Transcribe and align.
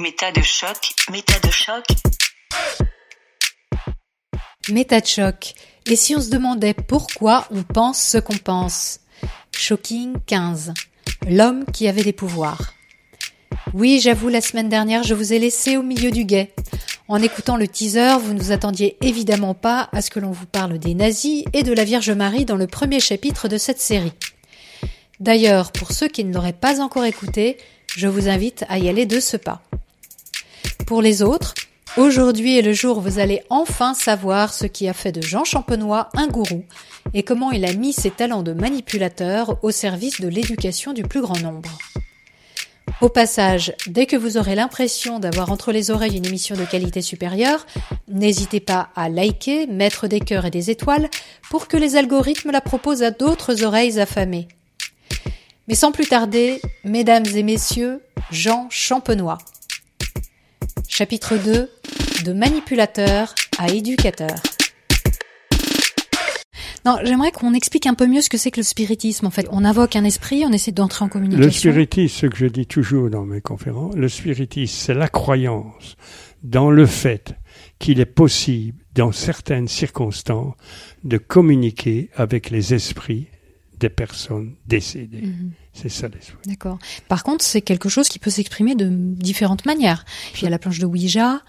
Méta 0.00 0.30
de 0.30 0.42
choc, 0.42 0.94
méta 1.10 1.40
de 1.40 1.50
choc. 1.50 1.84
Méta 4.68 5.00
de 5.00 5.06
choc. 5.06 5.54
Et 5.86 5.96
si 5.96 6.14
on 6.14 6.20
se 6.20 6.30
demandait 6.30 6.72
pourquoi 6.72 7.48
on 7.50 7.64
pense 7.64 8.00
ce 8.00 8.18
qu'on 8.18 8.36
pense? 8.36 9.00
Shocking 9.56 10.14
15. 10.24 10.72
L'homme 11.28 11.64
qui 11.72 11.88
avait 11.88 12.04
des 12.04 12.12
pouvoirs. 12.12 12.74
Oui, 13.74 13.98
j'avoue, 14.00 14.28
la 14.28 14.40
semaine 14.40 14.68
dernière, 14.68 15.02
je 15.02 15.14
vous 15.14 15.32
ai 15.32 15.40
laissé 15.40 15.76
au 15.76 15.82
milieu 15.82 16.12
du 16.12 16.24
guet. 16.24 16.54
En 17.08 17.20
écoutant 17.20 17.56
le 17.56 17.66
teaser, 17.66 18.18
vous 18.20 18.34
ne 18.34 18.40
vous 18.40 18.52
attendiez 18.52 18.96
évidemment 19.00 19.54
pas 19.54 19.88
à 19.90 20.00
ce 20.00 20.10
que 20.10 20.20
l'on 20.20 20.30
vous 20.30 20.46
parle 20.46 20.78
des 20.78 20.94
nazis 20.94 21.42
et 21.52 21.64
de 21.64 21.72
la 21.72 21.82
Vierge 21.82 22.10
Marie 22.10 22.44
dans 22.44 22.54
le 22.54 22.68
premier 22.68 23.00
chapitre 23.00 23.48
de 23.48 23.58
cette 23.58 23.80
série. 23.80 24.12
D'ailleurs, 25.18 25.72
pour 25.72 25.90
ceux 25.90 26.06
qui 26.06 26.22
ne 26.22 26.32
l'auraient 26.32 26.52
pas 26.52 26.80
encore 26.80 27.04
écouté, 27.04 27.56
je 27.96 28.06
vous 28.06 28.28
invite 28.28 28.64
à 28.68 28.78
y 28.78 28.88
aller 28.88 29.04
de 29.04 29.18
ce 29.18 29.36
pas. 29.36 29.60
Pour 30.86 31.02
les 31.02 31.22
autres, 31.22 31.54
aujourd'hui 31.96 32.58
est 32.58 32.62
le 32.62 32.72
jour 32.72 32.98
où 32.98 33.00
vous 33.00 33.18
allez 33.18 33.42
enfin 33.50 33.94
savoir 33.94 34.52
ce 34.54 34.66
qui 34.66 34.88
a 34.88 34.92
fait 34.92 35.12
de 35.12 35.22
Jean 35.22 35.44
Champenois 35.44 36.08
un 36.14 36.28
gourou 36.28 36.64
et 37.14 37.22
comment 37.22 37.50
il 37.50 37.64
a 37.64 37.72
mis 37.72 37.92
ses 37.92 38.10
talents 38.10 38.42
de 38.42 38.52
manipulateur 38.52 39.58
au 39.62 39.70
service 39.70 40.20
de 40.20 40.28
l'éducation 40.28 40.92
du 40.92 41.02
plus 41.02 41.20
grand 41.20 41.38
nombre. 41.40 41.70
Au 43.00 43.08
passage, 43.08 43.72
dès 43.86 44.06
que 44.06 44.16
vous 44.16 44.38
aurez 44.38 44.56
l'impression 44.56 45.20
d'avoir 45.20 45.52
entre 45.52 45.70
les 45.70 45.90
oreilles 45.90 46.16
une 46.16 46.26
émission 46.26 46.56
de 46.56 46.64
qualité 46.64 47.00
supérieure, 47.00 47.64
n'hésitez 48.08 48.58
pas 48.58 48.88
à 48.96 49.08
liker, 49.08 49.66
mettre 49.68 50.08
des 50.08 50.18
cœurs 50.18 50.46
et 50.46 50.50
des 50.50 50.70
étoiles 50.70 51.08
pour 51.48 51.68
que 51.68 51.76
les 51.76 51.94
algorithmes 51.94 52.50
la 52.50 52.60
proposent 52.60 53.04
à 53.04 53.12
d'autres 53.12 53.62
oreilles 53.62 54.00
affamées. 54.00 54.48
Mais 55.68 55.76
sans 55.76 55.92
plus 55.92 56.06
tarder, 56.06 56.60
mesdames 56.82 57.26
et 57.26 57.42
messieurs, 57.44 58.02
Jean 58.32 58.66
Champenois. 58.70 59.38
Chapitre 60.98 61.36
2 61.36 61.70
De 62.24 62.32
manipulateur 62.32 63.32
à 63.56 63.70
éducateur. 63.70 64.34
Non, 66.84 66.96
j'aimerais 67.04 67.30
qu'on 67.30 67.54
explique 67.54 67.86
un 67.86 67.94
peu 67.94 68.08
mieux 68.08 68.20
ce 68.20 68.28
que 68.28 68.36
c'est 68.36 68.50
que 68.50 68.58
le 68.58 68.64
spiritisme. 68.64 69.24
En 69.24 69.30
fait, 69.30 69.46
on 69.52 69.64
invoque 69.64 69.94
un 69.94 70.02
esprit, 70.02 70.42
on 70.44 70.50
essaie 70.50 70.72
d'entrer 70.72 71.04
en 71.04 71.08
communication. 71.08 71.46
Le 71.46 71.52
spiritisme, 71.52 72.16
ce 72.22 72.26
que 72.26 72.36
je 72.36 72.46
dis 72.46 72.66
toujours 72.66 73.10
dans 73.10 73.24
mes 73.24 73.40
conférences, 73.40 73.94
le 73.94 74.08
spiritisme, 74.08 74.74
c'est 74.76 74.94
la 74.94 75.06
croyance 75.06 75.96
dans 76.42 76.72
le 76.72 76.84
fait 76.84 77.36
qu'il 77.78 78.00
est 78.00 78.04
possible, 78.04 78.82
dans 78.96 79.12
certaines 79.12 79.68
circonstances, 79.68 80.56
de 81.04 81.16
communiquer 81.16 82.10
avec 82.16 82.50
les 82.50 82.74
esprits 82.74 83.28
des 83.78 83.88
personnes 83.88 84.54
décédées. 84.66 85.22
Mhm. 85.22 85.50
C'est 85.72 85.88
ça 85.88 86.08
l'esprit. 86.08 86.36
D'accord. 86.46 86.78
Par 87.08 87.22
contre, 87.22 87.44
c'est 87.44 87.60
quelque 87.62 87.88
chose 87.88 88.08
qui 88.08 88.18
peut 88.18 88.30
s'exprimer 88.30 88.74
de 88.74 88.88
différentes 88.90 89.64
manières. 89.66 90.04
Il 90.36 90.42
y 90.42 90.46
a 90.46 90.50
la 90.50 90.58
planche 90.58 90.78
de 90.78 90.86
Ouija, 90.86 91.40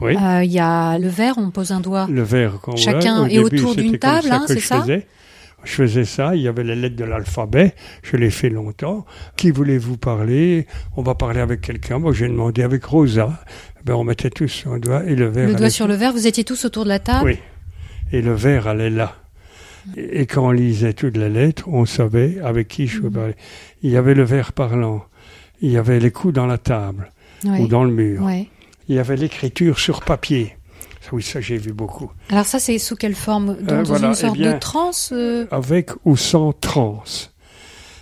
Oui. 0.00 0.16
euh, 0.16 0.42
il 0.44 0.50
y 0.52 0.58
a 0.58 0.98
le 0.98 1.08
verre, 1.08 1.34
on 1.38 1.50
pose 1.50 1.70
un 1.72 1.80
doigt. 1.80 2.06
le 2.10 2.22
verre 2.22 2.60
qu'on 2.60 2.76
Chacun 2.76 3.26
est 3.26 3.38
autour 3.38 3.74
d'une 3.76 3.98
table, 3.98 4.28
hein, 4.30 4.44
que 4.46 4.54
c'est 4.54 4.60
je 4.60 4.66
ça 4.66 4.80
faisais. 4.80 5.06
Je 5.64 5.72
faisais 5.72 6.04
ça, 6.04 6.36
il 6.36 6.42
y 6.42 6.48
avait 6.48 6.62
les 6.62 6.76
lettres 6.76 6.96
de 6.96 7.04
l'alphabet, 7.04 7.74
je 8.02 8.18
l'ai 8.18 8.28
fait 8.30 8.50
longtemps. 8.50 9.06
Qui 9.36 9.50
voulez-vous 9.50 9.96
parler? 9.96 10.66
On 10.94 11.02
va 11.02 11.14
parler 11.14 11.40
avec 11.40 11.62
quelqu'un. 11.62 11.98
Moi, 11.98 12.12
j'ai 12.12 12.28
demandé 12.28 12.62
avec 12.62 12.84
Rosa. 12.84 13.42
Ben, 13.82 13.94
on 13.94 14.04
mettait 14.04 14.28
tous 14.28 14.48
son 14.48 14.76
doigt 14.76 15.04
et 15.06 15.14
le 15.16 15.26
verre. 15.28 15.48
Le 15.48 15.54
doigt 15.54 15.70
sur 15.70 15.86
le 15.88 15.94
verre, 15.94 16.12
vous 16.12 16.26
étiez 16.26 16.44
tous 16.44 16.66
autour 16.66 16.84
de 16.84 16.90
la 16.90 16.98
table? 16.98 17.24
Oui. 17.24 17.38
Et 18.12 18.20
le 18.20 18.34
verre 18.34 18.66
allait 18.66 18.90
là. 18.90 19.16
Et 19.96 20.20
et 20.22 20.26
quand 20.26 20.46
on 20.46 20.50
lisait 20.50 20.92
toutes 20.94 21.16
les 21.16 21.28
lettres, 21.28 21.64
on 21.68 21.84
savait 21.86 22.38
avec 22.40 22.68
qui 22.68 22.86
je 22.86 23.00
Mhm. 23.02 23.10
parlais. 23.12 23.36
Il 23.82 23.90
y 23.90 23.96
avait 23.96 24.14
le 24.14 24.24
verre 24.24 24.52
parlant. 24.52 25.04
Il 25.60 25.70
y 25.70 25.76
avait 25.76 26.00
les 26.00 26.10
coups 26.10 26.34
dans 26.34 26.46
la 26.46 26.58
table 26.58 27.10
ou 27.44 27.66
dans 27.68 27.84
le 27.84 27.92
mur. 27.92 28.28
Il 28.88 28.94
y 28.94 28.98
avait 28.98 29.16
l'écriture 29.16 29.78
sur 29.78 30.02
papier. 30.02 30.56
Oui, 31.12 31.22
ça 31.22 31.40
j'ai 31.40 31.58
vu 31.58 31.72
beaucoup. 31.72 32.10
Alors 32.30 32.46
ça, 32.46 32.58
c'est 32.58 32.78
sous 32.78 32.96
quelle 32.96 33.14
forme? 33.14 33.56
Dans, 33.60 33.74
Euh, 33.74 33.76
dans 33.78 33.82
voilà, 33.82 34.06
une 34.08 34.12
eh 34.12 34.16
sorte 34.16 34.38
bien, 34.38 34.54
de 34.54 34.58
transe 34.58 35.10
euh, 35.12 35.46
Avec 35.50 35.90
ou 36.06 36.16
sans 36.16 36.52
transe. 36.54 37.30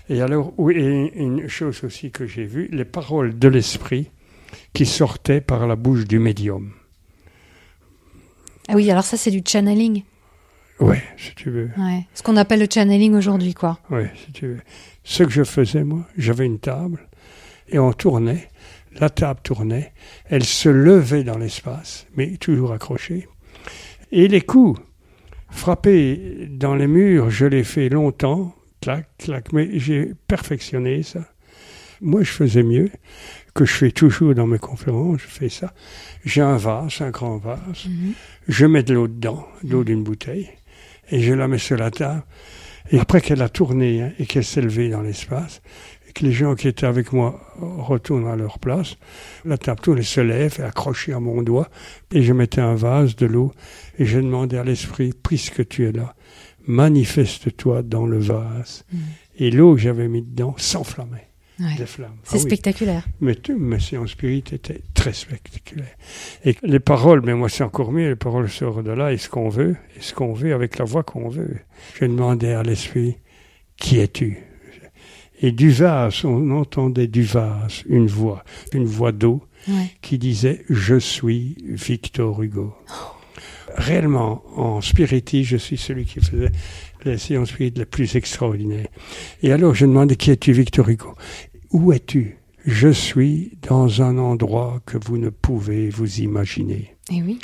Et 0.09 0.21
alors, 0.21 0.53
oui, 0.57 0.75
et 0.77 1.13
une 1.17 1.49
chose 1.49 1.83
aussi 1.85 2.11
que 2.13 2.27
j'ai 2.27 2.45
vue, 2.45 2.69
les 2.71 2.85
paroles 2.85 3.39
de 3.39 3.49
l'esprit 3.49 4.11
qui 4.73 4.87
sortaient 4.87 5.41
par 5.41 5.67
la 5.67 5.75
bouche 5.75 6.05
du 6.07 6.19
médium. 6.21 6.73
Ah 8.69 8.75
oui, 8.75 8.89
alors 8.91 9.05
ça, 9.05 9.17
c'est 9.17 9.31
du 9.33 9.43
channeling. 9.47 10.03
Ouais, 10.81 11.03
si 11.17 11.35
tu 11.35 11.51
veux. 11.51 11.71
Ouais. 11.79 12.07
Ce 12.15 12.23
qu'on 12.23 12.37
appelle 12.37 12.61
le 12.61 12.67
channeling 12.73 13.15
aujourd'hui, 13.15 13.55
quoi. 13.55 13.79
Oui, 13.91 14.03
si 14.27 14.33
tu 14.33 14.47
veux. 14.49 14.61
Ce 15.05 15.23
que 15.23 15.31
je 15.31 15.45
faisais, 15.45 15.85
moi, 15.85 16.05
j'avais 16.17 16.47
une 16.47 16.59
table 16.59 17.07
et 17.69 17.79
on 17.79 17.93
tournait, 17.93 18.49
la 18.99 19.09
table 19.11 19.41
tournait, 19.43 19.93
elle 20.29 20.45
se 20.45 20.69
levait 20.69 21.25
dans 21.25 21.39
l'espace, 21.39 22.07
mais 22.17 22.37
toujours 22.37 22.73
accrochée. 22.73 23.29
Et 24.11 24.29
les 24.29 24.41
coups 24.43 24.81
frappés 25.51 26.49
dans 26.51 26.75
les 26.75 26.87
murs, 26.87 27.31
je 27.31 27.47
l'ai 27.47 27.65
fait 27.65 27.89
longtemps, 27.89 28.55
clac, 28.81 29.09
clac, 29.19 29.53
mais 29.53 29.79
j'ai 29.79 30.13
perfectionné 30.27 31.03
ça. 31.03 31.21
Moi, 32.01 32.23
je 32.25 32.31
faisais 32.33 32.63
mieux, 32.65 32.91
que 33.55 33.65
je 33.65 33.73
fais 33.73 33.91
toujours 33.93 34.35
dans 34.35 34.47
mes 34.47 34.59
conférences, 34.59 35.21
je 35.21 35.27
fais 35.29 35.49
ça. 35.49 35.73
J'ai 36.25 36.41
un 36.41 36.57
vase, 36.57 37.01
un 37.01 37.11
grand 37.11 37.37
vase, 37.37 37.87
Mhm. 37.87 38.13
je 38.49 38.67
mets 38.67 38.83
de 38.83 38.95
l'eau 38.95 39.07
dedans, 39.09 39.47
de 39.63 39.71
l'eau 39.73 39.85
d'une 39.85 40.03
bouteille, 40.03 40.49
et 41.13 41.21
je 41.21 41.33
la 41.33 41.47
mets 41.47 41.59
sur 41.59 41.77
la 41.77 41.93
table. 41.93 42.25
Et 42.91 42.99
après 42.99 43.21
qu'elle 43.21 43.43
a 43.43 43.49
tourné 43.49 44.03
hein, 44.03 44.13
et 44.19 44.27
qu'elle 44.27 44.45
s'est 44.45 44.61
levée 44.61 44.89
dans 44.89 45.03
l'espace, 45.03 45.63
et 46.09 46.13
que 46.13 46.25
les 46.25 46.33
gens 46.33 46.57
qui 46.57 46.67
étaient 46.67 46.87
avec 46.87 47.13
moi 47.13 47.41
retournent 47.61 48.27
à 48.27 48.35
leur 48.35 48.59
place, 48.59 48.97
la 49.45 49.57
table 49.57 49.81
tourne 49.81 49.99
et 49.99 50.03
se 50.03 50.21
lève, 50.21 50.57
et 50.59 50.63
accrochée 50.63 51.13
à 51.13 51.21
mon 51.21 51.43
doigt, 51.43 51.69
et 52.11 52.23
je 52.23 52.33
mettais 52.33 52.61
un 52.61 52.75
vase, 52.75 53.15
de 53.15 53.27
l'eau, 53.27 53.53
et 53.99 54.05
je 54.05 54.19
demandais 54.19 54.59
à 54.59 54.65
l'esprit, 54.65 55.13
puisque 55.23 55.69
tu 55.69 55.87
es 55.87 55.93
là, 55.93 56.15
manifeste-toi 56.67 57.83
dans 57.83 58.07
le 58.07 58.19
vase. 58.19 58.85
Mhm. 58.93 59.01
Et 59.39 59.51
l'eau 59.51 59.75
que 59.75 59.81
j'avais 59.81 60.09
mis 60.09 60.23
dedans 60.23 60.55
s'enflammait, 60.59 61.29
Ouais. 61.63 61.77
des 61.79 61.87
flammes. 61.87 62.17
C'est 62.25 62.35
Ah 62.37 62.39
oui. 62.39 62.47
spectaculaire. 62.47 63.07
Mais 63.21 63.35
tout, 63.37 63.57
mes 63.59 63.79
séances 63.79 64.11
spirites 64.11 64.53
étaient 64.53 64.81
très 64.95 65.13
spectaculaires. 65.13 65.95
Et 66.45 66.57
les 66.63 66.81
paroles, 66.81 67.23
mais 67.25 67.35
moi 67.35 67.49
c'est 67.49 67.63
encore 67.65 67.93
mieux, 67.93 68.09
les 68.09 68.17
paroles 68.17 68.49
sortent 68.51 68.83
de 68.85 68.91
là, 68.91 69.13
et 69.13 69.17
ce 69.19 69.29
qu'on 69.29 69.49
veut, 69.49 69.77
et 69.97 70.01
ce 70.01 70.13
qu'on 70.15 70.33
veut 70.33 70.53
avec 70.55 70.79
la 70.79 70.85
voix 70.85 71.03
qu'on 71.05 71.29
veut. 71.29 71.57
Je 71.95 72.05
demandais 72.07 72.53
à 72.53 72.63
l'esprit, 72.63 73.17
qui 73.77 73.99
es-tu? 74.01 74.39
Et 75.41 75.53
du 75.53 75.71
vase, 75.71 76.25
on 76.25 76.51
entendait 76.53 77.09
du 77.09 77.23
vase 77.23 77.83
une 77.89 78.07
voix, 78.07 78.45
une 78.73 78.85
voix 78.87 79.13
d'eau, 79.13 79.43
Ouais. 79.69 79.87
qui 80.01 80.19
disait, 80.19 80.65
je 80.69 80.97
suis 80.99 81.57
Victor 81.65 82.43
Hugo. 82.43 82.75
Réellement, 83.77 84.43
en 84.57 84.81
spiritisme, 84.81 85.49
je 85.51 85.57
suis 85.57 85.77
celui 85.77 86.05
qui 86.05 86.21
faisait 86.21 86.51
les 87.05 87.17
séances 87.17 87.49
spirites 87.51 87.79
les 87.79 87.87
plus 87.87 88.17
extraordinaires. 88.17 88.89
Et 89.43 89.51
alors, 89.53 89.75
je 89.75 89.87
demandais, 89.87 90.17
qui 90.17 90.31
es-tu, 90.31 90.53
Victor 90.53 90.89
Hugo? 90.89 91.15
Où 91.73 91.93
es-tu? 91.93 92.37
Je 92.67 92.89
suis 92.89 93.59
dans 93.63 94.03
un 94.03 94.19
endroit 94.19 94.81
que 94.85 94.99
vous 94.99 95.17
ne 95.17 95.31
pouvez 95.31 95.89
vous 95.89 96.21
imaginer. 96.21 96.95
Et 97.11 97.23
oui. 97.23 97.39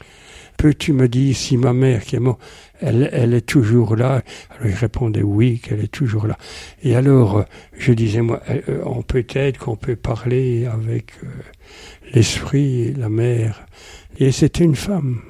Peux-tu 0.58 0.92
me 0.92 1.08
dire 1.08 1.34
si 1.34 1.56
ma 1.56 1.72
mère 1.72 2.04
qui 2.04 2.16
est 2.16 2.20
morte, 2.20 2.40
elle, 2.80 3.08
elle 3.12 3.32
est 3.32 3.46
toujours 3.46 3.96
là? 3.96 4.22
Alors 4.50 4.66
il 4.66 4.74
répondait 4.74 5.22
oui, 5.22 5.60
qu'elle 5.60 5.80
est 5.80 5.90
toujours 5.90 6.26
là. 6.26 6.36
Et 6.82 6.94
alors, 6.94 7.38
euh, 7.38 7.42
je 7.78 7.92
disais, 7.92 8.20
moi, 8.20 8.42
euh, 8.50 8.82
on 8.84 9.02
peut 9.02 9.24
être 9.30 9.58
qu'on 9.58 9.76
peut 9.76 9.96
parler 9.96 10.66
avec 10.66 11.12
euh, 11.24 11.28
l'esprit, 12.12 12.92
la 12.92 13.08
mère. 13.08 13.66
Et 14.18 14.30
c'était 14.30 14.64
une 14.64 14.76
femme. 14.76 15.22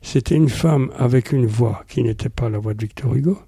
C'était 0.00 0.36
une 0.36 0.48
femme 0.48 0.90
avec 0.96 1.32
une 1.32 1.46
voix 1.46 1.84
qui 1.88 2.02
n'était 2.02 2.30
pas 2.30 2.48
la 2.48 2.58
voix 2.58 2.72
de 2.72 2.80
Victor 2.80 3.14
Hugo. 3.14 3.38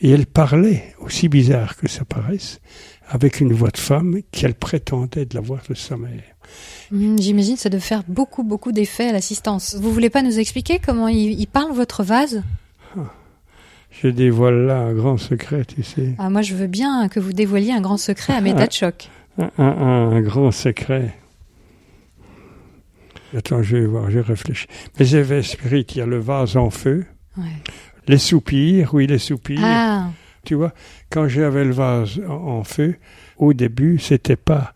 Et 0.00 0.10
elle 0.10 0.26
parlait, 0.26 0.94
aussi 1.00 1.28
bizarre 1.28 1.76
que 1.76 1.88
ça 1.88 2.04
paraisse, 2.04 2.60
avec 3.08 3.40
une 3.40 3.52
voix 3.52 3.70
de 3.70 3.78
femme 3.78 4.18
qu'elle 4.32 4.54
prétendait 4.54 5.24
de 5.24 5.34
la 5.34 5.40
voix 5.40 5.60
de 5.68 5.74
sa 5.74 5.96
mère. 5.96 6.22
Mhm, 6.90 7.18
J'imagine 7.20 7.56
ça 7.56 7.68
doit 7.68 7.80
faire 7.80 8.02
beaucoup, 8.06 8.42
beaucoup 8.42 8.72
d'effets 8.72 9.08
à 9.08 9.12
l'assistance. 9.12 9.74
Vous 9.76 9.92
voulez 9.92 10.10
pas 10.10 10.22
nous 10.22 10.38
expliquer 10.38 10.78
comment 10.78 11.08
il, 11.08 11.38
il 11.40 11.46
parle 11.46 11.72
votre 11.72 12.02
vase? 12.02 12.42
Je 13.90 14.08
dévoile 14.08 14.66
là 14.66 14.76
un 14.80 14.92
grand 14.94 15.16
secret, 15.16 15.64
tu 15.64 15.82
sais. 15.82 16.14
ah, 16.18 16.28
Moi, 16.28 16.42
je 16.42 16.54
veux 16.54 16.66
bien 16.66 17.08
que 17.08 17.18
vous 17.20 17.32
dévoiliez 17.32 17.72
un 17.72 17.80
grand 17.80 17.96
secret 17.96 18.34
à 18.34 18.40
mes 18.42 18.52
dates 18.52 18.74
choc. 18.74 19.08
Un, 19.38 19.50
un- 19.58 20.10
un 20.12 20.20
grand 20.20 20.50
secret. 20.52 21.14
Attends, 23.36 23.62
je 23.62 23.76
vais 23.76 23.86
voir, 23.86 24.10
je 24.10 24.18
réfléchis. 24.18 24.66
Les 24.98 25.16
effets 25.16 25.42
spirites, 25.42 25.94
il 25.94 25.98
y 25.98 26.00
a 26.02 26.06
le 26.06 26.18
vase 26.18 26.56
en 26.56 26.70
feu, 26.70 27.04
Ouais. 27.36 27.44
les 28.06 28.18
soupirs, 28.18 28.94
oui, 28.94 29.06
les 29.06 29.18
soupirs. 29.18 29.60
Ah, 29.62 30.08
Tu 30.48 30.54
vois, 30.54 30.72
quand 31.10 31.28
j'avais 31.28 31.62
le 31.62 31.72
vase 31.72 32.22
en, 32.26 32.64
feu, 32.64 32.94
au 33.36 33.52
début, 33.52 33.98
c'était 33.98 34.34
pas 34.34 34.72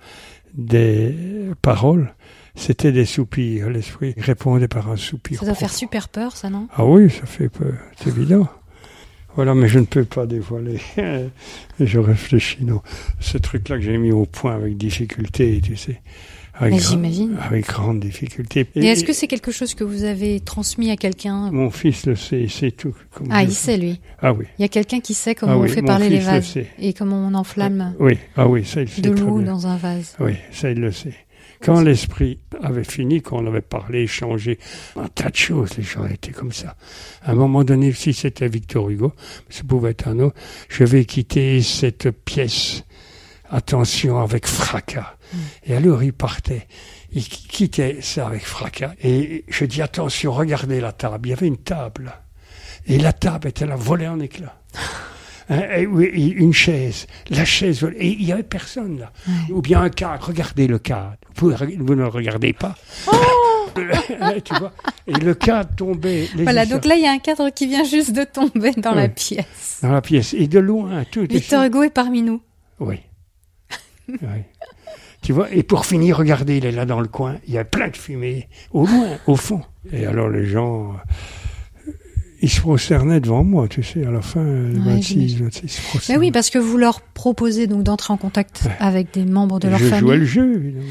des 0.53 1.15
paroles, 1.63 2.13
c'était 2.55 2.93
des 2.93 3.07
soupirs. 3.07 3.71
L'esprit 3.71 4.13
répondait 4.19 4.69
par 4.69 4.91
un 4.91 4.97
soupir. 4.97 5.41
ça 5.41 5.47
doit 5.47 5.55
faire 5.55 5.73
super 5.73 6.11
peur, 6.11 6.37
ça, 6.37 6.51
non? 6.51 6.69
Ah 6.77 6.85
oui, 6.85 7.09
ça 7.09 7.25
fait 7.25 7.49
peur, 7.49 7.73
c'est 7.97 8.11
évident. 8.11 8.47
Voilà, 9.35 9.55
mais 9.55 9.67
je 9.67 9.79
ne 9.79 9.87
peux 9.87 10.05
pas 10.05 10.27
dévoiler. 10.27 10.79
je 11.81 11.99
réfléchis, 11.99 12.67
non. 12.67 12.83
Ce 13.19 13.39
truc-là 13.39 13.79
que 13.79 13.83
j'ai 13.83 13.97
mis 13.97 14.13
au 14.13 14.27
point 14.27 14.55
avec 14.55 14.77
difficulté, 14.77 15.59
tu 15.65 15.77
sais. 15.77 16.03
Avec, 16.63 16.81
j'imagine. 16.81 17.37
avec 17.43 17.67
grande 17.67 18.01
difficulté. 18.01 18.67
Et 18.77 18.87
est-ce 18.87 19.05
que 19.05 19.13
c'est 19.13 19.27
quelque 19.27 19.51
chose 19.53 19.75
que 19.75 19.85
vous 19.85 20.05
avez 20.05 20.41
transmis 20.41 20.91
à 20.91 20.97
quelqu'un? 20.97 21.51
Mon 21.51 21.71
fils 21.71 22.07
le 22.07 22.15
sait, 22.17 22.47
c'est 22.49 22.71
tout. 22.71 22.95
comme 23.13 23.29
Ah, 23.31 23.43
il 23.43 23.53
sait 23.53 23.77
lui. 23.77 24.01
Ah 24.21 24.33
oui. 24.33 24.47
Il 24.59 24.63
y 24.63 24.65
a 24.65 24.69
quelqu'un 24.69 25.01
qui 25.01 25.15
sait 25.15 25.35
comment 25.35 25.53
Ah 25.55 25.59
on 25.59 25.63
oui, 25.63 25.69
fait 25.69 25.83
parler 25.83 26.09
les 26.09 26.19
le 26.19 26.25
vases 26.25 26.47
sait. 26.47 26.67
et 26.79 26.93
comment 26.93 27.17
on 27.27 27.35
enflamme 27.35 27.95
Oui, 27.99 28.19
ah 28.37 28.47
oui, 28.49 28.65
ça 28.65 28.83
il 28.83 28.89
sait 28.89 29.01
de 29.03 29.11
l'eau 29.11 29.43
dans 29.43 29.67
un 29.67 29.77
vase. 29.77 30.15
Oui, 30.21 30.33
ça 30.53 30.71
il 30.71 30.81
le 30.81 30.93
sait. 30.93 31.15
Quand 31.61 31.81
l'esprit 31.81 32.41
avait 32.61 32.83
fini, 32.83 33.23
qu'on 33.23 33.47
avait 33.47 33.61
parlé, 33.61 34.01
échangé, 34.03 34.59
un 34.97 35.07
tas 35.07 35.31
de 35.31 35.37
choses, 35.37 35.77
les 35.77 35.85
gens 35.85 36.05
étaient 36.07 36.33
comme 36.33 36.51
ça. 36.51 36.75
À 37.23 37.31
un 37.31 37.35
moment 37.37 37.63
donné, 37.63 37.93
si 37.93 38.13
c'était 38.13 38.49
Victor 38.49 38.91
Hugo, 38.91 39.13
ça 39.49 39.63
pouvait 39.63 39.91
être 39.91 40.09
un 40.09 40.19
autre, 40.19 40.35
je 40.69 40.83
vais 40.83 41.05
quitter 41.05 41.63
cette 41.63 42.11
pièce, 42.11 42.83
attention, 43.53 44.21
avec 44.21 44.47
fracas. 44.47 45.17
Et 45.65 45.75
alors 45.77 46.03
il 46.03 46.13
partait. 46.13 46.67
Il 47.13 47.23
qui- 47.23 47.47
quittait 47.47 47.99
ça 48.01 48.27
avec 48.27 48.45
fracas. 48.45 48.93
Et 49.03 49.45
je 49.49 49.65
dis, 49.65 49.83
attention, 49.83 50.33
regardez 50.33 50.81
la 50.81 50.93
table. 50.93 51.29
Il 51.29 51.31
y 51.31 51.33
avait 51.35 51.47
une 51.47 51.59
table. 51.59 52.13
Et 52.87 52.99
la 52.99 53.13
table 53.13 53.49
était 53.49 53.67
là, 53.67 53.77
volée 53.77 54.09
en 54.09 54.19
éclats. 54.21 54.59
Hein, 55.51 55.63
et 55.77 55.83
une 55.83 56.53
chaise, 56.55 57.09
la 57.29 57.45
chaise, 57.45 57.81
volée. 57.81 57.97
et 57.99 58.07
il 58.13 58.23
y 58.23 58.33
avait 58.33 58.45
personne 58.45 59.01
là. 59.01 59.13
Ou 59.51 59.61
bien 59.61 59.83
un 59.83 59.91
cadre, 59.91 60.29
regardez 60.29 60.69
le 60.69 60.79
cadre. 60.79 61.17
Vous, 61.35 61.51
ne 61.51 61.95
le 61.95 62.07
regardez 62.07 62.53
pas. 62.53 62.77
tu 64.45 64.55
vois? 64.55 64.73
Et 65.09 65.13
le 65.15 65.35
cadre 65.35 65.75
tombait. 65.75 66.29
Voilà, 66.37 66.65
donc 66.65 66.85
là, 66.85 66.95
il 66.95 67.03
y 67.03 67.07
a 67.09 67.11
un 67.11 67.19
cadre 67.19 67.51
qui 67.51 67.67
vient 67.67 67.83
juste 67.83 68.13
de 68.13 68.23
tomber 68.23 68.71
dans 68.77 68.95
la 68.95 69.09
pièce. 69.09 69.81
Dans 69.83 69.91
la 69.91 70.01
pièce. 70.01 70.33
Et 70.33 70.47
de 70.47 70.61
loin, 70.61 71.05
tout. 71.11 71.27
Victor 71.29 71.65
Hugo 71.65 71.83
est 71.83 71.91
parmi 71.91 72.23
nous. 72.23 72.41
Oui. 72.79 73.01
Tu 75.23 75.33
vois, 75.33 75.53
et 75.53 75.63
pour 75.63 75.87
finir, 75.87 76.17
regardez, 76.19 76.57
il 76.57 76.67
est 76.67 76.73
là 76.73 76.85
dans 76.85 77.01
le 77.01 77.07
coin, 77.07 77.37
il 77.47 77.55
y 77.55 77.59
a 77.59 77.65
plein 77.65 77.89
de 77.89 77.97
fumée, 77.97 78.49
au 78.73 78.87
loin, 78.87 79.07
au 79.29 79.37
fond. 79.37 79.61
Et 79.93 80.05
alors 80.05 80.29
les 80.29 80.45
gens, 80.47 80.95
euh, 81.87 81.93
ils 82.41 82.51
se 82.51 82.61
prosternaient 82.61 83.21
devant 83.21 83.45
moi, 83.45 83.69
tu 83.69 83.85
sais, 83.85 84.05
à 84.05 84.11
la 84.11 84.21
fin, 84.21 84.43
le 84.43 84.73
Ouais, 84.81 84.95
26, 84.97 85.29
j'imagine. 85.29 85.45
26, 85.45 85.63
ils 85.95 86.01
se 86.01 86.13
Mais 86.13 86.19
oui, 86.19 86.33
parce 86.33 86.51
que 86.51 86.59
vous 86.59 86.77
leur 86.77 87.01
proposez 87.01 87.69
donc 87.69 87.85
d'entrer 87.85 88.13
en 88.13 88.17
contact 88.17 88.63
Ouais. 88.67 88.73
avec 88.81 89.15
des 89.15 89.25
membres 89.25 89.61
de 89.61 89.69
Et 89.69 89.71
leur 89.71 89.79
je 89.79 89.85
jouais 89.87 89.99
famille. 90.01 90.19
le 90.19 90.25
jeu, 90.25 90.55
évidemment. 90.57 90.87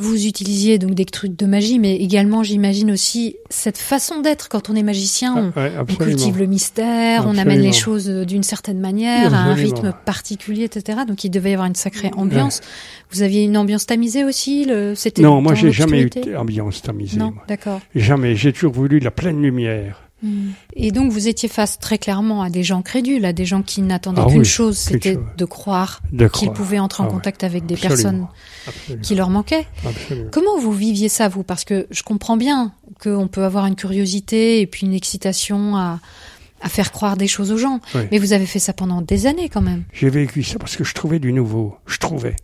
Vous 0.00 0.26
utilisiez 0.26 0.78
donc 0.78 0.94
des 0.94 1.04
trucs 1.04 1.36
de 1.36 1.44
magie, 1.44 1.80
mais 1.80 1.96
également, 1.96 2.44
j'imagine 2.44 2.92
aussi 2.92 3.34
cette 3.50 3.78
façon 3.78 4.20
d'être 4.20 4.48
quand 4.48 4.70
on 4.70 4.76
est 4.76 4.84
magicien. 4.84 5.34
On, 5.36 5.52
Ah, 5.56 5.60
ouais, 5.60 5.72
on 5.76 5.80
absolument. 5.80 6.06
cultive 6.06 6.38
le 6.38 6.46
mystère, 6.46 7.26
on 7.26 7.36
amène 7.36 7.60
les 7.60 7.72
choses 7.72 8.08
euh, 8.08 8.24
d'une 8.24 8.44
certaine 8.44 8.78
manière, 8.78 9.34
à 9.34 9.38
un 9.38 9.54
rythme 9.54 9.92
particulier, 10.04 10.64
etc. 10.64 11.00
Donc 11.06 11.24
il 11.24 11.30
devait 11.30 11.50
y 11.50 11.54
avoir 11.54 11.66
une 11.66 11.74
sacrée 11.74 12.10
ambiance. 12.16 12.60
Vous 13.10 13.22
aviez 13.22 13.42
une 13.42 13.56
ambiance 13.56 13.86
tamisée 13.86 14.24
aussi 14.24 14.64
le... 14.64 14.94
C'était 14.94 15.22
Non, 15.22 15.40
moi 15.40 15.54
j'ai 15.54 15.72
jamais 15.72 16.02
eu 16.02 16.10
d'ambiance 16.10 16.80
tamisée. 16.82 17.18
Non, 17.18 17.34
d'accord. 17.48 17.80
Jamais, 17.94 18.36
j'ai 18.36 18.52
toujours 18.52 18.72
voulu 18.72 19.00
la 19.00 19.10
pleine 19.10 19.42
lumière. 19.42 20.07
Hmm. 20.22 20.50
Et 20.74 20.90
donc 20.90 21.12
vous 21.12 21.28
étiez 21.28 21.48
face 21.48 21.78
très 21.78 21.96
clairement 21.98 22.42
à 22.42 22.50
des 22.50 22.64
gens 22.64 22.82
crédules, 22.82 23.24
à 23.24 23.32
des 23.32 23.44
gens 23.46 23.62
qui 23.62 23.82
n'attendaient 23.82 24.22
Ah 24.24 24.28
qu'une 24.28 24.40
oui, 24.40 24.44
chose, 24.44 24.76
c'était 24.76 25.14
chose. 25.14 25.22
de 25.36 25.44
croire 25.44 26.00
De 26.10 26.26
qu'ils 26.26 26.48
croire. 26.48 26.52
pouvaient 26.54 26.78
entrer 26.80 27.02
en 27.02 27.06
Ah 27.06 27.08
ouais. 27.10 27.14
contact 27.14 27.44
avec 27.44 27.66
des 27.66 27.74
Absolument. 27.74 27.94
personnes 28.02 28.26
Absolument. 28.66 29.02
qui 29.02 29.14
leur 29.14 29.30
manquaient. 29.30 29.66
absolument. 29.86 30.28
Comment 30.32 30.58
vous 30.58 30.72
viviez 30.72 31.08
ça, 31.08 31.28
vous? 31.28 31.44
Parce 31.44 31.64
que 31.64 31.86
je 31.90 32.02
comprends 32.02 32.36
bien 32.36 32.72
qu'on 33.00 33.28
peut 33.28 33.44
avoir 33.44 33.66
une 33.66 33.76
curiosité 33.76 34.60
et 34.60 34.66
puis 34.66 34.86
une 34.86 34.94
excitation 34.94 35.76
à, 35.76 36.00
à 36.60 36.68
faire 36.68 36.92
croire 36.92 37.16
des 37.16 37.28
choses 37.28 37.52
aux 37.52 37.56
gens. 37.56 37.80
Oui. 37.94 38.02
Mais 38.10 38.18
vous 38.18 38.32
avez 38.32 38.46
fait 38.46 38.58
ça 38.58 38.72
pendant 38.72 39.02
des 39.02 39.26
années 39.26 39.48
quand 39.48 39.60
même. 39.60 39.84
J'ai 39.92 40.10
vécu 40.10 40.42
ça 40.42 40.58
parce 40.58 40.76
que 40.76 40.84
je 40.84 40.94
trouvais 40.94 41.18
du 41.18 41.32
nouveau. 41.32 41.76
Je 41.86 41.98
trouvais. 41.98 42.36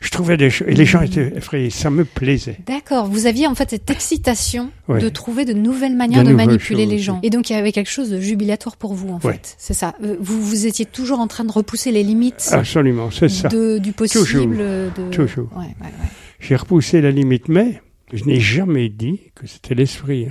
Je 0.00 0.10
trouvais 0.10 0.36
des 0.36 0.50
choses. 0.50 0.68
Et 0.68 0.74
les 0.74 0.84
gens 0.84 1.00
étaient 1.00 1.32
effrayés. 1.36 1.70
Ça 1.70 1.90
me 1.90 2.04
plaisait. 2.04 2.58
D'accord. 2.66 3.06
Vous 3.06 3.26
aviez 3.26 3.46
en 3.46 3.54
fait 3.54 3.70
cette 3.70 3.90
excitation 3.90 4.70
de 4.88 5.08
trouver 5.08 5.44
de 5.44 5.52
nouvelles 5.52 5.96
manières 5.96 6.22
De 6.22 6.28
de, 6.28 6.32
nouvelles 6.32 6.46
manipuler 6.46 6.86
les 6.86 6.98
gens. 6.98 7.20
Et 7.22 7.30
donc 7.30 7.50
il 7.50 7.54
y 7.54 7.56
avait 7.56 7.72
quelque 7.72 7.90
chose 7.90 8.10
de 8.10 8.20
jubilatoire 8.20 8.76
pour 8.76 8.94
vous 8.94 9.10
en 9.10 9.20
fait. 9.20 9.54
C'est 9.58 9.74
ça. 9.74 9.94
Euh, 10.02 10.16
Vous, 10.20 10.40
vous 10.42 10.66
étiez 10.66 10.84
toujours 10.86 11.20
en 11.20 11.26
train 11.26 11.44
de 11.44 11.52
repousser 11.52 11.92
les 11.92 12.02
limites 12.02 12.48
Absolument, 12.52 13.10
c'est 13.10 13.28
ça. 13.28 13.48
de, 13.48 13.78
du 13.78 13.92
possible. 13.92 14.24
Toujours. 14.24 14.46
De... 14.46 14.90
Toujours. 15.10 15.48
Ouais, 15.56 15.64
ouais, 15.64 15.86
ouais. 15.86 16.08
J'ai 16.40 16.56
repoussé 16.56 17.00
la 17.00 17.10
limite, 17.10 17.48
mais 17.48 17.80
je 18.12 18.24
n'ai 18.24 18.40
jamais 18.40 18.88
dit 18.88 19.20
que 19.34 19.46
c'était 19.46 19.74
l'esprit. 19.74 20.28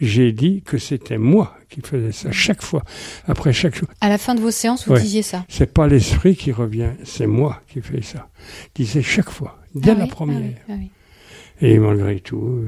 J'ai 0.00 0.32
dit 0.32 0.62
que 0.62 0.78
c'était 0.78 1.18
moi 1.18 1.56
qui 1.68 1.80
faisais 1.80 2.12
ça 2.12 2.32
chaque 2.32 2.62
fois, 2.62 2.82
après 3.26 3.52
chaque 3.52 3.74
chose. 3.76 3.88
À 4.00 4.08
la 4.08 4.18
fin 4.18 4.34
de 4.34 4.40
vos 4.40 4.50
séances, 4.50 4.86
vous 4.86 4.94
Ouais. 4.94 5.00
disiez 5.00 5.22
ça. 5.22 5.44
C'est 5.48 5.72
pas 5.72 5.86
l'esprit 5.86 6.34
qui 6.36 6.52
revient, 6.52 6.90
c'est 7.04 7.26
moi 7.26 7.62
qui 7.68 7.80
fais 7.80 8.02
ça. 8.02 8.28
Je 8.76 8.82
disais 8.82 9.02
chaque 9.02 9.30
fois, 9.30 9.58
dès 9.74 9.90
Ah 9.92 9.94
la 9.94 10.04
oui, 10.04 10.10
première. 10.10 10.38
ah 10.38 10.42
oui, 10.42 10.54
ah 10.68 10.72
oui. 10.78 10.90
Et 11.62 11.78
malgré 11.78 12.20
tout, 12.20 12.64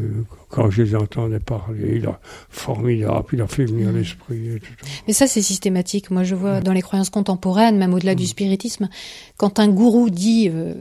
quand 0.51 0.69
je 0.71 0.83
les 0.83 0.95
entendais 0.95 1.41
parler, 1.41 1.95
il 1.97 2.05
a 2.07 2.21
formidable, 2.51 3.27
il 3.33 3.41
a 3.41 3.47
fait 3.47 3.65
venir 3.65 3.89
Mm. 3.91 3.97
l'esprit. 3.97 4.61
Mais 5.07 5.15
ça, 5.15 5.27
c'est 5.27 5.41
systématique. 5.41 6.11
Moi, 6.11 6.25
je 6.25 6.35
vois 6.35 6.61
dans 6.61 6.73
les 6.75 6.83
croyances 6.83 7.09
contemporaines, 7.09 7.79
même 7.79 7.95
au-delà 7.95 8.13
Mm. 8.13 8.17
du 8.17 8.27
spiritisme, 8.27 8.91
quand 9.39 9.59
un 9.61 9.69
gourou 9.69 10.11
dit 10.11 10.51
euh, 10.53 10.75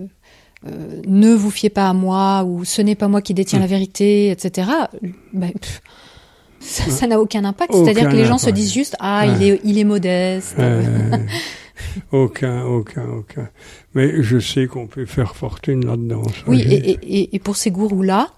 euh, 0.68 1.02
ne 1.08 1.34
vous 1.34 1.50
fiez 1.52 1.69
pas 1.69 1.90
à 1.90 1.94
moi 1.94 2.44
ou 2.44 2.66
ce 2.66 2.81
n'est 2.81 2.96
pas 2.96 3.08
moi 3.08 3.22
qui 3.22 3.34
détiens 3.34 3.60
Mm. 3.60 3.62
la 3.63 3.68
vérité, 3.68 4.30
etc. 4.30 4.69
ben, 5.34 5.52
pff, 5.52 5.81
ça 6.60 7.08
n'a 7.08 7.19
aucun 7.19 7.44
impact. 7.46 7.74
C'est-à-dire 7.74 8.10
que 8.10 8.16
les 8.16 8.25
gens 8.25 8.38
se 8.38 8.50
disent 8.52 8.72
juste 8.74 8.96
ah 9.00 9.25
Ouais. 9.25 9.34
il 9.40 9.44
est 9.44 9.62
il 9.63 9.78
est 9.80 9.84
modeste. 9.84 10.56
Euh, 10.60 11.18
aucun, 12.12 12.63
aucun, 12.66 13.06
aucun. 13.10 13.50
Mais 13.96 14.22
je 14.22 14.38
sais 14.40 14.68
qu'on 14.68 14.88
peut 14.88 15.06
faire 15.06 15.36
fortune 15.36 15.86
là-dedans. 15.86 16.22
oui, 16.48 16.62
et, 16.62 16.92
et, 17.02 17.36
et- 17.36 17.40
pour 17.40 17.56
ces 17.56 17.72
gourous-là, 17.72 18.30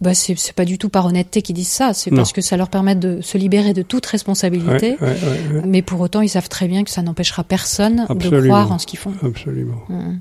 bah 0.00 0.14
c'est 0.14 0.34
pas 0.54 0.64
du 0.64 0.78
tout 0.78 0.88
par 0.88 1.06
honnêteté 1.06 1.42
qu'ils 1.42 1.54
disent 1.54 1.68
ça. 1.68 1.92
C'est 1.92 2.10
parce 2.10 2.32
que 2.32 2.40
ça 2.40 2.56
leur 2.56 2.68
permet 2.70 2.94
de 2.94 3.20
se 3.20 3.36
libérer 3.38 3.74
de 3.74 3.82
toute 3.82 4.06
responsabilité. 4.06 4.96
Ouais, 5.00 5.08
ouais, 5.08 5.62
Mais 5.66 5.82
pour 5.82 6.00
autant, 6.00 6.22
ils 6.22 6.28
savent 6.28 6.48
très 6.48 6.66
bien 6.68 6.84
que 6.84 6.90
ça 6.90 7.02
n'empêchera 7.02 7.44
personne 7.44 8.06
de 8.08 8.40
croire 8.46 8.72
en 8.72 8.78
ce 8.78 8.86
qu'ils 8.86 8.98
font. 8.98 9.12
absolument. 9.22 9.82
Mm. 9.88 10.18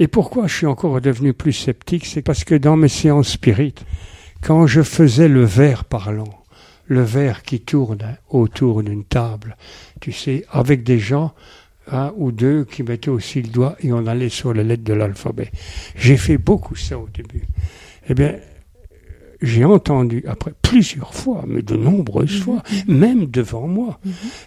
Et 0.00 0.08
pourquoi 0.08 0.46
je 0.46 0.56
suis 0.56 0.66
encore 0.66 0.98
devenu 1.02 1.34
plus 1.34 1.52
sceptique 1.52 2.06
C'est 2.06 2.22
parce 2.22 2.42
que 2.42 2.54
dans 2.54 2.74
mes 2.74 2.88
séances 2.88 3.28
spirites, 3.28 3.84
quand 4.42 4.66
je 4.66 4.80
faisais 4.80 5.28
le 5.28 5.44
verre 5.44 5.84
parlant, 5.84 6.42
le 6.86 7.02
verre 7.02 7.42
qui 7.42 7.60
tourne 7.60 8.16
autour 8.30 8.82
d'une 8.82 9.04
table, 9.04 9.58
tu 10.00 10.10
sais, 10.10 10.46
avec 10.50 10.84
des 10.84 10.98
gens, 10.98 11.34
un 11.86 12.14
ou 12.16 12.32
deux 12.32 12.64
qui 12.64 12.82
mettaient 12.82 13.10
aussi 13.10 13.42
le 13.42 13.48
doigt 13.48 13.76
et 13.80 13.92
on 13.92 14.06
allait 14.06 14.30
sur 14.30 14.54
les 14.54 14.64
lettres 14.64 14.84
de 14.84 14.94
l'alphabet. 14.94 15.50
J'ai 15.96 16.16
fait 16.16 16.38
beaucoup 16.38 16.76
ça 16.76 16.98
au 16.98 17.08
début. 17.12 17.44
Eh 18.08 18.14
bien, 18.14 18.36
j'ai 19.42 19.64
entendu 19.64 20.24
après 20.28 20.52
plusieurs 20.62 21.14
fois, 21.14 21.44
mais 21.46 21.62
de 21.62 21.76
nombreuses 21.76 22.40
fois, 22.42 22.62
même 22.86 23.26
devant 23.26 23.66
moi, 23.66 23.98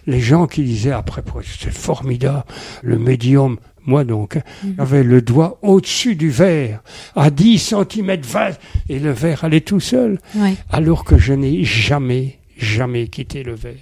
les 0.06 0.20
gens 0.20 0.46
qui 0.46 0.62
disaient 0.64 0.92
après, 0.92 1.22
c'est 1.60 1.72
formidable, 1.72 2.44
le 2.82 2.98
médium, 2.98 3.56
moi 3.86 4.04
donc, 4.04 4.36
hein, 4.36 4.42
avait 4.78 5.02
le 5.02 5.20
doigt 5.20 5.58
au-dessus 5.62 6.16
du 6.16 6.30
verre, 6.30 6.82
à 7.16 7.30
10 7.30 7.58
cm 7.58 8.20
20, 8.22 8.50
et 8.88 8.98
le 8.98 9.10
verre 9.12 9.44
allait 9.44 9.60
tout 9.60 9.80
seul, 9.80 10.18
Ouais. 10.36 10.54
alors 10.70 11.04
que 11.04 11.18
je 11.18 11.32
n'ai 11.34 11.64
jamais, 11.64 12.38
jamais 12.56 13.08
quitté 13.08 13.42
le 13.42 13.54
verre. 13.54 13.74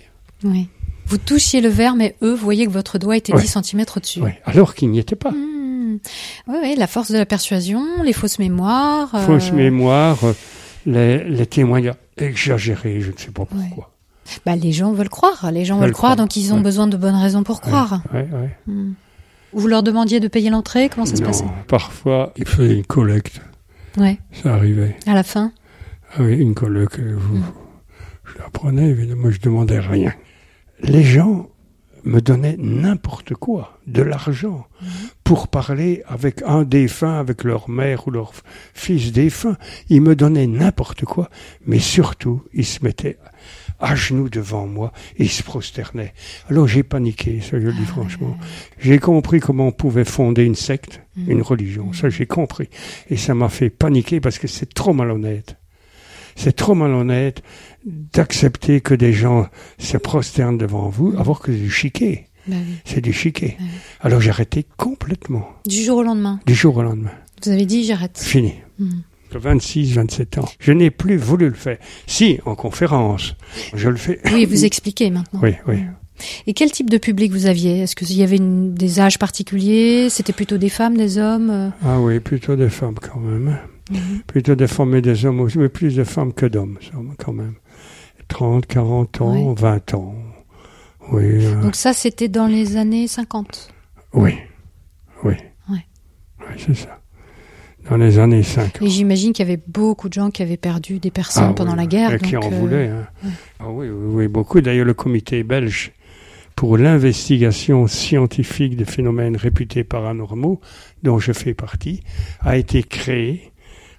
Oui. 0.45 0.69
Vous 1.07 1.19
touchiez 1.19 1.61
le 1.61 1.69
verre, 1.69 1.95
mais 1.95 2.16
eux 2.23 2.35
voyaient 2.35 2.66
que 2.66 2.71
votre 2.73 2.99
doigt 2.99 3.16
était 3.16 3.33
Ouais. 3.35 3.42
10 3.42 3.59
cm 3.62 3.85
au-dessus. 3.97 4.21
Ouais, 4.23 4.40
alors 4.45 4.75
qu'il 4.75 4.90
n'y 4.90 4.99
était 4.99 5.16
pas. 5.16 5.31
Hmm. 5.31 5.99
Oui, 6.49 6.75
la 6.78 6.87
force 6.87 7.11
de 7.11 7.19
la 7.19 7.26
persuasion, 7.26 7.85
les 8.02 8.12
fausses 8.14 8.38
mémoires. 8.38 9.14
euh, 9.14 9.21
Fausse 9.26 9.52
mémoire, 9.52 10.16
euh, 10.25 10.33
les, 10.86 11.22
les 11.24 11.46
témoignages 11.46 11.94
exagérés, 12.16 13.00
je 13.00 13.10
ne 13.12 13.16
sais 13.16 13.30
pas 13.30 13.44
pourquoi. 13.44 13.90
bah, 14.46 14.56
les 14.56 14.72
gens 14.72 14.92
veulent 14.92 15.08
croire. 15.08 15.50
Les 15.52 15.64
gens 15.64 15.76
Veulent 15.76 15.86
veulent 15.86 15.92
croire, 15.92 16.12
croire, 16.14 16.26
donc 16.26 16.36
ils 16.36 16.52
ont 16.52 16.56
ouais. 16.56 16.62
besoin 16.62 16.86
de 16.86 16.96
bonnes 16.96 17.14
raisons 17.16 17.42
pour 17.42 17.60
croire. 17.60 18.02
Ouais. 18.12 18.28
Hmm. 18.66 18.92
Vous 19.52 19.66
leur 19.68 19.82
demandiez 19.82 20.18
de 20.20 20.28
payer 20.28 20.48
l'entrée 20.50 20.88
Comment 20.88 21.04
ça 21.06 21.16
se 21.16 21.20
Non, 21.20 21.26
passait? 21.28 21.44
parfois, 21.68 22.32
il 22.36 22.46
faisait 22.46 22.74
une 22.76 22.86
collecte, 22.86 23.40
Ouais. 23.98 24.18
ça 24.32 24.54
arrivait. 24.54 24.96
À 25.06 25.14
la 25.14 25.22
fin? 25.22 25.52
Ah 26.16 26.22
oui, 26.22 26.36
une 26.38 26.54
euh, 26.62 27.16
vous- 27.16 27.36
Mm. 27.36 27.42
Je 28.24 28.38
la 28.38 28.48
prenais, 28.50 28.88
évidemment, 28.88 29.30
je 29.30 29.40
demandais 29.40 29.78
rien. 29.78 30.12
Les 30.82 31.02
gens 31.02 31.48
me 32.04 32.21
donnaient 32.21 32.56
n'importe 32.59 33.35
quoi, 33.35 33.78
de 33.87 34.02
l'argent, 34.02 34.66
pour 35.25 35.49
parler 35.49 36.02
avec 36.06 36.42
un 36.42 36.64
défunt, 36.64 37.18
avec 37.18 37.44
leur 37.44 37.68
mère 37.71 38.06
ou 38.09 38.11
leur 38.11 38.32
fils 38.75 39.12
défunt. 39.12 39.56
Ils 39.88 40.02
me 40.02 40.16
donnaient 40.16 40.47
n'importe 40.47 41.04
quoi, 41.04 41.30
mais 41.66 41.78
surtout, 41.78 42.42
ils 42.52 42.66
se 42.66 42.85
mettaient 42.85 43.18
à 43.80 43.97
genoux 43.97 44.28
devant 44.28 44.66
moi 44.66 44.92
et 45.18 45.25
ils 45.25 45.30
se 45.30 45.42
prosternaient. 45.42 46.14
Alors 46.49 46.68
j'ai 46.68 46.85
paniqué, 46.85 47.40
ça 47.40 47.59
je 47.59 47.66
le 47.66 47.73
Ah 47.76 47.80
dis 47.80 47.87
franchement. 47.87 48.37
J'ai 48.78 48.99
compris 48.99 49.40
comment 49.40 49.68
on 49.68 49.73
pouvait 49.73 50.04
fonder 50.04 50.44
une 50.44 50.54
secte, 50.54 51.02
une 51.16 51.42
religion. 51.42 51.92
Ça 51.92 52.09
j'ai 52.09 52.26
compris. 52.26 52.68
Et 53.11 53.16
ça 53.16 53.35
m'a 53.35 53.49
fait 53.49 53.71
paniquer 53.71 54.21
parce 54.21 54.38
que 54.38 54.47
c'est 54.47 54.73
trop 54.73 54.92
malhonnête. 54.92 55.56
C'est 56.36 56.54
trop 56.56 56.74
malhonnête 56.74 57.42
d'accepter 57.84 58.80
que 58.80 58.94
des 58.94 59.12
gens 59.12 59.46
se 59.78 59.96
prosternent 59.96 60.58
devant 60.58 60.88
vous, 60.88 61.14
alors 61.18 61.40
que 61.40 61.52
c'est 61.52 61.58
du 61.58 61.70
chiquet. 61.70 62.26
Bah 62.46 62.56
oui. 62.58 62.74
C'est 62.84 63.00
du 63.00 63.12
chiquet. 63.12 63.56
Ouais. 63.60 63.66
Alors 64.00 64.20
j'ai 64.20 64.30
arrêté 64.30 64.66
complètement, 64.76 65.48
Du 65.66 65.82
jour 65.82 65.98
au 65.98 66.02
lendemain. 66.02 66.40
du 66.46 66.54
jour 66.54 66.76
au 66.76 66.82
lendemain. 66.82 67.12
Vous 67.44 67.50
avez 67.50 67.66
dit 67.66 67.84
j'arrête. 67.84 68.18
Fini. 68.18 68.54
Hmm. 68.78 69.00
26, 69.34 69.94
27 69.94 70.38
ans. 70.38 70.48
Je 70.58 70.72
n'ai 70.72 70.90
plus 70.90 71.16
voulu 71.16 71.48
le 71.48 71.54
faire. 71.54 71.78
Si, 72.06 72.38
en 72.44 72.54
conférence, 72.54 73.34
je 73.74 73.88
le 73.88 73.96
fais. 73.96 74.20
Oui, 74.32 74.44
vous 74.44 74.64
expliquez 74.66 75.08
maintenant. 75.10 75.40
Oui, 75.42 75.54
oui. 75.66 75.78
Et 76.46 76.52
quel 76.52 76.70
type 76.70 76.90
de 76.90 76.98
public 76.98 77.32
vous 77.32 77.46
aviez? 77.46 77.80
Est-ce 77.80 77.96
qu'il 77.96 78.12
y 78.12 78.22
avait 78.22 78.36
une- 78.36 78.74
des 78.74 79.00
âges 79.00 79.18
particuliers 79.18 80.08
C'était 80.10 80.34
plutôt 80.34 80.58
des 80.58 80.68
femmes, 80.68 80.96
des 80.98 81.16
hommes 81.16 81.48
euh? 81.50 81.68
Ah 81.82 81.98
oui, 82.00 82.20
plutôt 82.20 82.56
des 82.56 82.68
femmes 82.68 82.96
quand 83.00 83.18
même. 83.18 83.58
Mhm. 83.90 84.22
Plutôt 84.26 84.54
femmes 84.66 84.94
et 84.94 85.02
des 85.02 85.24
hommes 85.26 85.40
aussi, 85.40 85.58
mais 85.58 85.68
plus 85.68 85.94
de 85.96 86.04
femmes 86.04 86.32
que 86.32 86.46
d'hommes, 86.46 86.78
quand 87.18 87.32
même. 87.32 87.54
30, 88.28 88.66
40 88.66 89.20
ans, 89.20 89.48
Oui. 89.50 89.54
20 89.58 89.94
ans. 89.94 90.14
Oui, 91.10 91.44
Donc 91.62 91.74
ça, 91.74 91.92
c'était 91.92 92.28
dans 92.28 92.46
les 92.46 92.76
années 92.76 93.08
50. 93.08 93.72
oui, 94.14 94.34
oui. 95.24 95.34
Oui, 95.68 95.78
c'est 96.58 96.74
ça. 96.74 96.98
Dans 97.88 97.96
les 97.96 98.18
années 98.18 98.42
50. 98.42 98.82
Et 98.82 98.88
j'imagine 98.88 99.32
qu'il 99.32 99.46
y 99.46 99.48
avait 99.50 99.60
beaucoup 99.66 100.08
de 100.08 100.14
gens 100.14 100.30
qui 100.30 100.42
avaient 100.42 100.56
perdu 100.56 100.98
des 100.98 101.10
personnes 101.10 101.48
Ah 101.50 101.54
pendant 101.54 101.72
oui, 101.72 101.78
la 101.78 101.86
guerre. 101.86 102.12
Et 102.14 102.18
qui 102.18 102.36
en 102.36 102.42
euh, 102.42 102.48
voulaient. 102.50 102.88
hein. 102.88 103.06
ouais. 103.24 103.30
Ah 103.60 103.70
oui, 103.70 103.88
oui, 103.90 104.28
beaucoup. 104.28 104.60
D'ailleurs, 104.60 104.84
le 104.86 104.94
comité 104.94 105.42
belge 105.44 105.92
pour 106.56 106.76
l'investigation 106.78 107.86
scientifique 107.86 108.76
des 108.76 108.84
phénomènes 108.84 109.36
réputés 109.36 109.84
paranormaux, 109.84 110.60
dont 111.02 111.18
je 111.18 111.32
fais 111.32 111.54
partie, 111.54 112.02
a 112.40 112.56
été 112.56 112.82
créé, 112.82 113.51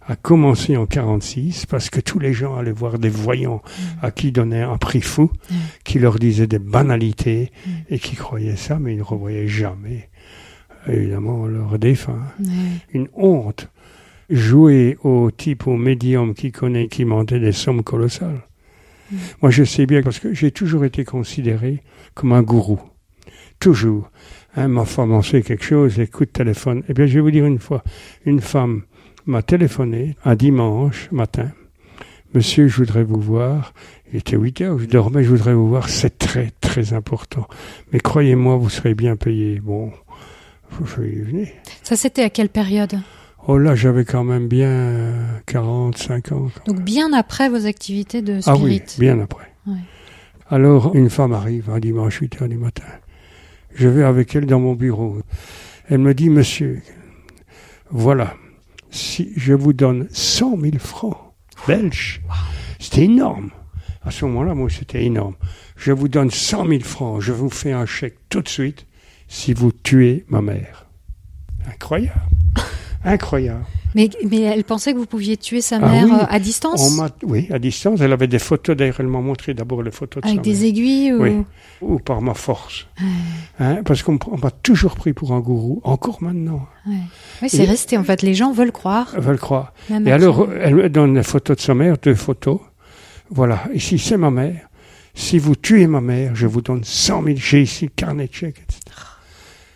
a 0.07 0.15
commencé 0.15 0.75
en 0.77 0.86
46, 0.86 1.65
parce 1.65 1.89
que 1.89 2.00
tous 2.01 2.19
les 2.19 2.33
gens 2.33 2.57
allaient 2.57 2.72
voir 2.72 3.00
des 3.00 3.10
voyants 3.10 3.62
à 4.01 4.12
qui 4.12 4.31
donnaient 4.31 4.62
un 4.62 4.77
prix 4.77 5.01
fou, 5.01 5.31
Mm. 5.50 5.55
qui 5.86 6.00
leur 6.00 6.19
disaient 6.19 6.48
des 6.48 6.60
banalités, 6.60 7.51
Mm. 7.65 7.69
et 7.89 8.00
qui 8.00 8.15
croyaient 8.15 8.55
ça, 8.57 8.79
mais 8.79 8.93
ils 8.93 8.98
ne 8.98 9.03
revoyaient 9.03 9.48
jamais, 9.48 10.10
évidemment, 10.88 11.45
leurs 11.48 11.79
défunts 11.79 12.24
une 12.93 13.07
honte. 13.13 13.69
Jouer 14.29 14.98
au 15.03 15.31
type, 15.31 15.67
au 15.67 15.75
médium 15.77 16.33
qui 16.33 16.51
connaît, 16.51 16.88
qui 16.88 17.05
mentait 17.05 17.39
des 17.39 17.51
sommes 17.51 17.83
colossales. 17.83 18.41
Mm. 19.12 19.15
Moi, 19.41 19.51
je 19.51 19.63
sais 19.63 19.86
bien 19.86 20.01
parce 20.01 20.19
que 20.19 20.33
j'ai 20.33 20.51
toujours 20.51 20.86
été 20.86 21.03
considéré 21.05 21.81
comme 22.13 22.31
un 22.33 22.41
gourou. 22.41 22.79
Toujours. 23.60 24.10
Hein, 24.55 24.67
ma 24.67 24.86
femme 24.86 25.12
en 25.13 25.22
sait 25.22 25.41
quelque 25.41 25.63
chose, 25.63 25.98
les 25.98 26.07
coups 26.07 26.27
de 26.29 26.33
téléphone. 26.33 26.83
Eh 26.89 26.93
bien, 26.93 27.05
je 27.05 27.13
vais 27.15 27.19
vous 27.22 27.31
dire 27.31 27.45
une 27.45 27.60
fois, 27.60 27.83
une 28.25 28.39
femme 28.41 28.83
m'a 29.25 29.41
téléphoné 29.41 30.15
un 30.25 30.35
dimanche 30.35 31.09
matin. 31.11 31.51
Monsieur, 32.33 32.67
je 32.67 32.77
voudrais 32.77 33.03
vous 33.03 33.19
voir. 33.19 33.73
Il 34.11 34.19
était 34.19 34.37
8 34.37 34.61
heures, 34.61 34.79
je 34.79 34.85
dormais, 34.85 35.23
je 35.23 35.29
voudrais 35.29 35.53
vous 35.53 35.67
voir. 35.67 35.89
C'est 35.89 36.17
très, 36.17 36.51
très 36.61 36.93
important. 36.93 37.47
Mais 37.91 37.99
croyez-moi, 37.99 38.57
vous 38.57 38.69
serez 38.69 38.95
bien 38.95 39.15
payé. 39.15 39.59
Bon, 39.59 39.91
je 40.83 41.01
vais 41.01 41.09
y 41.09 41.19
venir. 41.21 41.47
Ça, 41.83 41.95
c'était 41.95 42.23
à 42.23 42.29
quelle 42.29 42.49
période? 42.49 42.99
Oh 43.47 43.57
là, 43.57 43.75
j'avais 43.75 44.05
quand 44.05 44.23
même 44.23 44.47
bien 44.47 44.69
euh, 44.69 45.25
40, 45.45 45.97
50. 45.97 46.61
Donc 46.65 46.81
bien 46.81 47.11
après 47.13 47.49
vos 47.49 47.65
activités 47.65 48.21
de 48.21 48.39
Ah 48.45 48.55
oui, 48.55 48.81
spirit. 48.85 48.99
bien 48.99 49.19
après. 49.19 49.51
Ouais. 49.67 49.73
Alors, 50.49 50.95
une 50.95 51.09
femme 51.09 51.33
arrive 51.33 51.69
un 51.69 51.79
dimanche 51.79 52.17
8 52.19 52.41
heures 52.41 52.47
du 52.49 52.57
matin. 52.57 52.83
Je 53.75 53.87
vais 53.87 54.03
avec 54.03 54.35
elle 54.35 54.45
dans 54.45 54.59
mon 54.59 54.73
bureau. 54.73 55.17
Elle 55.89 55.97
me 55.99 56.13
dit, 56.13 56.29
monsieur, 56.29 56.81
voilà, 57.91 58.33
si 58.93 59.33
je 59.35 59.53
vous 59.53 59.73
donne 59.73 60.07
100 60.12 60.59
000 60.62 60.77
francs 60.77 61.17
belges, 61.67 62.21
c'était 62.79 63.03
énorme. 63.03 63.50
À 64.03 64.12
ce 64.12 64.25
moment-là, 64.25 64.53
moi, 64.53 64.69
c'était 64.69 65.03
énorme. 65.03 65.35
Je 65.75 65.91
vous 65.91 66.07
donne 66.07 66.29
100 66.29 66.67
000 66.67 66.79
francs, 66.81 67.21
je 67.21 67.31
vous 67.31 67.50
fais 67.50 67.71
un 67.71 67.85
chèque 67.85 68.17
tout 68.29 68.41
de 68.41 68.50
suite 68.50 68.85
si 69.27 69.53
vous 69.53 69.71
tuez 69.71 70.25
ma 70.27 70.41
mère. 70.41 70.85
Incroyable. 71.65 72.21
Incroyable. 73.05 73.65
Mais, 73.95 74.10
mais 74.27 74.41
elle 74.41 74.63
pensait 74.63 74.93
que 74.93 74.98
vous 74.98 75.05
pouviez 75.05 75.38
tuer 75.38 75.62
sa 75.62 75.75
Ah 75.75 75.79
mère 75.88 76.05
oui. 76.05 76.12
euh, 76.13 76.25
à 76.27 76.39
distance 76.39 76.98
On 77.00 77.07
oui, 77.27 77.48
à 77.51 77.60
distance. 77.60 78.01
Elle 78.01 78.12
avait 78.13 78.27
des 78.27 78.39
photos. 78.39 78.75
D'ailleurs, 78.75 78.95
elle 79.00 79.07
m'a 79.07 79.19
montré 79.19 79.53
d'abord 79.53 79.83
les 79.83 79.91
photos 79.91 80.24
de 80.24 80.27
Avec 80.27 80.39
sa 80.39 80.43
des 80.43 80.53
mère. 80.53 80.63
aiguilles 80.63 81.13
ou... 81.13 81.22
Oui. 81.22 81.43
Ou 81.81 82.00
par 82.00 82.22
ma 82.22 82.33
force. 82.33 82.88
Ouais, 83.00 83.05
Hein, 83.60 83.81
parce 83.86 84.01
qu'on 84.01 84.17
on 84.31 84.38
m'a 84.38 84.50
toujours 84.50 84.95
pris 84.95 85.13
pour 85.13 85.31
un 85.33 85.39
gourou, 85.41 85.79
encore 85.83 86.24
maintenant. 86.24 86.65
ouais. 86.88 86.95
Oui, 87.43 87.50
c'est 87.50 87.65
resté 87.65 87.98
en 87.98 88.03
fait. 88.03 88.24
Les 88.24 88.33
gens 88.33 88.51
veulent 88.51 88.72
croire. 88.72 89.13
Le 89.19 89.38
croire. 89.38 89.74
Et 90.05 90.12
alors, 90.12 90.48
elle 90.60 90.75
me 90.75 90.89
donne 90.89 91.15
les 91.15 91.24
photos 91.24 91.57
de 91.57 91.62
sa 91.62 91.75
mère, 91.75 91.98
deux 92.01 92.15
photos. 92.15 92.60
Voilà, 93.29 93.63
ici 93.75 94.00
c'est 94.00 94.17
ma 94.17 94.31
mère. 94.31 94.69
Si 95.13 95.38
vous 95.38 95.55
tuez 95.55 95.86
ma 95.86 96.01
mère, 96.01 96.36
je 96.36 96.48
vous 96.48 96.62
donne 96.62 96.83
100 96.83 97.24
000. 97.24 97.36
J'ai 97.38 97.62
ici 97.62 97.86
le 97.86 97.91
carnet 97.95 98.27
de 98.27 98.33
chèques, 98.33 98.62
etc. 98.63 98.79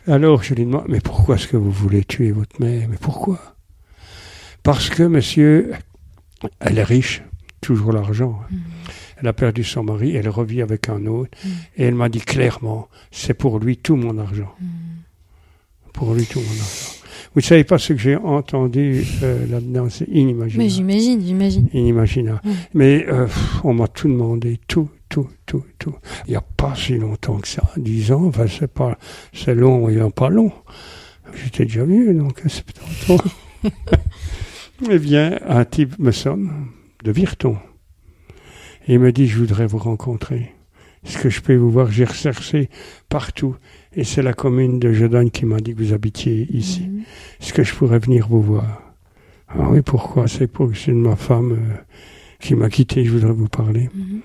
Alors, 0.08 0.42
je 0.44 0.54
lui 0.54 0.66
demande, 0.66 0.86
mais 0.88 1.02
pourquoi 1.02 1.36
est-ce 1.36 1.48
que 1.48 1.58
vous 1.58 1.72
voulez 1.72 2.04
tuer 2.06 2.32
votre 2.32 2.62
mère? 2.62 2.88
Mais 2.90 2.98
pourquoi? 3.00 3.40
Parce 4.64 4.90
que, 4.90 5.04
monsieur, 5.04 5.72
elle 6.60 6.78
est 6.78 6.84
riche, 6.84 7.22
toujours 7.62 7.92
l'argent. 7.92 8.40
hein. 8.44 8.48
Mm. 8.52 8.58
Elle 9.20 9.28
a 9.28 9.34
perdu 9.34 9.64
son 9.64 9.84
mari, 9.84 10.16
elle 10.16 10.30
revit 10.30 10.62
avec 10.62 10.90
un 10.90 11.06
autre. 11.08 11.32
Mm. 11.44 11.50
Et 11.78 11.84
elle 11.84 11.96
m'a 11.96 12.08
dit 12.10 12.20
clairement, 12.22 12.88
c'est 13.12 13.34
pour 13.34 13.60
lui 13.60 13.78
tout 13.78 13.96
mon 13.96 14.18
argent. 14.18 14.54
Mm. 14.62 14.66
Pour 15.94 16.14
lui 16.14 16.26
tout 16.26 16.40
mon 16.40 16.46
argent. 16.46 16.94
Vous 17.34 17.42
ne 17.42 17.46
savez 17.46 17.64
pas 17.66 17.78
ce 17.78 17.94
que 17.94 18.00
j'ai 18.00 18.16
entendu 18.16 19.04
euh, 19.24 19.46
là-dedans, 19.48 19.90
c'est 19.90 20.08
Mais 20.08 20.20
inimaginable. 20.22 20.70
j'imagine, 20.70 21.22
j'imagine. 21.26 21.68
Inimaginable. 21.74 22.42
Mais 22.74 23.06
euh, 23.10 23.28
on 23.64 23.74
m'a 23.74 23.88
tout 23.88 24.08
demandé, 24.08 24.60
tout, 24.68 24.90
tout, 25.18 25.30
tout, 25.48 25.64
tout. 25.80 25.96
Il 26.28 26.32
n'y 26.32 26.36
a 26.36 26.42
pas 26.42 26.76
si 26.76 26.98
longtemps 26.98 27.38
que 27.40 27.48
ça, 27.48 27.64
10 27.78 28.12
ans, 28.12 28.26
enfin 28.26 28.46
c'est 28.48 28.72
pas, 28.72 28.98
c'est 29.34 29.56
long, 29.56 29.90
il 29.90 29.96
n'y 29.96 30.02
a 30.02 30.10
pas 30.12 30.30
long. 30.30 30.52
J'étais 31.34 31.66
déjà 31.66 31.86
vieux, 31.86 32.14
donc 32.14 32.42
c'est 32.48 32.64
peut-être 32.64 33.00
trop. 33.02 33.20
Eh 34.92 35.00
bien, 35.00 35.40
un 35.48 35.66
type 35.66 35.98
me 35.98 36.12
sonne 36.12 36.52
de 37.04 37.12
Virton. 37.12 37.58
Et 38.88 38.94
il 38.94 39.00
me 39.00 39.12
dit, 39.12 39.26
je 39.26 39.40
voudrais 39.40 39.66
vous 39.66 39.80
rencontrer. 39.80 40.54
Est-ce 41.04 41.18
que 41.18 41.32
je 41.32 41.42
peux 41.42 41.56
vous 41.56 41.72
voir 41.72 41.90
J'ai 41.90 42.06
recherché 42.06 42.70
partout. 43.10 43.56
Et 43.96 44.04
c'est 44.04 44.22
la 44.22 44.34
commune 44.34 44.78
de 44.78 44.94
Jedogne 44.94 45.32
qui 45.32 45.48
m'a 45.48 45.60
dit 45.60 45.74
que 45.74 45.82
vous 45.82 45.94
habitiez 45.94 46.48
ici. 46.56 46.82
Mhm. 46.82 47.02
Est-ce 47.42 47.54
que 47.54 47.64
je 47.64 47.74
pourrais 47.74 47.98
venir 47.98 48.28
vous 48.28 48.44
voir? 48.44 48.84
Ah 49.48 49.68
oui, 49.72 49.82
pourquoi? 49.82 50.28
C'est 50.28 50.46
pour 50.46 50.70
c'est 50.76 50.92
de 50.92 50.98
ma 50.98 51.16
femme 51.16 51.54
euh, 51.54 51.78
qui 52.40 52.54
m'a 52.54 52.70
quitté, 52.70 53.04
je 53.04 53.12
voudrais 53.12 53.34
vous 53.34 53.48
parler. 53.48 53.90
Mhm. 53.96 54.22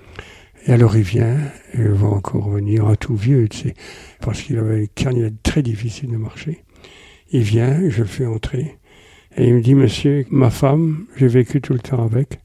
Et 0.65 0.71
alors 0.71 0.95
il 0.95 1.03
vient, 1.03 1.35
et 1.73 1.79
il 1.79 1.87
va 1.89 2.07
encore 2.07 2.49
venir, 2.49 2.87
un 2.87 2.95
tout 2.95 3.15
vieux, 3.15 3.49
tu 3.49 3.57
sais, 3.59 3.73
parce 4.21 4.41
qu'il 4.41 4.57
avait 4.57 4.81
une 4.81 4.87
carrière 4.87 5.29
très 5.43 5.61
difficile 5.61 6.09
de 6.11 6.17
marcher. 6.17 6.63
Il 7.31 7.41
vient, 7.41 7.89
je 7.89 8.01
le 8.01 8.07
fais 8.07 8.25
entrer, 8.25 8.77
et 9.35 9.47
il 9.47 9.55
me 9.55 9.61
dit, 9.61 9.75
monsieur, 9.75 10.25
ma 10.29 10.49
femme, 10.49 11.05
j'ai 11.17 11.27
vécu 11.27 11.59
tout 11.59 11.73
le 11.73 11.79
temps 11.79 12.03
avec, 12.03 12.39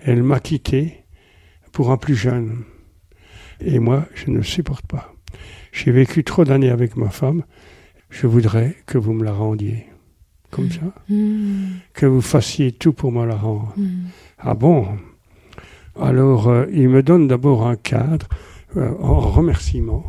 elle 0.00 0.22
m'a 0.22 0.40
quitté 0.40 1.04
pour 1.70 1.90
un 1.92 1.96
plus 1.96 2.16
jeune. 2.16 2.64
Et 3.60 3.78
moi, 3.78 4.06
je 4.14 4.30
ne 4.30 4.38
le 4.38 4.42
supporte 4.42 4.86
pas. 4.86 5.14
J'ai 5.70 5.92
vécu 5.92 6.24
trop 6.24 6.44
d'années 6.44 6.70
avec 6.70 6.96
ma 6.96 7.10
femme, 7.10 7.44
je 8.10 8.26
voudrais 8.26 8.74
que 8.86 8.98
vous 8.98 9.12
me 9.12 9.24
la 9.24 9.32
rendiez. 9.32 9.86
Comme 10.50 10.70
ça, 10.70 10.92
Mhm. 11.08 11.76
que 11.94 12.04
vous 12.04 12.20
fassiez 12.20 12.72
tout 12.72 12.92
pour 12.92 13.10
me 13.10 13.24
la 13.24 13.36
rendre. 13.36 13.72
Mhm. 13.76 14.08
Ah 14.38 14.52
bon? 14.54 14.86
Alors, 16.00 16.48
euh, 16.48 16.66
il 16.72 16.88
me 16.88 17.02
donne 17.02 17.28
d'abord 17.28 17.66
un 17.66 17.76
cadre 17.76 18.26
euh, 18.76 18.90
en 19.00 19.20
remerciement. 19.20 20.04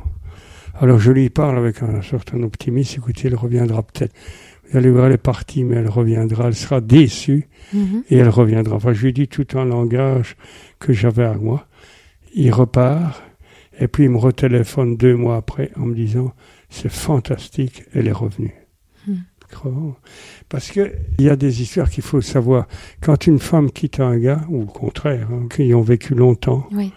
Alors, 0.80 1.00
je 1.00 1.12
lui 1.12 1.30
parle 1.30 1.58
avec 1.58 1.84
un 1.84 2.02
certain 2.02 2.42
optimisme. 2.44 3.02
Écoutez, 3.02 3.28
elle 3.28 3.36
reviendra 3.36 3.84
peut-être. 3.84 4.14
Vous 4.72 4.78
allez 4.78 4.90
voir, 4.90 5.08
elle 5.08 5.14
est 5.14 5.18
partie, 5.18 5.64
mais 5.64 5.76
elle 5.76 5.90
reviendra. 5.90 6.48
Elle 6.48 6.56
sera 6.56 6.82
déçue 6.82 7.48
Mhm. 7.74 8.04
et 8.10 8.18
elle 8.18 8.30
reviendra. 8.30 8.76
Enfin, 8.78 8.94
je 8.94 9.06
lui 9.06 9.14
dis 9.14 9.28
tout 9.28 9.46
un 9.56 9.66
langage 9.66 10.36
que 10.80 10.94
j'avais 10.94 11.26
à 11.26 11.34
moi. 11.36 11.68
Il 12.34 12.52
repart 12.52 13.22
et 13.80 13.88
puis 13.88 14.06
il 14.06 14.10
me 14.10 14.18
retéléphone 14.18 14.96
deux 14.98 15.16
mois 15.16 15.36
après 15.38 15.72
en 15.76 15.86
me 15.86 15.96
disant 15.96 16.34
c'est 16.70 16.92
fantastique, 16.92 17.84
elle 17.94 18.08
est 18.08 18.12
revenue. 18.14 18.54
Hmm. 19.08 19.16
Crevant. 19.54 19.96
Parce 20.50 20.72
que 20.72 20.92
il 21.20 21.26
y 21.26 21.30
a 21.30 21.36
des 21.36 21.62
histoires 21.62 21.90
qu'il 21.90 22.04
faut 22.04 22.22
savoir. 22.22 22.68
Quand 23.02 23.28
une 23.28 23.40
femme 23.40 23.72
quitte 23.72 24.00
un 24.00 24.18
gars, 24.18 24.42
ou 24.50 24.64
au 24.64 24.66
contraire, 24.66 25.28
hein, 25.32 25.48
qui 25.54 25.74
ont 25.74 25.82
vécu 25.82 26.16
longtemps, 26.16 26.68
Oui. 26.72 26.92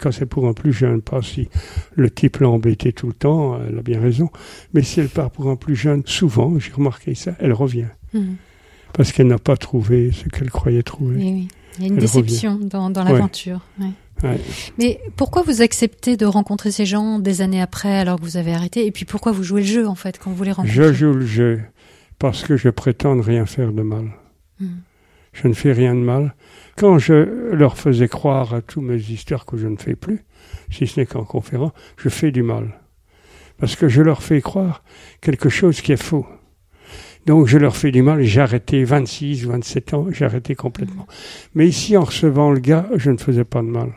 quand 0.00 0.12
c'est 0.12 0.26
pour 0.26 0.46
un 0.48 0.52
plus 0.52 0.72
jeune, 0.72 1.02
pas 1.02 1.20
si 1.22 1.48
le 1.94 2.08
type 2.10 2.38
l'a 2.38 2.48
embêté 2.48 2.92
tout 2.92 3.08
le 3.08 3.12
temps, 3.12 3.58
elle 3.68 3.78
a 3.78 3.82
bien 3.82 4.00
raison. 4.00 4.30
Mais 4.72 4.82
si 4.82 5.00
elle 5.00 5.08
part 5.08 5.30
pour 5.30 5.48
un 5.50 5.56
plus 5.56 5.76
jeune, 5.76 6.02
souvent, 6.06 6.58
j'ai 6.58 6.72
remarqué 6.72 7.14
ça, 7.14 7.32
elle 7.40 7.52
revient. 7.52 7.86
Mhm. 8.14 8.36
Parce 8.92 9.12
qu'elle 9.12 9.26
n'a 9.26 9.38
pas 9.38 9.56
trouvé 9.56 10.10
ce 10.12 10.28
qu'elle 10.28 10.50
croyait 10.50 10.82
trouver. 10.82 11.16
Oui, 11.16 11.32
oui. 11.32 11.48
Il 11.78 11.82
y 11.82 11.84
a 11.84 11.88
une 11.88 11.94
Elle 11.96 12.00
déception 12.00 12.58
dans, 12.62 12.88
dans 12.88 13.04
Ouais. 13.04 13.12
l'aventure. 13.12 13.60
ouais. 13.80 13.86
Ouais. 14.22 14.40
Mais 14.78 14.98
pourquoi 15.16 15.42
vous 15.42 15.60
acceptez 15.60 16.16
de 16.16 16.24
rencontrer 16.24 16.70
ces 16.70 16.86
gens 16.86 17.18
des 17.18 17.42
années 17.42 17.60
après 17.60 17.98
alors 17.98 18.16
que 18.18 18.22
vous 18.24 18.38
avez 18.38 18.54
arrêté? 18.54 18.86
Et 18.86 18.90
puis 18.90 19.04
pourquoi 19.04 19.30
vous 19.30 19.42
jouez 19.42 19.60
le 19.60 19.66
jeu 19.66 19.86
en 19.86 19.94
fait 19.94 20.18
quand 20.18 20.30
vous 20.30 20.42
les 20.42 20.52
rencontrez? 20.52 20.72
Je 20.74 20.90
joue 20.94 21.12
le 21.12 21.26
jeu 21.26 21.60
parce 22.18 22.44
que 22.44 22.56
je 22.56 22.68
prétends 22.68 23.16
ne 23.16 23.22
rien 23.22 23.46
faire 23.46 23.72
de 23.72 23.82
mal. 23.82 24.10
Mhm. 24.60 24.80
Je 25.32 25.48
ne 25.48 25.52
fais 25.52 25.72
rien 25.72 25.94
de 25.94 26.00
mal. 26.00 26.34
Quand 26.76 26.98
je 26.98 27.14
leur 27.52 27.76
faisais 27.76 28.08
croire 28.08 28.54
à 28.54 28.62
toutes 28.62 28.84
mes 28.84 28.96
histoires 28.96 29.44
que 29.44 29.56
je 29.58 29.68
ne 29.68 29.76
fais 29.76 29.94
plus, 29.94 30.24
si 30.70 30.86
ce 30.86 30.98
n'est 30.98 31.06
qu'en 31.06 31.24
conférence, 31.24 31.72
je 31.98 32.08
fais 32.08 32.30
du 32.30 32.42
mal. 32.42 32.80
Parce 33.58 33.76
que 33.76 33.88
je 33.88 34.02
leur 34.02 34.22
fais 34.22 34.40
croire 34.40 34.82
quelque 35.20 35.48
chose 35.48 35.80
qui 35.80 35.92
est 35.92 36.02
faux. 36.02 36.26
Donc 37.26 37.48
je 37.48 37.58
leur 37.58 37.76
fais 37.76 37.90
du 37.90 38.02
mal. 38.02 38.22
J'ai 38.22 38.40
arrêté 38.40 38.84
26, 38.84 39.46
27 39.46 39.94
ans, 39.94 40.06
j'ai 40.10 40.24
arrêté 40.24 40.54
complètement. 40.54 41.06
Mais 41.54 41.66
ici, 41.66 41.96
en 41.96 42.04
recevant 42.04 42.50
le 42.50 42.60
gars, 42.60 42.88
je 42.94 43.10
ne 43.10 43.18
faisais 43.18 43.44
pas 43.44 43.60
de 43.60 43.68
mal. 43.68 43.92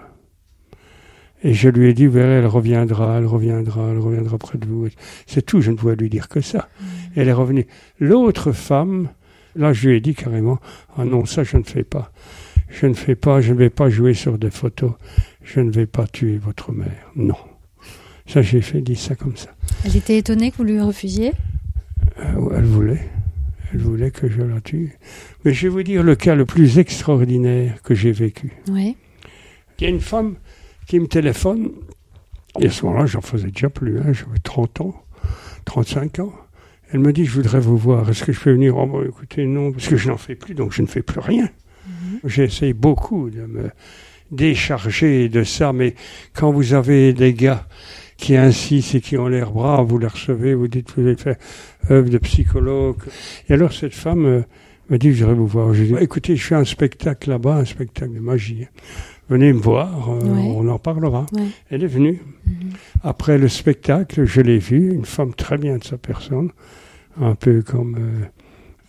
Et 1.43 1.53
je 1.53 1.69
lui 1.69 1.87
ai 1.87 1.93
dit, 1.93 2.05
vous 2.05 2.17
elle 2.17 2.45
reviendra, 2.45 3.17
elle 3.17 3.25
reviendra, 3.25 3.89
elle 3.91 3.99
reviendra 3.99 4.37
près 4.37 4.57
de 4.57 4.65
vous. 4.65 4.87
C'est 5.25 5.45
tout, 5.45 5.61
je 5.61 5.71
ne 5.71 5.77
pouvais 5.77 5.95
lui 5.95 6.09
dire 6.09 6.27
que 6.27 6.41
ça. 6.41 6.67
Et 7.15 7.21
elle 7.21 7.29
est 7.29 7.33
revenue. 7.33 7.65
L'autre 7.99 8.51
femme, 8.51 9.09
là, 9.55 9.71
je 9.71 9.89
lui 9.89 9.97
ai 9.97 10.01
dit 10.01 10.15
carrément, 10.15 10.59
ah 10.97 11.05
non, 11.05 11.25
ça, 11.25 11.43
je 11.43 11.57
ne 11.57 11.63
fais 11.63 11.83
pas. 11.83 12.11
Je 12.69 12.85
ne 12.85 12.93
fais 12.93 13.15
pas, 13.15 13.41
je 13.41 13.53
ne 13.53 13.57
vais 13.57 13.69
pas 13.69 13.89
jouer 13.89 14.13
sur 14.13 14.37
des 14.37 14.51
photos. 14.51 14.91
Je 15.41 15.61
ne 15.61 15.71
vais 15.71 15.85
pas 15.85 16.07
tuer 16.07 16.37
votre 16.37 16.71
mère. 16.71 17.11
Non. 17.15 17.37
Ça, 18.27 18.41
j'ai 18.41 18.61
fait, 18.61 18.81
dit 18.81 18.95
ça 18.95 19.15
comme 19.15 19.35
ça. 19.37 19.49
Elle 19.85 19.95
était 19.95 20.17
étonnée 20.17 20.51
que 20.51 20.57
vous 20.57 20.63
lui 20.63 20.79
refusiez? 20.79 21.31
Euh, 22.19 22.49
Elle 22.55 22.65
voulait. 22.65 23.09
Elle 23.73 23.79
voulait 23.79 24.11
que 24.11 24.29
je 24.29 24.41
la 24.41 24.61
tue. 24.61 24.97
Mais 25.45 25.53
je 25.53 25.63
vais 25.63 25.69
vous 25.69 25.83
dire 25.83 26.03
le 26.03 26.15
cas 26.15 26.35
le 26.35 26.45
plus 26.45 26.79
extraordinaire 26.79 27.81
que 27.81 27.95
j'ai 27.95 28.11
vécu. 28.11 28.51
Oui. 28.69 28.97
Il 29.79 29.83
y 29.83 29.87
a 29.87 29.89
une 29.89 30.01
femme 30.01 30.35
qui 30.89 30.99
me 30.99 31.07
téléphone, 31.07 31.69
et 32.59 32.65
à 32.65 32.71
ce 32.71 32.83
moment-là, 32.83 33.05
j'en 33.05 33.21
faisais 33.21 33.51
déjà 33.51 33.69
plus, 33.69 33.99
hein, 33.99 34.11
j'avais 34.11 34.39
30 34.41 34.81
ans, 34.81 35.03
35 35.65 36.17
ans. 36.17 36.33
Elle 36.91 37.01
me 37.01 37.13
dit, 37.13 37.25
je 37.25 37.35
voudrais 37.35 37.59
vous 37.59 37.77
voir, 37.77 38.09
est-ce 38.09 38.23
que 38.23 38.31
je 38.31 38.39
peux 38.39 38.51
venir? 38.51 38.75
Oh, 38.75 38.87
bon, 38.87 39.03
écoutez, 39.03 39.45
non, 39.45 39.71
parce 39.71 39.87
que 39.87 39.97
je 39.97 40.09
n'en 40.09 40.17
fais 40.17 40.33
plus, 40.33 40.55
donc 40.55 40.73
je 40.73 40.81
ne 40.81 40.87
fais 40.87 41.03
plus 41.03 41.19
rien. 41.19 41.47
J'essaye 42.25 42.73
beaucoup 42.73 43.29
de 43.29 43.41
me 43.41 43.69
décharger 44.31 45.29
de 45.29 45.43
ça, 45.43 45.73
mais 45.73 45.93
quand 46.33 46.51
vous 46.51 46.73
avez 46.73 47.13
des 47.13 47.35
gars 47.35 47.67
qui 48.17 48.35
insistent 48.35 48.95
et 48.95 49.01
qui 49.01 49.15
ont 49.15 49.27
l'air 49.27 49.51
braves, 49.51 49.85
vous 49.85 49.99
les 49.99 50.07
recevez, 50.07 50.55
vous 50.55 50.67
dites, 50.67 50.91
vous 50.97 51.05
allez 51.05 51.15
faire 51.15 51.37
œuvre 51.91 52.09
de 52.09 52.17
psychologue. 52.17 52.97
Et 53.47 53.53
alors 53.53 53.73
cette 53.73 53.93
femme 53.93 54.25
euh, 54.25 54.41
me 54.89 54.97
dit, 54.97 55.13
je 55.13 55.23
voudrais 55.23 55.37
vous 55.37 55.47
voir. 55.47 55.73
Je 55.75 55.83
dis, 55.83 55.93
écoutez, 55.99 56.35
je 56.35 56.43
fais 56.43 56.55
un 56.55 56.65
spectacle 56.65 57.29
là-bas, 57.29 57.57
un 57.57 57.65
spectacle 57.65 58.15
de 58.15 58.19
magie. 58.19 58.65
Venez 59.29 59.53
me 59.53 59.59
voir, 59.59 60.09
euh, 60.09 60.19
Ouais. 60.23 60.53
on 60.55 60.67
en 60.69 60.79
parlera. 60.79 61.25
Ouais. 61.33 61.43
Elle 61.69 61.83
est 61.83 61.87
venue. 61.87 62.19
Après 63.03 63.37
le 63.37 63.47
spectacle, 63.47 64.25
je 64.25 64.41
l'ai 64.41 64.57
vue, 64.57 64.91
une 64.93 65.05
femme 65.05 65.33
très 65.35 65.57
bien 65.57 65.77
de 65.77 65.83
sa 65.83 65.97
personne, 65.97 66.49
un 67.21 67.35
peu 67.35 67.61
comme 67.61 67.95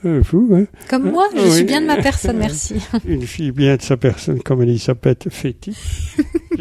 euh, 0.05 0.09
euh, 0.09 0.23
vous, 0.31 0.49
hein. 0.55 0.65
Comme 0.89 1.09
Hein? 1.09 1.11
moi, 1.13 1.27
je 1.37 1.43
Oui. 1.43 1.51
suis 1.51 1.65
bien 1.65 1.83
de 1.83 1.87
ma 1.87 1.99
personne, 1.99 2.39
merci. 2.39 2.77
une 3.07 3.23
fille 3.23 3.53
bien 3.53 3.77
de 3.77 3.83
sa 3.83 3.99
personne, 3.99 4.41
comme 4.43 4.63
s'appelle, 4.79 5.17
fétiche. 5.29 6.17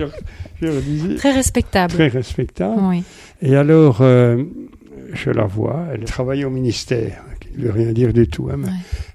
je, 0.61 1.15
Très 1.15 1.31
respectable. 1.33 1.93
très 1.93 2.07
respectable. 2.09 2.81
Oui. 2.83 3.03
Et 3.41 3.55
alors, 3.55 3.99
euh, 4.01 4.43
je 5.13 5.29
la 5.29 5.45
vois, 5.45 5.85
elle 5.93 6.03
travaille 6.03 6.43
au 6.43 6.49
ministère, 6.49 7.23
veut 7.61 7.71
rien 7.71 7.91
dire 7.93 8.13
du 8.13 8.27
tout, 8.27 8.49
hein, 8.51 8.61
Ouais. 8.63 8.69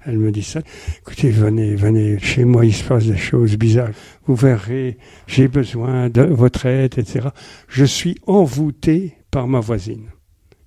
elle 0.05 0.17
me 0.17 0.31
dit 0.31 0.43
ça. 0.43 0.61
Écoutez, 0.99 1.29
venez, 1.29 1.75
venez, 1.75 2.19
chez 2.19 2.45
moi, 2.45 2.65
il 2.65 2.73
se 2.73 2.83
passe 2.83 3.05
des 3.05 3.17
choses 3.17 3.57
bizarres. 3.57 3.91
Vous 4.25 4.35
verrez, 4.35 4.97
j'ai 5.27 5.47
besoin 5.47 6.09
de 6.09 6.21
votre 6.23 6.65
aide, 6.65 6.97
etc. 6.97 7.29
Je 7.67 7.85
suis 7.85 8.17
envoûté 8.27 9.13
par 9.31 9.47
ma 9.47 9.59
voisine. 9.59 10.09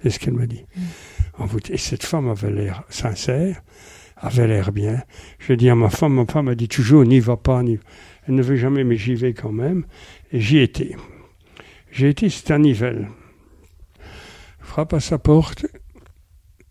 C'est 0.02 0.10
ce 0.10 0.18
qu'elle 0.18 0.34
me 0.34 0.46
dit. 0.46 0.64
Envoûté. 1.38 1.74
Et 1.74 1.78
cette 1.78 2.04
femme 2.04 2.28
avait 2.28 2.50
l'air 2.50 2.84
sincère, 2.88 3.62
avait 4.16 4.46
l'air 4.46 4.72
bien. 4.72 5.02
Je 5.38 5.52
dis 5.54 5.68
à 5.70 5.74
ma 5.74 5.90
femme, 5.90 6.14
ma 6.14 6.26
femme 6.26 6.48
a 6.48 6.54
dit 6.54 6.68
toujours, 6.68 7.04
n'y 7.04 7.20
va 7.20 7.36
pas, 7.36 7.62
n'y 7.62 7.78
Elle 8.26 8.34
ne 8.34 8.42
veut 8.42 8.56
jamais, 8.56 8.84
mais 8.84 8.96
j'y 8.96 9.14
vais 9.14 9.34
quand 9.34 9.52
même. 9.52 9.84
Et 10.32 10.40
j'y 10.40 10.58
étais. 10.58 10.96
J'ai 11.90 12.10
été, 12.10 12.28
c'est 12.28 12.50
un 12.50 12.58
Nivelles. 12.58 13.08
Je 14.60 14.66
frappe 14.66 14.92
à 14.92 15.00
sa 15.00 15.18
porte, 15.18 15.66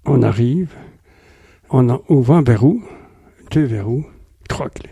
on 0.06 0.22
arrive, 0.22 0.70
on 1.70 1.90
a 1.90 2.02
ouvre 2.10 2.34
un 2.36 2.42
verrou, 2.44 2.84
deux 3.52 3.66
verrous, 3.66 4.06
trois 4.50 4.70
clés. 4.70 4.90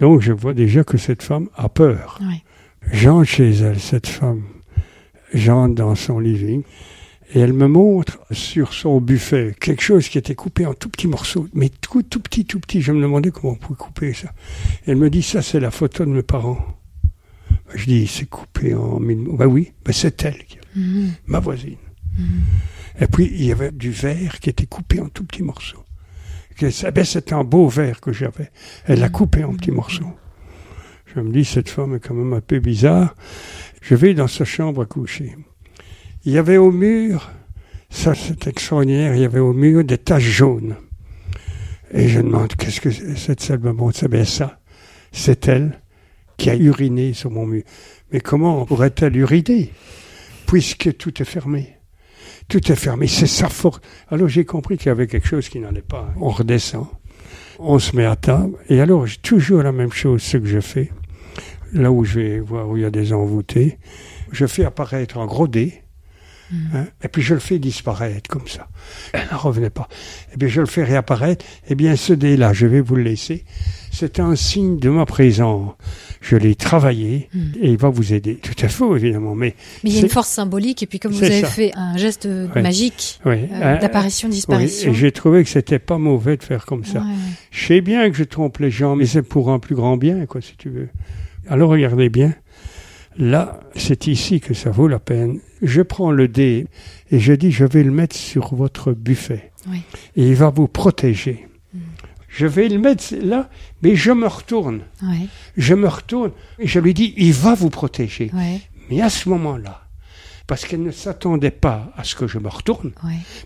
Donc 0.00 0.20
je 0.20 0.32
vois 0.32 0.54
déjà 0.54 0.84
que 0.84 0.98
cette 0.98 1.22
femme 1.22 1.48
a 1.54 1.68
peur. 1.68 2.18
Oui. 2.22 2.42
J'entre 2.92 3.28
chez 3.28 3.50
elle, 3.50 3.78
cette 3.80 4.06
femme. 4.08 4.42
J'entre 5.32 5.74
dans 5.76 5.94
son 5.94 6.18
living 6.18 6.62
et 7.34 7.40
elle 7.40 7.52
me 7.54 7.66
montre 7.66 8.18
sur 8.32 8.74
son 8.74 9.00
buffet 9.00 9.54
quelque 9.58 9.82
chose 9.82 10.08
qui 10.08 10.18
était 10.18 10.34
coupé 10.34 10.66
en 10.66 10.74
tout 10.74 10.90
petits 10.90 11.06
morceaux, 11.08 11.46
mais 11.54 11.70
tout, 11.70 12.02
tout 12.02 12.20
petit, 12.20 12.44
tout 12.44 12.60
petit. 12.60 12.82
Je 12.82 12.92
me 12.92 13.00
demandais 13.00 13.30
comment 13.30 13.52
on 13.54 13.56
pouvait 13.56 13.78
couper 13.78 14.12
ça. 14.12 14.32
elle 14.86 14.96
me 14.96 15.08
dit, 15.08 15.22
ça 15.22 15.40
c'est 15.40 15.60
la 15.60 15.70
photo 15.70 16.04
de 16.04 16.10
mes 16.10 16.22
parents. 16.22 16.58
Je 17.74 17.86
dis, 17.86 18.06
c'est 18.06 18.28
coupé 18.28 18.74
en 18.74 19.00
mille 19.00 19.18
morceaux. 19.18 19.36
Ben 19.38 19.46
oui, 19.46 19.72
ben 19.84 19.92
c'est 19.92 20.22
elle, 20.24 20.44
qui- 20.44 20.58
Mhm. 20.76 21.12
ma 21.26 21.38
voisine. 21.38 21.76
Et 23.00 23.06
puis 23.06 23.24
il 23.32 23.44
y 23.44 23.52
avait 23.52 23.70
du 23.72 23.90
verre 23.90 24.38
qui 24.40 24.50
était 24.50 24.66
coupé 24.66 25.00
en 25.00 25.08
tout 25.08 25.24
petits 25.24 25.42
morceaux. 25.42 25.81
Ben, 26.60 27.04
c'était 27.04 27.34
un 27.34 27.44
beau 27.44 27.68
verre 27.68 28.00
que 28.00 28.12
j'avais. 28.12 28.50
Elle 28.86 29.00
l'a 29.00 29.08
coupé 29.08 29.44
en 29.44 29.54
petits 29.54 29.70
morceaux. 29.70 30.12
Je 31.14 31.20
me 31.20 31.30
dis, 31.30 31.44
cette 31.44 31.68
femme 31.68 31.94
est 31.94 32.00
quand 32.00 32.14
même 32.14 32.32
un 32.32 32.40
peu 32.40 32.58
bizarre. 32.58 33.14
Je 33.80 33.94
vais 33.94 34.14
dans 34.14 34.28
sa 34.28 34.44
chambre 34.44 34.82
à 34.82 34.86
coucher. 34.86 35.36
Il 36.24 36.32
y 36.32 36.38
avait 36.38 36.56
au 36.56 36.70
mur, 36.70 37.30
ça 37.90 38.14
c'est 38.14 38.46
extraordinaire, 38.46 39.14
il 39.14 39.22
y 39.22 39.24
avait 39.24 39.40
au 39.40 39.52
mur 39.52 39.84
des 39.84 39.98
taches 39.98 40.22
jaunes. 40.22 40.76
Et 41.92 42.08
je 42.08 42.20
demande, 42.20 42.54
qu'est-ce 42.54 42.80
que 42.80 42.90
c'est 42.90 43.16
cette 43.16 43.40
salle 43.40 43.58
me 43.58 43.72
montre 43.72 43.98
ça 43.98 44.08
Ben 44.08 44.24
ça, 44.24 44.60
c'est 45.10 45.48
elle 45.48 45.80
qui 46.36 46.48
a 46.48 46.54
uriné 46.54 47.12
sur 47.12 47.30
mon 47.30 47.44
mur. 47.44 47.64
Mais 48.12 48.20
comment 48.20 48.64
pourrait-elle 48.64 49.16
uriner 49.16 49.72
Puisque 50.46 50.96
tout 50.96 51.20
est 51.20 51.26
fermé? 51.26 51.76
Tout 52.48 52.70
est 52.70 52.76
fermé, 52.76 53.06
c'est 53.06 53.26
sa 53.26 53.48
faute. 53.48 53.80
Alors 54.08 54.28
j'ai 54.28 54.44
compris 54.44 54.76
qu'il 54.76 54.86
y 54.86 54.90
avait 54.90 55.06
quelque 55.06 55.26
chose 55.26 55.48
qui 55.48 55.58
n'allait 55.58 55.82
pas. 55.82 56.12
On 56.20 56.30
redescend, 56.30 56.86
on 57.58 57.78
se 57.78 57.96
met 57.96 58.04
à 58.04 58.16
table, 58.16 58.56
et 58.68 58.80
alors 58.80 59.06
toujours 59.22 59.62
la 59.62 59.72
même 59.72 59.92
chose, 59.92 60.22
ce 60.22 60.36
que 60.36 60.46
je 60.46 60.60
fais. 60.60 60.90
Là 61.72 61.90
où 61.90 62.04
je 62.04 62.20
vais 62.20 62.40
voir 62.40 62.68
où 62.68 62.76
il 62.76 62.82
y 62.82 62.86
a 62.86 62.90
des 62.90 63.12
envoûtés, 63.12 63.78
je 64.30 64.46
fais 64.46 64.64
apparaître 64.64 65.18
un 65.18 65.26
gros 65.26 65.48
dé, 66.52 66.76
hein, 66.78 66.86
et 67.02 67.08
puis 67.08 67.22
je 67.22 67.34
le 67.34 67.40
fais 67.40 67.58
disparaître 67.58 68.28
comme 68.28 68.46
ça. 68.46 68.68
Elle 69.12 69.26
n'en 69.32 69.38
revenait 69.38 69.70
pas. 69.70 69.88
Et 70.32 70.36
bien 70.36 70.48
je 70.48 70.60
le 70.60 70.66
fais 70.66 70.84
réapparaître, 70.84 71.44
et 71.68 71.74
bien 71.74 71.96
ce 71.96 72.12
dé-là, 72.12 72.52
je 72.52 72.66
vais 72.66 72.80
vous 72.80 72.96
le 72.96 73.02
laisser. 73.02 73.44
C'est 73.90 74.20
un 74.20 74.34
signe 74.36 74.78
de 74.78 74.88
ma 74.88 75.04
présence. 75.04 75.72
Je 76.20 76.36
l'ai 76.36 76.54
travaillé, 76.54 77.28
et 77.60 77.70
il 77.72 77.76
va 77.76 77.88
vous 77.90 78.12
aider. 78.14 78.36
Tout 78.36 78.54
à 78.64 78.68
fait, 78.68 78.84
évidemment, 78.96 79.34
mais... 79.34 79.54
Mais 79.82 79.90
il 79.90 79.96
y 79.96 79.98
a 79.98 80.02
une 80.02 80.08
force 80.08 80.28
symbolique, 80.28 80.82
et 80.82 80.86
puis 80.86 80.98
comme 81.00 81.12
vous 81.12 81.24
avez 81.24 81.40
ça. 81.40 81.48
fait 81.48 81.72
un 81.74 81.96
geste 81.96 82.26
Ouais. 82.54 82.62
magique 82.62 83.20
Oui, 83.24 83.34
euh, 83.34 83.46
hein, 83.52 83.74
Oui, 83.74 83.80
d'apparition-disparition. 83.80 84.92
et 84.92 84.94
j'ai 84.94 85.10
trouvé 85.12 85.42
que 85.42 85.50
c'était 85.50 85.78
pas 85.80 85.98
mauvais 85.98 86.36
de 86.36 86.42
faire 86.44 86.64
comme 86.64 86.84
ça. 86.84 87.00
Ouais, 87.00 87.06
ouais. 87.06 87.12
Je 87.50 87.66
sais 87.66 87.80
bien 87.80 88.08
que 88.10 88.16
je 88.16 88.24
trompe 88.24 88.58
les 88.58 88.70
gens, 88.70 88.94
mais 88.96 89.04
c'est 89.06 89.22
pour 89.22 89.50
un 89.50 89.58
plus 89.58 89.74
grand 89.74 89.96
bien, 89.96 90.24
quoi, 90.26 90.40
si 90.40 90.56
tu 90.56 90.70
veux. 90.70 90.88
Alors 91.48 91.70
regardez 91.70 92.08
bien. 92.08 92.34
Là, 93.16 93.60
c'est 93.76 94.06
ici 94.06 94.40
que 94.40 94.54
ça 94.54 94.70
vaut 94.70 94.88
la 94.88 94.98
peine. 94.98 95.40
Je 95.60 95.82
prends 95.82 96.10
le 96.10 96.28
dé 96.28 96.66
et 97.10 97.20
je 97.20 97.32
dis, 97.32 97.52
je 97.52 97.64
vais 97.64 97.82
le 97.82 97.90
mettre 97.90 98.16
sur 98.16 98.54
votre 98.54 98.92
buffet. 98.92 99.52
Oui. 99.68 99.82
Et 100.16 100.28
il 100.28 100.34
va 100.34 100.50
vous 100.50 100.68
protéger. 100.68 101.46
Je 102.28 102.46
vais 102.46 102.68
le 102.68 102.78
mettre 102.78 103.14
là, 103.20 103.50
mais 103.82 103.94
je 103.94 104.10
me 104.10 104.26
retourne. 104.26 104.80
Je 105.56 105.74
me 105.74 105.86
retourne 105.88 106.32
et 106.58 106.66
je 106.66 106.78
lui 106.80 106.94
dis, 106.94 107.12
il 107.18 107.34
va 107.34 107.54
vous 107.54 107.68
protéger. 107.70 108.30
Mais 108.90 109.00
à 109.02 109.10
ce 109.10 109.28
moment-là, 109.28 109.82
parce 110.46 110.64
qu'elle 110.64 110.82
ne 110.82 110.90
s'attendait 110.90 111.50
pas 111.50 111.92
à 111.96 112.04
ce 112.04 112.14
que 112.14 112.26
je 112.26 112.38
me 112.38 112.48
retourne, 112.48 112.92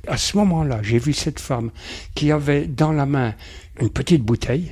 à 0.06 0.16
ce 0.16 0.36
moment-là, 0.36 0.80
j'ai 0.82 0.98
vu 0.98 1.12
cette 1.12 1.40
femme 1.40 1.70
qui 2.14 2.30
avait 2.30 2.66
dans 2.66 2.92
la 2.92 3.06
main 3.06 3.34
une 3.80 3.90
petite 3.90 4.22
bouteille 4.22 4.70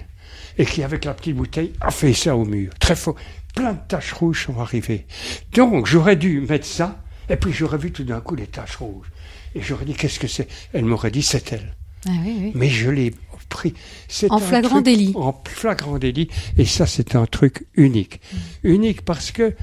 et 0.56 0.64
qui, 0.64 0.84
avec 0.84 1.04
la 1.04 1.14
petite 1.14 1.36
bouteille, 1.36 1.72
a 1.80 1.90
fait 1.90 2.12
ça 2.12 2.36
au 2.36 2.44
mur. 2.44 2.72
Très 2.78 2.94
fort. 2.94 3.16
Plein 3.54 3.72
de 3.72 3.78
taches 3.88 4.12
rouges 4.12 4.46
sont 4.46 4.58
arrivées. 4.60 5.06
Donc, 5.52 5.86
j'aurais 5.86 6.16
dû 6.16 6.40
mettre 6.40 6.66
ça 6.66 7.02
et 7.28 7.36
puis 7.36 7.52
j'aurais 7.52 7.78
vu 7.78 7.92
tout 7.92 8.04
d'un 8.04 8.20
coup 8.20 8.34
les 8.34 8.46
taches 8.46 8.76
rouges. 8.76 9.06
Et 9.54 9.62
j'aurais 9.62 9.84
dit, 9.84 9.94
qu'est-ce 9.94 10.18
que 10.18 10.26
c'est? 10.26 10.48
Elle 10.72 10.84
m'aurait 10.84 11.10
dit, 11.12 11.22
c'est 11.22 11.52
elle. 11.52 11.76
Ah, 12.06 12.10
oui, 12.24 12.36
oui. 12.40 12.52
Mais 12.54 12.68
je 12.68 12.90
l'ai 12.90 13.14
pris. 13.48 13.72
C'est 14.08 14.30
En 14.30 14.38
flagrant 14.38 14.76
truc- 14.76 14.84
délit. 14.84 15.12
En 15.14 15.40
flagrant 15.46 15.98
délit. 15.98 16.28
Et 16.58 16.64
ça, 16.64 16.86
c'est 16.86 17.14
un 17.14 17.26
truc 17.26 17.66
unique. 17.74 18.20
Mm. 18.32 18.36
Unique 18.68 19.02
parce 19.02 19.30
que 19.30 19.54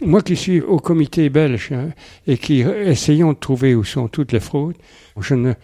moi 0.00 0.22
qui 0.22 0.36
suis 0.36 0.60
au 0.60 0.78
comité 0.78 1.28
belge 1.28 1.70
hein, 1.72 1.90
et 2.26 2.38
qui 2.38 2.60
essayons 2.60 3.32
de 3.32 3.38
trouver 3.38 3.74
où 3.74 3.84
sont 3.84 4.08
toutes 4.08 4.32
les 4.32 4.40
fraudes, 4.40 4.76
je 5.20 5.34
ne 5.34 5.54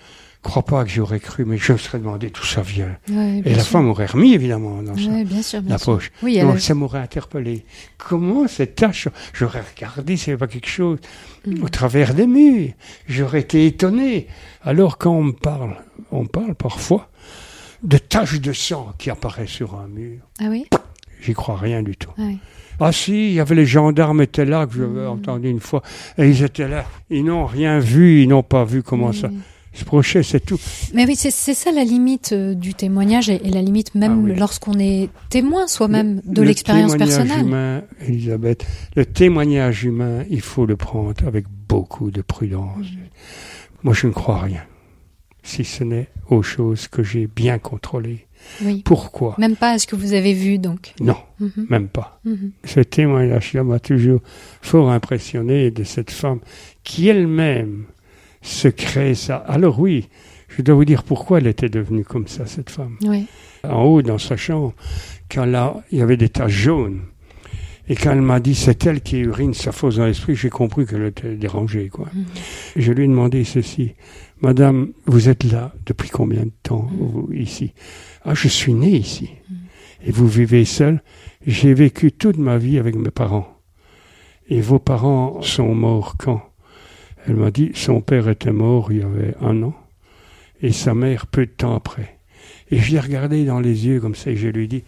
crois 0.43 0.63
pas 0.65 0.85
que 0.85 0.91
j'aurais 0.91 1.21
cru, 1.21 1.45
mais 1.45 1.59
je 1.59 1.73
me 1.73 1.79
serais 1.79 1.99
demandé 1.99 2.31
d'où 2.31 2.45
ça 2.45 2.63
vient. 2.63 2.97
Ouais, 3.11 3.43
Et 3.45 3.55
la 3.55 3.61
sûr. 3.63 3.73
femme 3.73 3.89
aurait 3.89 4.07
remis, 4.07 4.35
évidemment, 4.35 4.83
dans. 4.83 4.95
Ouais, 4.95 5.25
bien 5.25 5.43
sûr, 5.43 5.61
bien 5.63 5.73
La 5.73 5.79
sûr. 5.79 5.95
poche. 5.97 6.11
Oui, 6.23 6.37
elle 6.37 6.47
Donc 6.47 6.61
ça 6.61 6.75
m'aurait 6.75 7.01
interpellé. 7.01 7.65
Comment 7.99 8.47
cette 8.49 8.75
tâche 8.77 9.09
J'aurais 9.35 9.63
regardé 9.75 10.17
s'il 10.17 10.31
n'y 10.31 10.33
avait 10.35 10.47
pas 10.47 10.53
quelque 10.53 10.69
chose 10.69 10.99
Mm. 11.47 11.63
au 11.63 11.69
travers 11.69 12.15
des 12.15 12.27
murs. 12.27 12.71
J'aurais 13.09 13.41
été 13.41 13.67
étonné. 13.67 14.27
Alors 14.63 14.99
quand 14.99 15.13
on 15.13 15.23
me 15.23 15.33
parle, 15.33 15.77
on 16.11 16.27
parle 16.27 16.55
parfois 16.55 17.09
de 17.83 17.97
taches 17.99 18.41
de 18.41 18.53
sang 18.53 18.93
qui 18.99 19.09
apparaissent 19.11 19.51
sur 19.51 19.75
un 19.77 19.87
mur. 19.87 20.19
Ah 20.41 20.47
oui? 20.51 20.67
J'y 21.21 21.33
crois 21.35 21.57
rien 21.57 21.83
du 21.83 21.97
tout. 21.97 22.11
Ah 22.81 22.93
si, 22.93 23.29
il 23.31 23.35
y 23.35 23.41
avait 23.41 23.55
les 23.57 23.67
gendarmes 23.67 24.21
étaient 24.23 24.45
là, 24.45 24.67
que 24.67 24.75
j'avais 24.75 25.05
Mm. 25.07 25.11
entendu 25.11 25.49
une 25.49 25.61
fois, 25.61 25.83
et 26.17 26.29
ils 26.29 26.43
étaient 26.43 26.69
là. 26.69 26.85
Ils 27.11 27.25
n'ont 27.25 27.47
rien 27.47 27.79
vu, 27.81 28.23
ils 28.23 28.29
n'ont 28.29 28.43
pas 28.45 28.65
vu 28.65 28.83
comment 28.83 29.13
ça. 29.13 29.29
Se 29.73 29.85
prochait, 29.85 30.23
c'est 30.23 30.41
tout. 30.41 30.59
Mais 30.95 31.07
oui, 31.07 31.15
c'est 31.17 31.31
ça 31.31 31.71
la 31.73 31.85
limite 31.85 32.33
euh, 32.33 32.55
du 32.55 32.75
témoignage 32.75 33.29
et, 33.29 33.41
et 33.47 33.51
la 33.51 33.63
limite 33.63 33.95
même 33.95 34.25
Ah 34.27 34.31
oui. 34.33 34.39
lorsqu'on 34.39 34.79
est 34.79 35.09
témoin 35.31 35.67
soi-même 35.69 36.21
de 36.25 36.43
Le 36.43 36.49
l'expérience 36.49 36.93
témoignage 36.93 37.17
personnelle. 37.19 37.47
Humain, 37.47 37.83
Elisabeth, 38.07 38.67
le 38.97 39.05
témoignage 39.07 39.85
humain, 39.85 40.25
il 40.31 40.41
faut 40.41 40.67
le 40.67 40.77
prendre 40.77 41.15
avec 41.27 41.45
beaucoup 41.69 42.11
de 42.11 42.23
prudence. 42.23 42.87
Moi, 43.83 43.95
je 43.95 44.07
ne 44.09 44.13
crois 44.13 44.41
rien, 44.41 44.63
si 45.43 45.65
ce 45.65 45.85
n'est 45.85 46.09
aux 46.29 46.43
choses 46.43 46.89
que 46.89 47.03
j'ai 47.03 47.27
bien 47.29 47.59
contrôlées. 47.59 48.27
Oui. 48.65 48.83
Pourquoi? 48.85 49.35
Même 49.39 49.57
pas 49.57 49.73
à 49.73 49.79
ce 49.79 49.87
que 49.87 49.97
vous 49.97 50.13
avez 50.15 50.33
vu 50.33 50.59
donc. 50.59 50.95
Non, 51.01 51.17
Mhm, 51.41 51.67
même 51.71 51.89
pas. 51.89 52.21
mhm. 52.25 52.53
Ce 52.65 52.81
témoignage-là 52.81 53.63
m'a 53.65 53.79
toujours 53.81 54.21
fort 54.63 54.91
impressionné 54.91 55.71
de 55.71 55.85
cette 55.85 56.11
femme 56.11 56.39
qui 56.85 57.09
elle-même 57.09 57.85
se 58.49 58.69
crée 58.69 59.15
ça. 59.15 59.37
Alors 59.37 59.79
oui, 59.79 60.09
je 60.49 60.63
dois 60.63 60.75
vous 60.75 60.85
dire 60.85 61.03
pourquoi 61.03 61.39
elle 61.39 61.47
était 61.47 61.69
devenue 61.69 62.05
comme 62.05 62.27
ça, 62.27 62.47
cette 62.47 62.71
femme. 62.71 62.97
Oui. 63.03 63.27
En 63.65 63.83
haut, 63.85 64.03
dans 64.03 64.19
sa 64.19 64.37
chambre, 64.37 64.75
quand 65.31 65.45
là, 65.45 65.83
il 65.91 65.99
y 65.99 66.03
avait 66.03 66.17
des 66.17 66.29
taches 66.29 66.53
jaunes. 66.53 67.03
Et 67.91 67.95
quand 67.95 68.13
elle 68.13 68.21
m'a 68.21 68.39
dit 68.39 68.55
c'est 68.55 68.85
elle 68.87 69.01
qui 69.01 69.19
urine 69.19 69.55
sa 69.55 69.73
fausse 69.73 69.97
dans 69.97 70.07
l'esprit, 70.07 70.37
j'ai 70.37 70.51
compris 70.51 70.87
qu'elle 70.87 71.05
était 71.05 71.35
dérangée, 71.35 71.89
quoi. 71.89 72.09
Mhm. 72.13 72.25
Je 72.77 72.93
lui 72.93 73.05
ai 73.05 73.09
demandé 73.09 73.45
ceci. 73.45 73.95
Madame, 74.41 74.93
vous 75.07 75.29
êtes 75.29 75.45
là 75.45 75.73
depuis 75.87 76.11
combien 76.11 76.45
de 76.45 76.53
temps, 76.63 76.89
vous, 76.93 77.29
ici? 77.33 77.73
Ah, 78.25 78.35
je 78.35 78.49
suis 78.49 78.75
né 78.75 78.91
ici. 78.91 79.31
Et 80.05 80.13
vous 80.13 80.29
vivez 80.29 80.65
seul? 80.65 81.03
J'ai 81.47 81.75
vécu 81.75 82.13
toute 82.13 82.37
ma 82.37 82.59
vie 82.59 82.79
avec 82.79 82.95
mes 82.95 83.11
parents. 83.11 83.49
Et 84.49 84.61
vos 84.61 84.79
parents 84.79 85.43
sont 85.43 85.75
morts 85.75 86.17
quand? 86.19 86.43
Elle 87.29 87.37
m'a 87.37 87.51
dit, 87.51 87.71
son 87.75 88.01
père 88.01 88.29
était 88.29 88.53
mort 88.53 88.91
il 88.91 88.99
y 88.99 89.03
avait 89.03 89.35
un 89.41 89.63
an, 89.63 89.75
et 90.63 90.73
sa 90.73 90.95
mère 90.95 91.27
peu 91.27 91.47
de 91.47 91.51
temps 91.51 91.77
après. 91.77 92.19
Et 92.71 92.79
je 92.79 92.93
l'ai 92.93 93.01
regardé 93.01 93.45
dans 93.45 93.61
les 93.61 93.87
yeux 93.87 94.01
comme 94.01 94.15
ça, 94.15 94.31
et 94.31 94.37
je 94.37 94.49
lui 94.49 94.67
dit, 94.67 94.85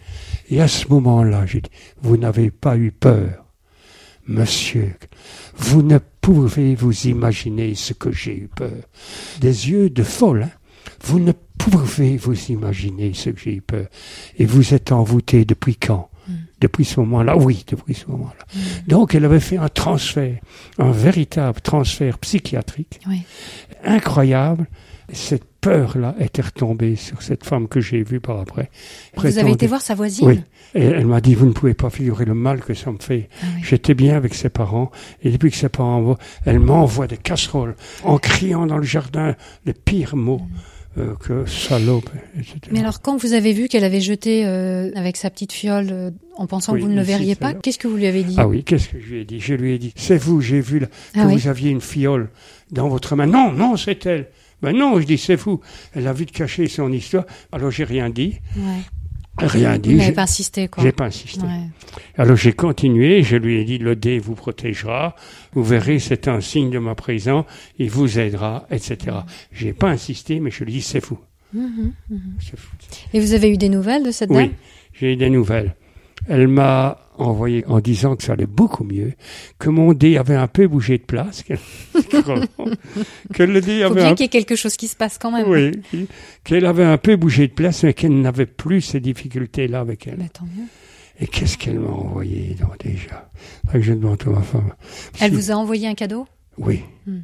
et 0.49 0.61
à 0.61 0.67
ce 0.67 0.87
moment-là, 0.87 1.45
j'ai 1.45 1.61
dit, 1.61 1.69
vous 2.01 2.17
n'avez 2.17 2.51
pas 2.51 2.77
eu 2.77 2.91
peur. 2.91 3.45
Monsieur, 4.27 4.95
vous 5.55 5.81
ne 5.81 5.97
pouvez 6.21 6.75
vous 6.75 7.07
imaginer 7.07 7.73
ce 7.73 7.93
que 7.93 8.11
j'ai 8.11 8.37
eu 8.37 8.47
peur. 8.47 8.83
Des 9.39 9.69
yeux 9.69 9.89
de 9.89 10.03
folle, 10.03 10.43
hein. 10.43 10.51
Vous 11.03 11.19
ne 11.19 11.31
pouvez 11.57 12.17
vous 12.17 12.51
imaginer 12.51 13.13
ce 13.13 13.31
que 13.31 13.39
j'ai 13.39 13.55
eu 13.55 13.61
peur. 13.61 13.87
Et 14.37 14.45
vous 14.45 14.75
êtes 14.75 14.91
envoûté 14.91 15.45
depuis 15.45 15.75
quand? 15.75 16.10
Depuis 16.61 16.85
ce 16.85 16.99
moment-là 17.01 17.35
Oui, 17.37 17.65
depuis 17.67 17.95
ce 17.95 18.07
moment-là. 18.07 18.61
Donc 18.87 19.15
elle 19.15 19.25
avait 19.25 19.39
fait 19.39 19.57
un 19.57 19.67
transfert, 19.69 20.37
un 20.77 20.91
véritable 20.91 21.59
transfert 21.61 22.17
psychiatrique 22.19 22.99
Oui. 23.07 23.23
incroyable. 23.83 24.67
Cette 25.13 25.43
peur-là 25.59 26.15
était 26.19 26.41
retombée 26.41 26.95
sur 26.95 27.21
cette 27.21 27.43
femme 27.45 27.67
que 27.67 27.81
j'ai 27.81 28.01
vue 28.01 28.21
par 28.21 28.39
après. 28.39 28.69
Vous 29.17 29.37
avez 29.39 29.51
été 29.51 29.67
voir 29.67 29.81
sa 29.81 29.93
voisine 29.93 30.25
Oui. 30.27 30.41
Et 30.73 30.85
elle 30.85 31.05
m'a 31.05 31.19
dit, 31.19 31.35
vous 31.35 31.47
ne 31.47 31.51
pouvez 31.51 31.73
pas 31.73 31.89
figurer 31.89 32.23
le 32.23 32.33
mal 32.33 32.61
que 32.61 32.73
ça 32.73 32.91
me 32.91 32.97
fait. 32.97 33.27
Ah 33.41 33.45
oui. 33.55 33.61
J'étais 33.63 33.93
bien 33.93 34.15
avec 34.15 34.33
ses 34.33 34.49
parents, 34.49 34.89
et 35.21 35.29
depuis 35.29 35.51
que 35.51 35.57
ses 35.57 35.67
parents 35.67 36.01
voient, 36.01 36.17
elle 36.45 36.59
m'envoie 36.59 37.07
des 37.07 37.17
casseroles, 37.17 37.75
en 38.05 38.17
criant 38.19 38.65
dans 38.65 38.77
le 38.77 38.83
jardin 38.83 39.35
les 39.65 39.73
pires 39.73 40.15
mots, 40.15 40.41
euh, 40.97 41.15
que 41.15 41.45
salope, 41.45 42.09
etc. 42.37 42.57
Mais 42.71 42.79
alors, 42.79 43.01
quand 43.01 43.15
vous 43.17 43.33
avez 43.33 43.53
vu 43.53 43.67
qu'elle 43.67 43.83
avait 43.83 44.01
jeté 44.01 44.45
euh, 44.45 44.91
avec 44.95 45.15
sa 45.17 45.29
petite 45.29 45.51
fiole, 45.53 45.87
euh, 45.91 46.11
en 46.35 46.47
pensant 46.47 46.73
Oui, 46.73 46.79
que 46.79 46.85
vous 46.85 46.91
ne 46.91 46.95
le 46.97 47.01
verriez 47.03 47.35
pas, 47.35 47.53
qu'est-ce 47.53 47.77
que 47.77 47.87
vous 47.87 47.95
lui 47.97 48.07
avez 48.07 48.23
dit 48.23 48.35
Ah 48.37 48.47
oui, 48.47 48.63
qu'est-ce 48.63 48.89
que 48.89 48.99
je 48.99 49.05
lui 49.13 49.21
ai 49.21 49.25
dit? 49.25 49.39
Je 49.39 49.53
lui 49.53 49.73
ai 49.73 49.77
dit, 49.77 49.93
c'est 49.95 50.17
vous, 50.17 50.41
j'ai 50.41 50.59
vu 50.59 50.79
là, 50.79 50.87
que 50.87 51.19
Ah 51.19 51.27
oui. 51.27 51.35
vous 51.37 51.47
aviez 51.47 51.71
une 51.71 51.81
fiole 51.81 52.29
dans 52.71 52.89
votre 52.89 53.15
main. 53.15 53.25
Non, 53.25 53.51
non, 53.51 53.77
c'est 53.77 54.05
elle. 54.05 54.27
Ben 54.61 54.73
non, 54.75 54.99
je 54.99 55.05
dis, 55.05 55.17
c'est 55.17 55.35
vous. 55.35 55.59
Elle 55.95 56.07
a 56.07 56.13
vite 56.13 56.31
caché 56.31 56.67
son 56.67 56.91
histoire. 56.91 57.25
Alors 57.51 57.71
j'ai 57.71 57.83
rien 57.83 58.09
dit, 58.09 58.39
Ouais. 58.57 58.81
Rien 59.37 59.73
Vous 59.73 59.77
dit. 59.79 59.89
n'avez 59.95 60.05
J'ai 60.07 60.11
pas 60.13 60.23
insisté, 60.23 60.67
quoi. 60.67 60.83
j'ai 60.83 60.91
pas 60.91 61.05
insisté. 61.05 61.41
Ouais. 61.41 61.67
Alors 62.17 62.35
j'ai 62.35 62.53
continué, 62.53 63.23
je 63.23 63.35
lui 63.37 63.59
ai 63.59 63.63
dit, 63.63 63.77
le 63.77 63.95
dé 63.95 64.19
vous 64.19 64.35
protégera, 64.35 65.15
vous 65.53 65.63
verrez, 65.63 65.99
c'est 65.99 66.27
un 66.27 66.41
signe 66.41 66.69
de 66.69 66.79
ma 66.79 66.95
présence, 66.95 67.45
il 67.79 67.89
vous 67.89 68.19
aidera, 68.19 68.65
etc. 68.71 69.17
J'ai 69.51 69.73
pas 69.73 69.89
insisté, 69.89 70.39
mais 70.39 70.51
je 70.51 70.63
lui 70.63 70.71
ai 70.73 70.75
dit, 70.77 70.81
c'est 70.81 71.03
vous. 71.03 71.19
Mhm. 71.53 71.93
C'est 72.39 72.57
vous. 72.57 72.67
Et 73.13 73.19
vous 73.19 73.33
avez 73.33 73.49
eu 73.49 73.57
des 73.57 73.69
nouvelles 73.69 74.03
de 74.03 74.11
cette 74.11 74.29
dame? 74.29 74.37
Oui, 74.37 74.51
j'ai 74.93 75.13
eu 75.13 75.15
des 75.15 75.29
nouvelles. 75.29 75.75
Elle 76.29 76.47
m'a 76.47 76.99
envoyé 77.21 77.65
en 77.67 77.79
disant 77.79 78.15
que 78.15 78.23
ça 78.23 78.33
allait 78.33 78.45
beaucoup 78.45 78.83
mieux, 78.83 79.13
que 79.59 79.69
mon 79.69 79.93
dé 79.93 80.17
avait 80.17 80.35
un 80.35 80.47
peu 80.47 80.67
bougé 80.67 80.97
de 80.97 81.03
place, 81.03 81.43
que, 81.43 81.53
que 83.33 83.43
le 83.43 83.61
dé 83.61 83.77
Il 83.77 83.79
faut 83.81 83.85
avait 83.91 84.01
bien 84.01 84.09
un 84.11 84.15
qu'il 84.15 84.23
y 84.23 84.25
ait 84.25 84.29
quelque 84.29 84.55
chose 84.55 84.75
qui 84.77 84.87
se 84.87 84.95
passe 84.95 85.17
quand 85.17 85.31
même. 85.31 85.47
oui, 85.47 85.71
qu'elle 86.43 86.65
avait 86.65 86.83
un 86.85 86.97
peu 86.97 87.15
bougé 87.15 87.47
de 87.47 87.53
place, 87.53 87.83
mais 87.83 87.93
qu'elle 87.93 88.19
n'avait 88.21 88.45
plus 88.45 88.81
ces 88.81 88.99
difficultés-là 88.99 89.79
avec 89.79 90.07
elle. 90.07 90.17
Bah, 90.17 90.25
tant 90.33 90.45
mieux. 90.45 90.65
Et 91.19 91.27
qu'est-ce 91.27 91.57
qu'elle 91.57 91.79
m'a 91.79 91.89
envoyé 91.89 92.55
donc, 92.59 92.79
déjà? 92.79 93.29
Que 93.71 93.79
je 93.81 93.93
demande 93.93 94.21
à 94.25 94.29
ma 94.29 94.41
femme. 94.41 94.73
Elle 95.19 95.29
Si- 95.31 95.35
vous 95.35 95.51
a 95.51 95.55
envoyé 95.55 95.87
un 95.87 95.93
cadeau? 95.93 96.25
Oui. 96.57 96.81
Hmm. 97.05 97.19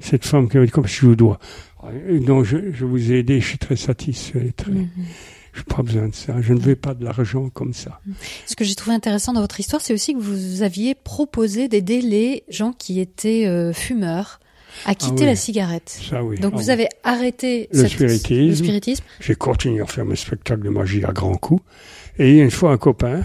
Cette 0.00 0.24
femme 0.24 0.48
qui 0.48 0.56
m'a 0.58 0.64
dit 0.64 0.70
comme 0.70 0.86
je 0.86 1.06
vous 1.06 1.16
dois. 1.16 1.38
Donc 2.10 2.44
je, 2.44 2.72
je 2.72 2.84
vous 2.84 3.12
ai 3.12 3.18
aidé, 3.18 3.40
je 3.40 3.46
suis 3.48 3.58
très 3.58 3.76
satisfait. 3.76 4.52
Très... 4.56 4.70
Mhm. 4.72 4.88
Je 5.54 5.60
n'ai 5.60 5.64
pas 5.76 5.82
besoin 5.82 6.08
de 6.08 6.14
ça. 6.14 6.34
Je 6.40 6.52
ne 6.52 6.58
veux 6.60 6.74
pas 6.76 6.94
de 6.94 7.04
l'argent 7.04 7.48
comme 7.48 7.72
ça. 7.72 8.00
Ce 8.46 8.56
que 8.56 8.64
j'ai 8.64 8.74
trouvé 8.74 8.94
intéressant 8.96 9.32
dans 9.32 9.40
votre 9.40 9.58
histoire, 9.60 9.80
c'est 9.80 9.94
aussi 9.94 10.12
que 10.14 10.18
vous 10.20 10.62
aviez 10.62 10.94
proposé 10.94 11.68
d'aider 11.68 12.00
les 12.00 12.42
gens 12.48 12.72
qui 12.72 12.98
étaient 13.00 13.46
euh, 13.46 13.72
fumeurs 13.72 14.40
à 14.84 14.96
quitter 14.96 15.20
oui. 15.22 15.26
la 15.26 15.36
cigarette. 15.36 15.96
Ça 16.10 16.24
oui. 16.24 16.36
Donc 16.40 16.52
Ah 16.54 16.58
vous 16.58 16.64
oui. 16.66 16.70
avez 16.70 16.88
arrêté 17.04 17.68
Le 17.72 17.82
cette- 17.82 17.90
spiritisme. 17.92 18.48
le 18.48 18.54
spiritisme. 18.56 19.04
J'ai 19.20 19.36
continué 19.36 19.80
à 19.80 19.86
faire 19.86 20.04
mes 20.04 20.16
spectacles 20.16 20.62
de 20.64 20.70
magie 20.70 21.04
à 21.04 21.12
grands 21.12 21.36
coups. 21.36 21.62
Et 22.18 22.30
il 22.30 22.36
y 22.36 22.40
a 22.40 22.44
une 22.44 22.50
fois 22.50 22.72
un 22.72 22.76
copain 22.76 23.22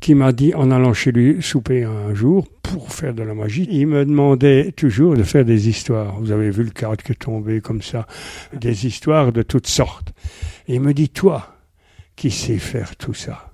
qui 0.00 0.14
m'a 0.14 0.32
dit, 0.32 0.54
en 0.54 0.70
allant 0.70 0.92
chez 0.92 1.10
lui 1.10 1.42
souper 1.42 1.82
un 1.84 2.14
jour 2.14 2.46
pour 2.62 2.92
faire 2.92 3.14
de 3.14 3.22
la 3.22 3.34
magie, 3.34 3.66
il 3.70 3.86
me 3.88 4.04
demandait 4.04 4.70
toujours 4.72 5.16
de 5.16 5.22
faire 5.24 5.44
des 5.46 5.68
histoires. 5.68 6.20
Vous 6.20 6.30
avez 6.30 6.50
vu 6.50 6.62
le 6.62 6.70
cadre 6.70 7.02
qui 7.02 7.12
est 7.12 7.14
tombé 7.16 7.60
comme 7.62 7.80
ça, 7.82 8.06
des 8.52 8.86
histoires 8.86 9.32
de 9.32 9.42
toutes 9.42 9.66
sortes. 9.66 10.12
Et 10.68 10.74
il 10.76 10.80
me 10.80 10.92
dit, 10.94 11.08
toi, 11.08 11.56
qui 12.16 12.30
sais 12.30 12.58
faire 12.58 12.96
tout 12.96 13.14
ça, 13.14 13.52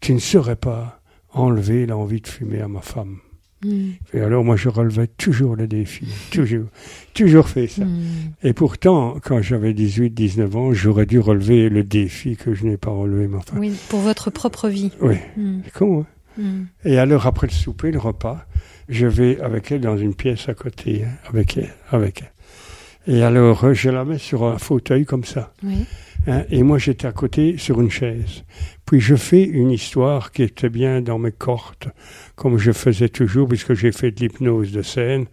tu 0.00 0.14
ne 0.14 0.18
saurais 0.18 0.56
pas 0.56 1.00
enlever 1.32 1.86
l'envie 1.86 2.20
de 2.20 2.26
fumer 2.28 2.60
à 2.60 2.68
ma 2.68 2.80
femme. 2.80 3.18
Hmm. 3.64 3.90
Et 4.12 4.20
alors 4.20 4.42
moi 4.42 4.56
je 4.56 4.68
relevais 4.68 5.06
toujours 5.06 5.54
le 5.54 5.68
défi, 5.68 6.08
toujours, 6.32 6.66
toujours 7.14 7.48
fait 7.48 7.68
ça. 7.68 7.84
Hmm. 7.84 8.32
Et 8.42 8.52
pourtant, 8.54 9.18
quand 9.22 9.40
j'avais 9.40 9.72
18, 9.72 10.10
19 10.10 10.56
ans, 10.56 10.72
j'aurais 10.72 11.06
dû 11.06 11.20
relever 11.20 11.68
le 11.68 11.84
défi 11.84 12.36
que 12.36 12.54
je 12.54 12.64
n'ai 12.64 12.76
pas 12.76 12.90
relevé, 12.90 13.28
mais 13.28 13.36
enfin. 13.36 13.56
Oui, 13.58 13.72
pour 13.88 14.00
votre 14.00 14.30
propre 14.30 14.68
vie. 14.68 14.90
Oui, 15.00 15.16
Hmm. 15.36 15.60
c'est 15.64 15.72
con, 15.72 16.00
hein? 16.00 16.06
Hmm. 16.42 16.64
Et 16.84 16.98
alors, 16.98 17.26
après 17.26 17.46
le 17.46 17.52
souper, 17.52 17.92
le 17.92 17.98
repas, 18.00 18.44
je 18.88 19.06
vais 19.06 19.38
avec 19.40 19.70
elle 19.70 19.82
dans 19.82 19.96
une 19.98 20.14
pièce 20.14 20.48
à 20.48 20.54
côté, 20.54 21.04
hein, 21.04 21.10
avec 21.28 21.56
elle, 21.56 21.72
avec 21.90 22.22
elle. 22.22 23.14
Et 23.14 23.22
alors, 23.22 23.74
je 23.74 23.90
la 23.90 24.04
mets 24.04 24.18
sur 24.18 24.44
un 24.44 24.58
fauteuil 24.58 25.04
comme 25.04 25.24
ça. 25.24 25.52
Oui. 25.62 25.84
Hein, 26.26 26.44
et 26.50 26.62
moi, 26.62 26.78
j'étais 26.78 27.06
à 27.06 27.12
côté 27.12 27.56
sur 27.58 27.80
une 27.80 27.90
chaise. 27.90 28.44
Puis 28.86 29.00
je 29.00 29.16
fais 29.16 29.42
une 29.42 29.70
histoire 29.70 30.32
qui 30.32 30.42
était 30.42 30.68
bien 30.68 31.00
dans 31.00 31.18
mes 31.18 31.32
cordes, 31.32 31.92
comme 32.34 32.58
je 32.58 32.72
faisais 32.72 33.08
toujours, 33.08 33.48
puisque 33.48 33.74
j'ai 33.74 33.92
fait 33.92 34.10
de 34.10 34.20
l'hypnose 34.20 34.72
de 34.72 34.82
scène, 34.82 35.26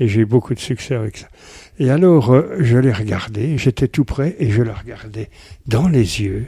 et 0.00 0.08
j'ai 0.08 0.24
beaucoup 0.24 0.54
de 0.54 0.60
succès 0.60 0.94
avec 0.94 1.18
ça. 1.18 1.28
Et 1.78 1.90
alors, 1.90 2.32
euh, 2.32 2.56
je 2.60 2.78
l'ai 2.78 2.92
regardée, 2.92 3.58
j'étais 3.58 3.88
tout 3.88 4.04
près, 4.04 4.36
et 4.38 4.50
je 4.50 4.62
la 4.62 4.74
regardais 4.74 5.30
dans 5.66 5.88
les 5.88 6.22
yeux. 6.22 6.46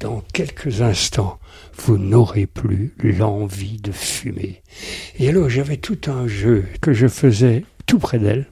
Dans 0.00 0.22
quelques 0.32 0.80
instants, 0.80 1.38
vous 1.76 1.98
n'aurez 1.98 2.46
plus 2.46 2.94
l'envie 3.02 3.76
de 3.80 3.92
fumer. 3.92 4.62
Et 5.18 5.28
alors, 5.28 5.50
j'avais 5.50 5.76
tout 5.76 5.98
un 6.06 6.26
jeu 6.26 6.64
que 6.80 6.92
je 6.92 7.06
faisais 7.06 7.64
tout 7.86 7.98
près 7.98 8.18
d'elle, 8.18 8.46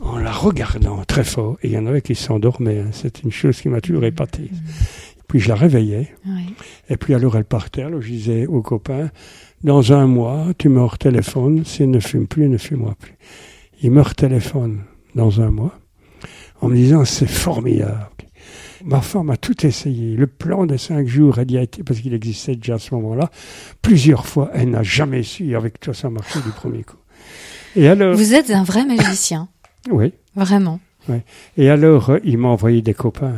en 0.00 0.18
la 0.18 0.32
regardant 0.32 1.04
très 1.04 1.24
fort, 1.24 1.56
et 1.62 1.68
il 1.68 1.72
y 1.72 1.78
en 1.78 1.86
avait 1.86 2.02
qui 2.02 2.14
s'endormaient, 2.14 2.80
hein. 2.80 2.90
c'est 2.92 3.22
une 3.22 3.32
chose 3.32 3.60
qui 3.60 3.68
m'a 3.68 3.80
toujours 3.80 4.04
épaté. 4.04 4.50
Puis 5.28 5.40
je 5.40 5.48
la 5.48 5.54
réveillais, 5.56 6.14
Oui. 6.26 6.54
et 6.88 6.96
puis 6.96 7.14
alors 7.14 7.36
elle 7.36 7.44
partait, 7.44 7.82
alors 7.82 8.00
je 8.00 8.08
disais 8.08 8.46
aux 8.46 8.62
copains, 8.62 9.10
dans 9.64 9.92
un 9.92 10.06
mois, 10.06 10.46
tu 10.58 10.68
me 10.68 10.82
retéléphones, 10.82 11.64
si 11.64 11.82
elle 11.82 11.90
ne 11.90 11.98
fume 12.00 12.26
plus, 12.26 12.48
ne 12.48 12.58
fumera 12.58 12.94
plus. 12.94 13.14
Il 13.82 13.90
me 13.90 14.02
retéléphone 14.02 14.82
dans 15.14 15.40
un 15.40 15.50
mois, 15.50 15.78
en 16.60 16.68
me 16.68 16.76
disant, 16.76 17.04
c'est 17.04 17.28
formidable. 17.28 18.08
Ma 18.84 19.00
femme 19.00 19.30
a 19.30 19.36
tout 19.36 19.66
essayé. 19.66 20.14
Le 20.14 20.26
plan 20.26 20.66
de 20.66 20.76
cinq 20.76 21.08
jours, 21.08 21.38
elle 21.38 21.50
y 21.50 21.58
a 21.58 21.62
été, 21.62 21.82
parce 21.82 21.98
qu'il 22.00 22.14
existait 22.14 22.54
déjà 22.54 22.74
à 22.74 22.78
ce 22.78 22.94
moment-là, 22.94 23.30
plusieurs 23.82 24.26
fois, 24.26 24.50
elle 24.54 24.70
n'a 24.70 24.82
jamais 24.82 25.22
su, 25.22 25.56
avec 25.56 25.80
toi, 25.80 25.92
ça 25.94 26.08
marchait 26.10 26.40
du 26.40 26.50
premier 26.50 26.84
coup. 26.84 26.96
Et 27.74 27.88
alors, 27.88 28.14
Vous 28.14 28.34
êtes 28.34 28.50
un 28.50 28.62
vrai 28.62 28.84
magicien. 28.86 29.48
Oui. 29.90 30.12
Vraiment. 30.34 30.80
Et 31.56 31.70
alors, 31.70 32.10
euh, 32.10 32.18
il 32.24 32.38
m'a 32.38 32.48
envoyé 32.48 32.82
des 32.82 32.94
copains. 32.94 33.34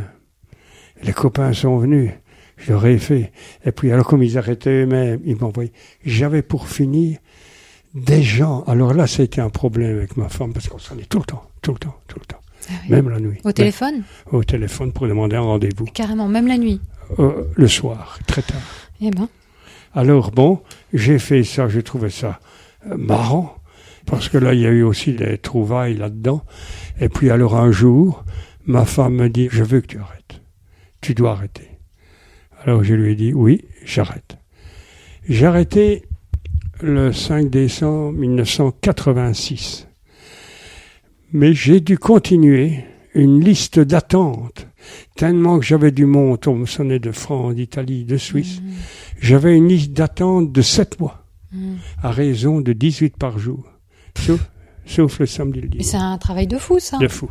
Les 1.02 1.12
copains 1.12 1.52
sont 1.52 1.78
venus. 1.78 2.10
Je 2.56 2.72
l'aurais 2.72 2.98
fait. 2.98 3.32
Et 3.64 3.72
puis, 3.72 3.92
alors, 3.92 4.06
comme 4.06 4.22
ils 4.22 4.36
arrêtaient 4.36 4.82
eux-mêmes, 4.82 5.20
ils 5.24 5.36
m'envoyaient. 5.36 5.72
J'avais 6.04 6.42
pour 6.42 6.68
finir 6.68 7.18
des 7.94 8.22
gens. 8.22 8.64
Alors 8.66 8.94
là, 8.94 9.06
ça 9.06 9.22
a 9.22 9.24
été 9.24 9.40
un 9.40 9.50
problème 9.50 9.98
avec 9.98 10.16
ma 10.16 10.28
femme 10.28 10.52
parce 10.52 10.68
qu'on 10.68 10.78
s'en 10.78 10.98
est 10.98 11.08
tout 11.08 11.18
le 11.18 11.24
temps, 11.24 11.42
tout 11.62 11.72
le 11.72 11.78
temps, 11.78 11.94
tout 12.06 12.18
le 12.18 12.26
temps. 12.26 12.40
Ah 12.68 12.72
oui. 12.84 12.90
Même 12.90 13.08
la 13.08 13.20
nuit. 13.20 13.38
Au 13.44 13.52
téléphone 13.52 14.02
Au 14.30 14.42
téléphone 14.42 14.92
pour 14.92 15.06
demander 15.06 15.36
un 15.36 15.42
rendez-vous. 15.42 15.84
Carrément, 15.86 16.28
même 16.28 16.46
la 16.46 16.58
nuit. 16.58 16.80
Euh, 17.18 17.44
le 17.54 17.68
soir, 17.68 18.18
très 18.26 18.42
tard. 18.42 18.60
Eh 19.00 19.10
ben, 19.10 19.28
Alors 19.94 20.32
bon, 20.32 20.60
j'ai 20.92 21.18
fait 21.18 21.44
ça, 21.44 21.68
j'ai 21.68 21.82
trouvé 21.82 22.10
ça 22.10 22.40
euh, 22.86 22.96
marrant, 22.96 23.56
parce 24.10 24.28
que 24.28 24.38
là, 24.38 24.54
il 24.54 24.60
y 24.60 24.66
a 24.66 24.70
eu 24.70 24.82
aussi 24.82 25.12
des 25.12 25.38
trouvailles 25.38 25.96
là-dedans. 25.96 26.44
Et 27.00 27.08
puis 27.08 27.30
alors 27.30 27.56
un 27.56 27.70
jour, 27.70 28.24
ma 28.66 28.84
femme 28.84 29.14
me 29.14 29.28
dit, 29.28 29.48
je 29.50 29.62
veux 29.62 29.80
que 29.80 29.86
tu 29.86 29.98
arrêtes. 29.98 30.40
Tu 31.00 31.14
dois 31.14 31.32
arrêter. 31.32 31.68
Alors 32.64 32.82
je 32.84 32.94
lui 32.94 33.12
ai 33.12 33.14
dit, 33.14 33.32
oui, 33.32 33.64
j'arrête. 33.84 34.38
J'ai 35.28 35.46
arrêté 35.46 36.02
le 36.80 37.12
5 37.12 37.50
décembre 37.50 38.12
1986. 38.18 39.86
Mais 41.32 41.52
j'ai 41.52 41.80
dû 41.80 41.98
continuer 41.98 42.84
une 43.14 43.42
liste 43.44 43.80
d'attente, 43.80 44.66
tellement 45.16 45.58
que 45.58 45.66
j'avais 45.66 45.90
du 45.90 46.06
monde, 46.06 46.38
on 46.46 46.54
me 46.54 46.66
sonnait 46.66 47.00
de 47.00 47.10
France, 47.10 47.54
d'Italie, 47.54 48.04
de 48.04 48.16
Suisse. 48.16 48.60
Mmh. 48.60 48.70
J'avais 49.20 49.56
une 49.56 49.68
liste 49.68 49.92
d'attente 49.92 50.52
de 50.52 50.62
7 50.62 51.00
mois, 51.00 51.24
Mmh. 51.50 51.76
à 52.02 52.10
raison 52.10 52.60
de 52.60 52.74
18 52.74 53.16
par 53.16 53.38
jour, 53.38 53.64
sauf, 54.18 54.50
sauf 54.86 55.18
le 55.20 55.26
samedi 55.26 55.60
le 55.60 55.68
dimanche. 55.68 55.86
c'est 55.86 55.96
un 55.96 56.18
travail 56.18 56.46
de 56.46 56.58
fou, 56.58 56.78
ça. 56.78 56.98
De 56.98 57.08
fou. 57.08 57.28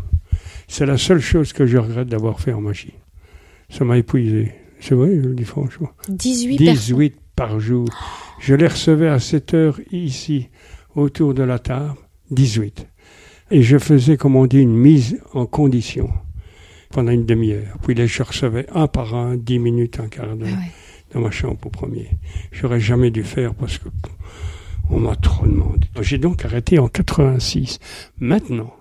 C'est 0.68 0.86
la 0.86 0.98
seule 0.98 1.22
chose 1.22 1.54
que 1.54 1.66
je 1.66 1.78
regrette 1.78 2.08
d'avoir 2.10 2.40
fait 2.40 2.54
en 2.54 2.62
magie. 2.62 2.94
Ça 3.70 3.86
m'a 3.86 3.98
épuisé. 3.98 4.52
C'est 4.80 4.96
vrai, 4.96 5.10
je 5.16 5.28
le 5.28 5.34
dis 5.36 5.44
franchement. 5.44 5.90
18 6.10 6.58
personnes. 6.58 6.76
18 6.76 7.16
par 7.36 7.60
jour. 7.60 7.88
Je 8.40 8.54
les 8.54 8.68
recevais 8.68 9.08
à 9.08 9.20
7 9.20 9.54
heures 9.54 9.80
ici, 9.92 10.50
autour 10.96 11.34
de 11.34 11.44
la 11.44 11.60
table. 11.60 11.96
18. 12.32 12.88
Et 13.52 13.62
je 13.62 13.78
faisais, 13.78 14.18
comme 14.18 14.36
on 14.36 14.46
dit, 14.46 14.60
une 14.60 14.76
mise 14.76 15.22
en 15.34 15.46
condition 15.46 16.10
pendant 16.90 17.12
une 17.12 17.26
demi-heure. 17.26 17.78
Puis 17.84 17.96
les 17.96 18.08
je 18.08 18.24
recevais 18.24 18.66
un 18.74 18.88
par 18.88 19.16
un, 19.16 19.38
10 19.38 19.60
minutes, 19.60 20.00
un 20.00 20.08
quart 20.08 20.36
d'heure 20.36 20.50
Ah 20.52 20.58
ouais. 20.60 20.72
dans 21.14 21.22
ma 21.22 21.32
chambre 21.32 21.58
au 21.66 21.70
premier. 21.70 22.10
J'aurais 22.52 22.80
jamais 22.80 23.12
dû 23.12 23.24
faire 23.24 23.54
parce 23.56 23.78
que 23.78 23.88
on 24.90 25.00
m'a 25.00 25.16
trop 25.16 25.46
demandé. 25.46 25.88
J'ai 26.02 26.18
donc 26.18 26.46
arrêté 26.46 26.80
en 26.80 26.88
86. 26.88 27.80
Maintenant, 28.20 28.74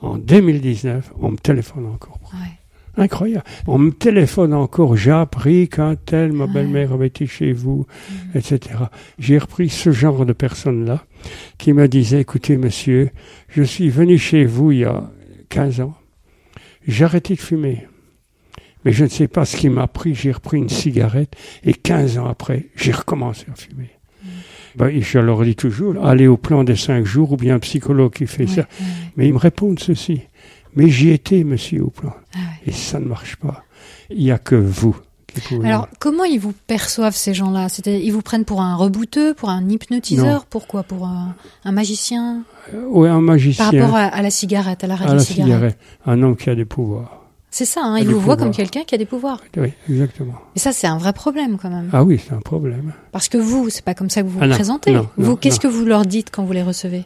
en 0.00 0.16
2019, 0.18 1.12
on 1.20 1.30
me 1.32 1.36
téléphone 1.36 1.86
encore. 1.86 2.18
Ouais. 2.32 3.02
Incroyable. 3.02 3.44
On 3.68 3.78
me 3.78 3.92
téléphone 3.92 4.52
encore. 4.52 4.96
J'ai 4.96 5.12
appris 5.12 5.68
qu'un 5.68 5.94
tel, 5.94 6.32
ma 6.32 6.46
Ouais. 6.46 6.52
belle-mère 6.52 6.92
avait 6.92 7.06
été 7.06 7.26
chez 7.26 7.52
vous, 7.52 7.86
Mhm. 8.10 8.30
etc. 8.34 8.60
J'ai 9.20 9.38
repris 9.38 9.68
ce 9.68 9.92
genre 9.92 10.26
de 10.26 10.32
personne-là 10.32 11.04
qui 11.58 11.72
me 11.72 11.86
disait, 11.86 12.20
écoutez, 12.22 12.56
monsieur, 12.56 13.10
je 13.48 13.62
suis 13.62 13.88
venu 13.88 14.18
chez 14.18 14.44
vous 14.44 14.72
il 14.72 14.78
y 14.80 14.84
a 14.84 15.10
15 15.48 15.80
ans. 15.80 15.94
J'ai 16.88 17.04
arrêté 17.04 17.34
de 17.34 17.40
fumer. 17.40 17.86
Mais 18.84 18.92
je 18.92 19.04
ne 19.04 19.08
sais 19.08 19.28
pas 19.28 19.44
ce 19.44 19.56
qui 19.56 19.68
m'a 19.68 19.86
pris. 19.86 20.14
J'ai 20.14 20.32
repris 20.32 20.56
une 20.58 20.68
cigarette 20.68 21.34
et 21.62 21.74
15 21.74 22.18
ans 22.18 22.26
après, 22.26 22.66
j'ai 22.74 22.92
recommencé 22.92 23.46
à 23.52 23.54
fumer. 23.54 23.90
Mhm. 24.78 24.90
Ben, 24.90 24.96
et 24.96 25.02
je 25.02 25.18
leur 25.18 25.42
dis 25.44 25.54
toujours, 25.56 26.04
allez 26.06 26.26
au 26.26 26.36
plan 26.36 26.64
des 26.64 26.76
5 26.76 27.04
jours 27.04 27.32
ou 27.32 27.36
bien 27.36 27.56
un 27.56 27.58
psychologue 27.58 28.12
qui 28.12 28.26
fait 28.26 28.46
ça. 28.46 28.66
Mais 29.16 29.26
ils 29.28 29.32
me 29.32 29.38
répondent 29.38 29.78
ceci. 29.78 30.22
Mais 30.74 30.88
j'y 30.88 31.10
étais, 31.10 31.44
monsieur, 31.44 31.84
au 31.84 31.90
plan. 31.90 32.14
Ah. 32.34 32.38
Et 32.66 32.72
ça 32.72 33.00
ne 33.00 33.06
marche 33.06 33.36
pas. 33.36 33.64
Il 34.10 34.22
n'y 34.22 34.30
a 34.30 34.38
que 34.38 34.54
vous 34.54 34.96
qui 35.26 35.40
pouvez. 35.40 35.68
Alors, 35.68 35.88
comment 35.98 36.24
ils 36.24 36.38
vous 36.38 36.54
perçoivent 36.66 37.16
ces 37.16 37.34
gens-là? 37.34 37.68
Ils 37.86 38.10
vous 38.12 38.22
prennent 38.22 38.44
pour 38.44 38.60
un 38.62 38.76
rebouteux, 38.76 39.34
pour 39.34 39.50
un 39.50 39.68
hypnotiseur, 39.68 40.46
pourquoi? 40.46 40.82
Pour 40.82 41.06
un, 41.06 41.34
un 41.64 41.72
magicien? 41.72 42.42
Oui, 42.90 43.08
un 43.08 43.20
magicien. 43.20 43.70
Par 43.70 43.80
rapport 43.80 43.96
à, 43.96 44.04
à 44.04 44.22
la 44.22 44.30
cigarette, 44.30 44.84
à 44.84 44.86
l'arrêt 44.86 45.06
de 45.06 45.12
la 45.14 45.18
cigarette. 45.18 45.52
cigarette. 45.52 45.78
Un 46.06 46.22
homme 46.22 46.36
qui 46.36 46.48
a 46.50 46.54
des 46.54 46.64
pouvoirs. 46.64 47.27
C'est 47.50 47.64
ça, 47.64 47.80
hein, 47.82 47.94
A 47.94 48.00
ils 48.00 48.06
des 48.06 48.12
vous 48.12 48.20
voient 48.20 48.36
pouvoirs. 48.36 48.36
comme 48.38 48.50
quelqu'un 48.54 48.84
qui 48.84 48.94
a 48.94 48.98
des 48.98 49.06
pouvoirs. 49.06 49.40
Oui, 49.56 49.72
exactement. 49.88 50.34
Et 50.54 50.58
ça, 50.58 50.72
c'est 50.72 50.86
un 50.86 50.98
vrai 50.98 51.12
problème 51.14 51.56
quand 51.56 51.70
même. 51.70 51.88
Ah 51.92 52.04
oui, 52.04 52.20
c'est 52.22 52.34
un 52.34 52.40
problème. 52.40 52.92
Parce 53.10 53.28
que 53.28 53.38
vous, 53.38 53.70
c'est 53.70 53.84
pas 53.84 53.94
comme 53.94 54.10
ça 54.10 54.20
que 54.22 54.26
vous 54.26 54.34
vous 54.34 54.38
Ah 54.42 54.46
non, 54.48 54.54
présentez. 54.54 54.92
non, 54.92 55.08
vous, 55.16 55.34
qu'est-ce 55.36 55.58
que 55.60 55.66
vous 55.68 55.86
leur 55.86 56.04
dites 56.04 56.30
quand 56.30 56.44
vous 56.44 56.52
les 56.52 56.62
recevez? 56.62 57.04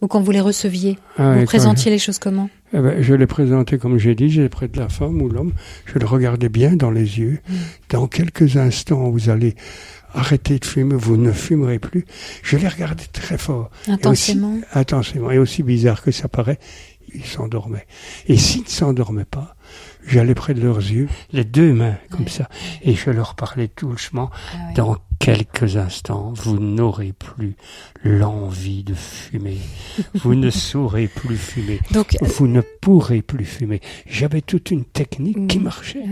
Ou 0.00 0.06
quand 0.06 0.20
vous 0.22 0.30
les 0.30 0.40
receviez? 0.40 0.98
Ah, 1.18 1.34
Vous 1.34 1.44
présentiez 1.44 1.90
les 1.90 1.98
choses 1.98 2.18
comment? 2.18 2.48
Eh 2.72 2.78
ben, 2.78 3.02
je 3.02 3.12
l'ai 3.12 3.26
présenté 3.26 3.76
comme 3.76 3.98
j'ai 3.98 4.14
dit, 4.14 4.30
j'ai 4.30 4.48
près 4.48 4.66
de 4.68 4.78
la 4.78 4.88
femme 4.88 5.20
ou 5.20 5.28
l'homme, 5.28 5.52
je 5.84 5.98
le 5.98 6.06
regardais 6.06 6.48
bien 6.48 6.74
dans 6.76 6.90
les 6.90 7.18
yeux. 7.18 7.40
Mm. 7.46 7.54
Dans 7.90 8.06
quelques 8.06 8.56
instants, 8.56 9.10
vous 9.10 9.28
allez 9.28 9.56
arrêter 10.14 10.58
de 10.58 10.64
fumer, 10.64 10.94
vous 10.96 11.16
ne 11.16 11.32
fumerez 11.32 11.78
plus. 11.78 12.04
Je 12.42 12.56
les 12.56 12.68
regardais 12.68 13.04
très 13.12 13.38
fort. 13.38 13.70
Et 13.86 13.90
aussi- 13.90 14.32
Intensément 14.32 14.58
intensément. 14.72 15.30
Et 15.30 15.38
aussi 15.38 15.62
bizarre 15.62 16.02
que 16.02 16.10
ça 16.10 16.28
paraît, 16.28 16.58
ils 17.14 17.24
s'endormaient. 17.24 17.86
Et 18.26 18.36
s'ils 18.36 18.62
ne 18.62 18.68
s'endormaient 18.68 19.24
pas, 19.24 19.56
j'allais 20.06 20.34
près 20.34 20.54
de 20.54 20.60
leurs 20.62 20.78
yeux, 20.78 21.08
les 21.32 21.44
deux 21.44 21.72
mains 21.72 21.96
comme 22.10 22.28
ça, 22.28 22.48
et 22.82 22.94
je 22.94 23.10
leur 23.10 23.34
parlais 23.34 23.70
doucement. 23.76 24.30
Ah 24.32 24.56
ouais. 24.68 24.74
Dans 24.74 24.96
quelques 25.18 25.76
instants, 25.76 26.32
vous 26.34 26.58
n'aurez 26.58 27.12
plus 27.12 27.54
l'envie 28.04 28.82
de 28.84 28.94
fumer. 28.94 29.58
Vous 30.14 30.34
ne 30.34 30.50
saurez 30.50 31.08
plus 31.08 31.36
fumer. 31.36 31.80
Donc, 31.90 32.16
Vous 32.22 32.46
ne 32.46 32.62
pourrez 32.80 33.20
plus 33.22 33.44
fumer. 33.44 33.80
J'avais 34.06 34.40
toute 34.40 34.70
une 34.70 34.84
technique 34.84 35.46
qui 35.48 35.58
Mm. 35.58 35.62
marchait. 35.62 36.02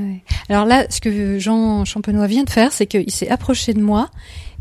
Alors 0.49 0.67
là, 0.67 0.87
ce 0.91 1.01
que 1.01 1.39
Jean 1.39 1.85
Champenois 1.85 2.27
vient 2.27 2.45
de 2.45 2.51
faire, 2.51 2.73
c'est 2.73 2.87
qu'il 2.87 3.11
s'est 3.11 3.29
approché 3.31 3.73
de 3.75 3.81
moi 3.81 4.11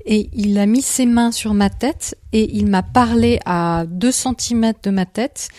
et 0.05 0.29
il 0.33 0.57
a 0.57 0.65
mis 0.65 0.81
ses 0.81 1.05
mains 1.05 1.33
sur 1.33 1.53
ma 1.53 1.69
tête 1.69 2.15
et 2.31 2.49
il 2.55 2.67
m'a 2.67 2.83
parlé 2.83 3.39
à 3.45 3.83
2 3.89 4.11
cm 4.11 4.71
de 4.83 4.89
ma 4.89 5.05
tête 5.05 5.49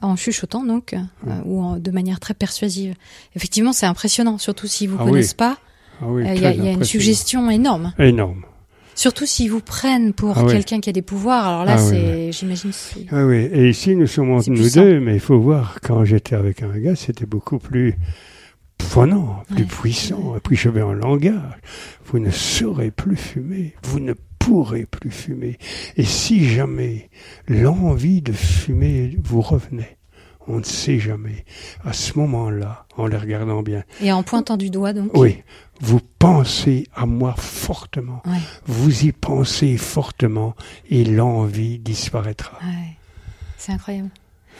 en 0.00 0.16
chuchotant 0.16 0.64
donc 0.64 0.94
euh, 0.94 1.30
ou 1.44 1.60
en- 1.62 1.78
de 1.78 1.90
manière 1.90 2.20
très 2.20 2.34
persuasive. 2.34 2.94
Effectivement, 3.34 3.72
c'est 3.72 3.86
impressionnant, 3.86 4.38
surtout 4.38 4.66
s'ils 4.66 4.88
vous 4.90 4.96
Ah 5.00 5.04
connaissent 5.04 5.30
oui. 5.30 5.36
pas. 5.36 5.58
Ah 6.00 6.06
oui, 6.08 6.26
Euh, 6.26 6.34
Il 6.34 6.42
y 6.42 6.46
a, 6.46 6.52
y 6.52 6.72
une 6.74 6.84
suggestion 6.84 7.50
énorme. 7.50 7.92
Énorme. 7.98 8.42
Surtout 8.94 9.26
s'ils 9.26 9.50
vous 9.50 9.60
prennent 9.60 10.12
pour 10.12 10.38
Ah 10.38 10.44
oui. 10.44 10.52
quelqu'un 10.52 10.80
qui 10.80 10.90
a 10.90 10.92
des 10.92 11.02
pouvoirs. 11.02 11.46
Alors 11.46 11.64
là, 11.64 11.76
Ah 11.78 11.82
oui, 11.82 11.88
c'est, 11.90 12.32
j'imagine, 12.32 12.72
c'est- 12.72 13.06
Ah 13.12 13.24
oui, 13.26 13.48
et 13.52 13.68
ici 13.70 13.94
nous 13.94 14.06
sommes 14.08 14.30
entre 14.32 14.50
nous 14.50 14.56
puissant. 14.56 14.80
deux, 14.82 14.98
mais 15.00 15.14
il 15.14 15.20
faut 15.20 15.38
voir, 15.38 15.78
quand 15.82 16.04
j'étais 16.04 16.34
avec 16.34 16.62
un 16.62 16.76
gars, 16.78 16.96
c'était 16.96 17.26
beaucoup 17.26 17.58
plus 17.58 17.94
prenant, 18.76 19.42
plus 19.48 19.58
Ouais. 19.64 19.68
puissant. 19.68 20.34
Et 20.36 20.40
puis 20.40 20.56
j'avais 20.56 20.80
un 20.80 20.94
langage. 20.94 21.34
Vous 22.06 22.18
ne 22.18 22.30
saurez 22.30 22.90
plus 22.90 23.16
fumer, 23.16 23.74
vous 23.84 24.00
ne 24.00 24.14
pourrez 24.48 24.86
plus 24.86 25.10
fumer. 25.10 25.58
Et 25.96 26.04
si 26.04 26.48
jamais 26.48 27.10
l'envie 27.46 28.22
de 28.22 28.32
fumer 28.32 29.16
vous 29.22 29.40
revenait, 29.42 29.96
on 30.46 30.58
ne 30.60 30.64
sait 30.64 30.98
jamais, 30.98 31.44
à 31.84 31.92
ce 31.92 32.18
moment-là, 32.18 32.86
en 32.96 33.06
les 33.06 33.18
regardant 33.18 33.62
bien, 33.62 33.84
et 34.00 34.10
en 34.12 34.22
pointant 34.22 34.56
du 34.56 34.70
doigt 34.70 34.94
donc? 34.94 35.10
oui, 35.14 35.42
vous 35.80 36.00
pensez 36.18 36.86
à 36.94 37.04
moi 37.04 37.34
fortement, 37.36 38.22
Ouais, 38.24 38.38
vous 38.66 39.04
y 39.04 39.12
pensez 39.12 39.76
fortement, 39.76 40.54
et 40.88 41.04
l'envie 41.04 41.78
disparaîtra. 41.78 42.58
ouais. 42.64 42.96
C'est 43.58 43.72
incroyable. 43.72 44.08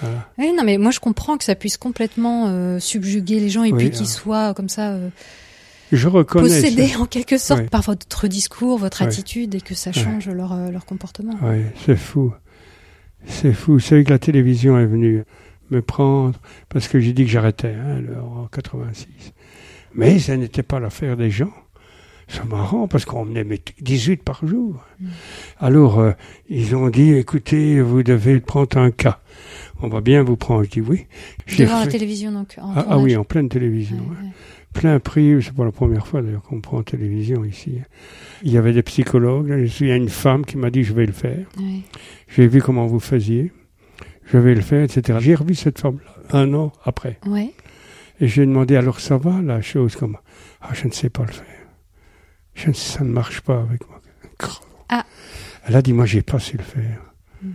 Voilà. 0.02 0.28
Oui, 0.38 0.52
non, 0.56 0.62
mais 0.64 0.76
moi 0.76 0.90
je 0.90 1.00
comprends 1.00 1.38
que 1.38 1.44
ça 1.44 1.54
puisse 1.54 1.76
complètement 1.78 2.48
euh, 2.48 2.78
subjuguer 2.80 3.40
les 3.40 3.48
gens 3.48 3.64
et 3.64 3.72
Oui, 3.72 3.78
puis 3.78 3.90
qu'ils 3.90 4.02
hein. 4.02 4.10
soient 4.10 4.54
comme 4.54 4.68
ça 4.68 4.90
euh, 4.90 5.08
Je 5.92 6.08
reconnais. 6.08 6.48
ça. 6.48 6.60
possédés 6.62 6.96
en 6.96 7.06
quelque 7.06 7.38
sorte 7.38 7.60
Ouais. 7.62 7.66
par 7.68 7.82
votre 7.82 8.28
discours, 8.28 8.78
votre 8.78 9.00
Ouais. 9.02 9.06
attitude 9.08 9.54
et 9.54 9.60
que 9.60 9.74
ça 9.74 9.90
Ouais. 9.90 9.94
change 10.02 10.28
leur, 10.28 10.52
euh, 10.52 10.70
leur 10.70 10.84
comportement. 10.86 11.34
Oui, 11.42 11.62
c'est 11.86 11.96
fou. 11.96 12.32
C'est 13.26 13.52
fou. 13.52 13.72
Vous 13.74 13.80
savez 13.80 14.04
que 14.04 14.10
la 14.10 14.18
télévision 14.18 14.78
est 14.78 14.86
venue 14.86 15.24
me 15.70 15.82
prendre 15.82 16.38
parce 16.68 16.88
que 16.88 16.98
j'ai 17.00 17.12
dit 17.12 17.24
que 17.24 17.30
j'arrêtais 17.30 17.74
hein, 17.74 18.02
en 18.22 18.46
86. 18.46 19.32
Mais 19.94 20.18
ça 20.18 20.36
n'était 20.36 20.62
pas 20.62 20.78
l'affaire 20.80 21.16
des 21.16 21.30
gens. 21.30 21.52
C'est 22.30 22.44
marrant 22.44 22.88
parce 22.88 23.06
qu'on 23.06 23.24
menait 23.24 23.42
mais 23.44 23.58
18 23.80 24.22
par 24.22 24.46
jour. 24.46 24.84
Mm. 25.00 25.06
Alors, 25.60 25.98
euh, 25.98 26.12
ils 26.50 26.76
ont 26.76 26.90
dit, 26.90 27.14
écoutez, 27.14 27.80
vous 27.80 28.02
devez 28.02 28.38
prendre 28.40 28.76
un 28.76 28.90
cas. 28.90 29.20
On 29.80 29.88
va 29.88 30.02
bien 30.02 30.22
vous 30.22 30.36
prendre. 30.36 30.64
Je 30.64 30.68
dis 30.70 30.80
oui. 30.82 31.06
Devant 31.58 31.78
la 31.78 31.84
fait- 31.84 31.92
télévision 31.92 32.30
donc. 32.32 32.56
En 32.60 32.72
Ah, 32.76 32.86
ah 32.90 32.98
oui, 32.98 33.16
en 33.16 33.24
pleine 33.24 33.48
télévision. 33.48 33.96
Hein. 34.12 34.26
Plein 34.72 35.00
prix, 35.00 35.42
c'est 35.42 35.54
pas 35.54 35.64
la 35.64 35.72
première 35.72 36.06
fois 36.06 36.22
d'ailleurs 36.22 36.42
qu'on 36.42 36.56
me 36.56 36.60
prend 36.60 36.78
en 36.78 36.82
télévision 36.82 37.44
ici. 37.44 37.80
Il 38.42 38.52
y 38.52 38.58
avait 38.58 38.72
des 38.72 38.82
psychologues, 38.82 39.48
là, 39.48 39.58
je 39.58 39.66
suis- 39.66 39.86
il 39.86 39.88
y 39.88 39.92
a 39.92 39.96
une 39.96 40.08
femme 40.08 40.44
qui 40.44 40.56
m'a 40.56 40.70
dit 40.70 40.84
je 40.84 40.92
vais 40.92 41.06
le 41.06 41.12
faire. 41.12 41.46
Ouais. 41.58 41.80
J'ai 42.28 42.46
vu 42.46 42.60
comment 42.62 42.86
vous 42.86 43.00
faisiez, 43.00 43.52
je 44.26 44.38
vais 44.38 44.54
le 44.54 44.60
faire, 44.60 44.82
etc. 44.84 45.18
J'ai 45.20 45.34
revu 45.34 45.54
cette 45.54 45.78
femme-là 45.80 46.14
un 46.38 46.52
an 46.54 46.72
après. 46.84 47.18
Et 48.20 48.28
j'ai 48.28 48.44
demandé 48.46 48.76
alors 48.76 49.00
ça 49.00 49.16
va 49.16 49.40
la 49.42 49.60
chose 49.62 49.96
comme 49.96 50.16
Ah, 50.60 50.70
je 50.74 50.86
ne 50.86 50.92
sais 50.92 51.08
pas 51.10 51.24
le 51.24 51.32
faire. 51.32 51.46
Je 52.54 52.68
ne 52.68 52.72
sais, 52.74 52.98
ça 52.98 53.04
ne 53.04 53.10
marche 53.10 53.40
pas 53.40 53.60
avec 53.60 53.88
moi. 53.88 54.00
Ah. 54.90 55.04
Elle 55.66 55.76
a 55.76 55.82
dit 55.82 55.92
moi 55.92 56.04
j'ai 56.06 56.22
pas 56.22 56.38
su 56.38 56.56
le 56.56 56.62
faire. 56.62 57.00
Mm. 57.42 57.48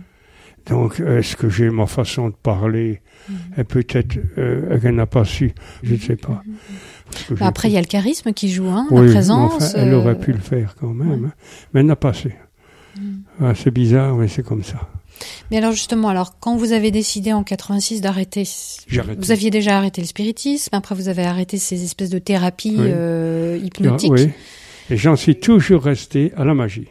Donc, 0.66 1.00
est-ce 1.00 1.36
que 1.36 1.48
j'ai 1.50 1.68
ma 1.70 1.86
façon 1.86 2.30
de 2.30 2.34
parler? 2.34 3.02
Mhm. 3.28 3.36
Et 3.58 3.64
peut-être 3.64 4.16
euh, 4.38 4.78
qu'elle 4.80 4.94
n'a 4.94 5.06
pas 5.06 5.24
su, 5.24 5.52
je 5.82 5.92
ne 5.94 5.98
sais 5.98 6.16
pas. 6.16 6.42
Que 6.44 6.50
Bah, 7.30 7.46
après, 7.46 7.68
il 7.68 7.72
y 7.74 7.76
a 7.76 7.80
le 7.80 7.86
charisme 7.86 8.32
qui 8.32 8.50
joue, 8.50 8.68
hein, 8.68 8.86
Oui, 8.90 9.06
la 9.06 9.12
présence. 9.12 9.52
enfin, 9.54 9.66
elle 9.76 9.92
euh, 9.92 9.98
aurait 9.98 10.18
pu 10.18 10.32
le 10.32 10.38
faire 10.38 10.74
quand 10.80 10.88
même, 10.92 11.10
ouais. 11.10 11.16
Mm. 11.16 11.24
hein. 11.26 11.32
mais 11.72 11.80
elle 11.80 11.86
n'a 11.86 11.96
pas 11.96 12.12
su. 12.12 12.34
Ah, 13.40 13.52
c'est 13.54 13.72
bizarre, 13.72 14.14
mais 14.14 14.28
c'est 14.28 14.44
comme 14.44 14.62
ça. 14.62 14.88
Mais 15.50 15.58
alors 15.58 15.72
justement, 15.72 16.08
alors 16.08 16.38
quand 16.40 16.56
vous 16.56 16.72
avez 16.72 16.90
décidé 16.90 17.32
en 17.32 17.42
86 17.44 18.00
d'arrêter, 18.00 18.44
vous 19.18 19.30
aviez 19.30 19.50
déjà 19.50 19.76
arrêté 19.78 20.00
le 20.00 20.06
spiritisme, 20.06 20.74
après 20.74 20.94
vous 20.94 21.08
avez 21.08 21.24
arrêté 21.24 21.56
ces 21.56 21.82
espèces 21.84 22.10
de 22.10 22.18
thérapies 22.18 22.76
Oui. 22.78 22.86
euh, 22.88 23.58
hypnotiques. 23.62 24.12
Oui. 24.12 24.30
Et 24.90 24.96
j'en 24.96 25.16
suis 25.16 25.36
toujours 25.36 25.82
resté 25.82 26.32
à 26.36 26.44
la 26.44 26.54
magie. 26.54 26.88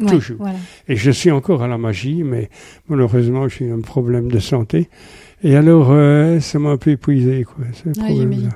Ouais, 0.00 0.06
toujours. 0.06 0.38
Voilà. 0.40 0.58
Et 0.88 0.96
je 0.96 1.10
suis 1.10 1.30
encore 1.30 1.62
à 1.62 1.68
la 1.68 1.76
magie, 1.78 2.22
mais 2.22 2.48
malheureusement, 2.88 3.46
j'ai 3.48 3.70
un 3.70 3.80
problème 3.80 4.30
de 4.30 4.38
santé. 4.38 4.88
Et 5.42 5.56
alors, 5.56 5.88
euh, 5.90 6.40
ça 6.40 6.58
m'a 6.58 6.70
un 6.70 6.76
peu 6.76 6.90
épuisé, 6.90 7.44
quoi, 7.44 7.64
ce 7.72 7.90
problème-là. 7.98 8.48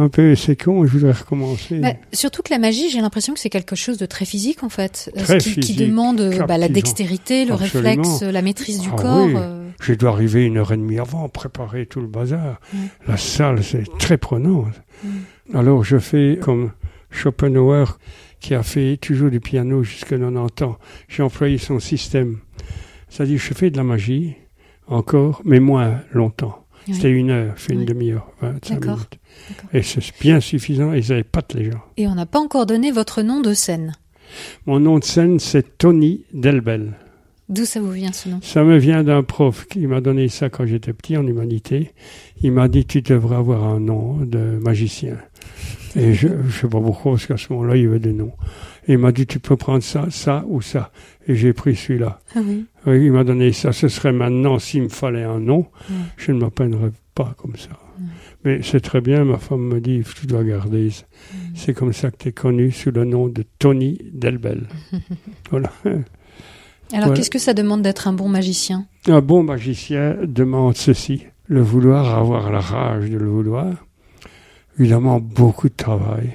Un 0.00 0.08
peu, 0.08 0.34
c'est 0.36 0.54
con, 0.54 0.86
je 0.86 0.92
voudrais 0.92 1.12
recommencer. 1.12 1.80
Bah, 1.80 1.92
surtout 2.12 2.42
que 2.42 2.50
la 2.52 2.58
magie, 2.58 2.88
j'ai 2.90 3.00
l'impression 3.00 3.34
que 3.34 3.40
c'est 3.40 3.50
quelque 3.50 3.74
chose 3.76 3.98
de 3.98 4.06
très 4.06 4.24
physique 4.24 4.62
en 4.62 4.68
fait, 4.68 5.10
Euh, 5.16 5.24
Très 5.24 5.38
qui, 5.38 5.74
demande 5.74 6.20
euh, 6.20 6.46
bah, 6.46 6.56
la 6.56 6.68
dextérité, 6.68 7.44
le 7.44 7.54
Absolument. 7.54 8.02
réflexe, 8.02 8.22
la 8.22 8.42
maîtrise 8.42 8.78
du 8.80 8.88
Ah 8.92 8.96
corps. 8.96 9.26
oui. 9.26 9.34
euh, 9.36 9.68
Je 9.80 9.92
dois 9.94 10.10
arriver 10.10 10.44
une 10.44 10.56
heure 10.58 10.72
et 10.72 10.76
demie 10.76 10.98
avant, 11.00 11.28
préparer 11.28 11.84
tout 11.86 12.00
le 12.00 12.06
bazar. 12.06 12.60
Ouais. 12.72 12.80
La 13.08 13.16
salle, 13.16 13.64
c'est 13.64 13.84
très 13.98 14.18
prenante. 14.18 14.72
Mm. 15.02 15.08
Alors, 15.56 15.82
je 15.82 15.98
fais 15.98 16.38
comme 16.40 16.70
Schopenhauer, 17.10 17.98
qui 18.40 18.54
a 18.54 18.62
fait 18.62 18.98
toujours 18.98 19.30
du 19.30 19.40
piano 19.40 19.82
jusqu'à 19.82 20.16
90 20.16 20.62
ans. 20.64 20.78
J'ai 21.08 21.22
employé 21.24 21.58
son 21.58 21.80
système. 21.80 22.38
C'est-à-dire, 23.08 23.38
je 23.40 23.52
fais 23.54 23.70
de 23.70 23.76
la 23.76 23.82
magie, 23.84 24.36
encore, 24.86 25.42
mais 25.44 25.58
moins 25.58 26.02
longtemps. 26.12 26.64
C'était 26.92 27.10
une 27.10 27.30
heure, 27.30 27.54
je 27.56 27.62
fais 27.62 27.72
une 27.74 27.84
demi-heure, 27.84 28.30
25 28.40 28.74
D'accord. 28.74 28.96
minutes. 28.96 29.18
Et 29.72 29.82
c'est 29.82 30.02
bien 30.20 30.40
suffisant, 30.40 30.92
et 30.92 31.02
ça 31.02 31.14
pas 31.30 31.42
les 31.54 31.70
gens. 31.70 31.82
Et 31.96 32.06
on 32.06 32.14
n'a 32.14 32.26
pas 32.26 32.38
encore 32.38 32.66
donné 32.66 32.90
votre 32.90 33.22
nom 33.22 33.40
de 33.40 33.54
scène. 33.54 33.94
Mon 34.66 34.80
nom 34.80 34.98
de 34.98 35.04
scène, 35.04 35.38
c'est 35.38 35.78
Tony 35.78 36.24
Delbel. 36.32 36.94
D'où 37.48 37.64
ça 37.64 37.80
vous 37.80 37.92
vient 37.92 38.12
ce 38.12 38.28
nom? 38.28 38.40
Ça 38.42 38.62
me 38.62 38.76
vient 38.76 39.02
d'un 39.02 39.22
prof 39.22 39.66
qui 39.68 39.86
m'a 39.86 40.02
donné 40.02 40.28
ça 40.28 40.50
quand 40.50 40.66
j'étais 40.66 40.92
petit 40.92 41.16
en 41.16 41.26
humanité. 41.26 41.92
Il 42.42 42.52
m'a 42.52 42.68
dit 42.68 42.84
tu 42.84 43.00
devrais 43.00 43.36
avoir 43.36 43.64
un 43.64 43.80
nom 43.80 44.18
de 44.18 44.58
magicien. 44.62 45.16
Et 45.96 46.14
je 46.14 46.28
ne 46.28 46.50
sais 46.50 46.68
pas 46.68 46.80
pourquoi, 46.80 47.12
parce 47.12 47.26
qu'à 47.26 47.36
ce 47.36 47.52
moment-là, 47.52 47.76
il 47.76 47.84
y 47.84 47.86
avait 47.86 47.98
des 47.98 48.12
noms. 48.12 48.32
Et 48.86 48.92
il 48.92 48.98
m'a 48.98 49.12
dit 49.12 49.26
tu 49.26 49.38
peux 49.38 49.56
prendre 49.56 49.82
ça, 49.82 50.06
ça 50.10 50.44
ou 50.48 50.60
ça. 50.60 50.90
Et 51.26 51.34
j'ai 51.34 51.52
pris 51.52 51.76
celui-là. 51.76 52.20
Ah 52.34 52.40
oui. 52.44 52.64
Oui, 52.86 53.04
il 53.06 53.12
m'a 53.12 53.24
donné 53.24 53.52
ça. 53.52 53.72
Ce 53.72 53.88
serait 53.88 54.12
maintenant, 54.12 54.58
s'il 54.58 54.82
me 54.84 54.88
fallait 54.88 55.24
un 55.24 55.38
nom, 55.40 55.66
je 56.16 56.32
ne 56.32 56.40
m'appellerais 56.40 56.92
pas 57.14 57.34
comme 57.38 57.56
ça. 57.56 57.70
Mais 58.44 58.60
c'est 58.62 58.80
très 58.80 59.00
bien, 59.00 59.24
ma 59.24 59.38
femme 59.38 59.62
me 59.62 59.80
dit 59.80 60.02
tu 60.18 60.26
dois 60.26 60.44
garder. 60.44 60.90
ça. 60.90 61.04
C'est 61.56 61.74
comme 61.74 61.92
ça 61.92 62.10
que 62.12 62.16
tu 62.18 62.28
es 62.28 62.32
connu 62.32 62.70
sous 62.70 62.92
le 62.92 63.04
nom 63.04 63.26
de 63.28 63.44
Tony 63.58 63.98
Delbel. 64.12 64.68
voilà. 65.50 65.70
Alors 65.84 66.00
Voilà. 66.92 67.14
qu'est-ce 67.14 67.30
que 67.30 67.38
ça 67.40 67.52
demande 67.52 67.82
d'être 67.82 68.06
un 68.08 68.12
bon 68.12 68.28
magicien? 68.28 68.86
Un 69.08 69.20
bon 69.20 69.42
magicien 69.42 70.16
demande 70.22 70.76
ceci, 70.76 71.26
le 71.46 71.60
vouloir, 71.60 72.16
avoir 72.16 72.50
la 72.52 72.60
rage 72.60 73.10
de 73.10 73.18
le 73.18 73.26
vouloir, 73.26 73.66
évidemment 74.78 75.20
beaucoup 75.20 75.68
de 75.68 75.74
travail 75.74 76.32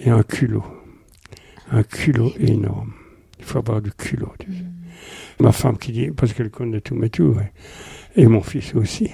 et 0.00 0.10
un 0.10 0.22
culot. 0.22 0.64
Un 1.70 1.82
culot 1.82 2.32
énorme. 2.38 2.92
Il 3.38 3.44
faut 3.44 3.58
avoir 3.58 3.80
du 3.80 3.92
culot. 3.92 4.32
tu 4.38 4.52
sais. 4.52 4.64
Ma 5.40 5.52
femme 5.52 5.78
qui 5.78 5.92
dit, 5.92 6.10
parce 6.10 6.32
qu'elle 6.32 6.50
connaît 6.50 6.80
tous 6.80 6.94
mes 6.94 7.10
tours, 7.10 7.40
et, 7.40 8.22
et 8.22 8.26
mon 8.26 8.42
fils 8.42 8.74
aussi. 8.74 9.10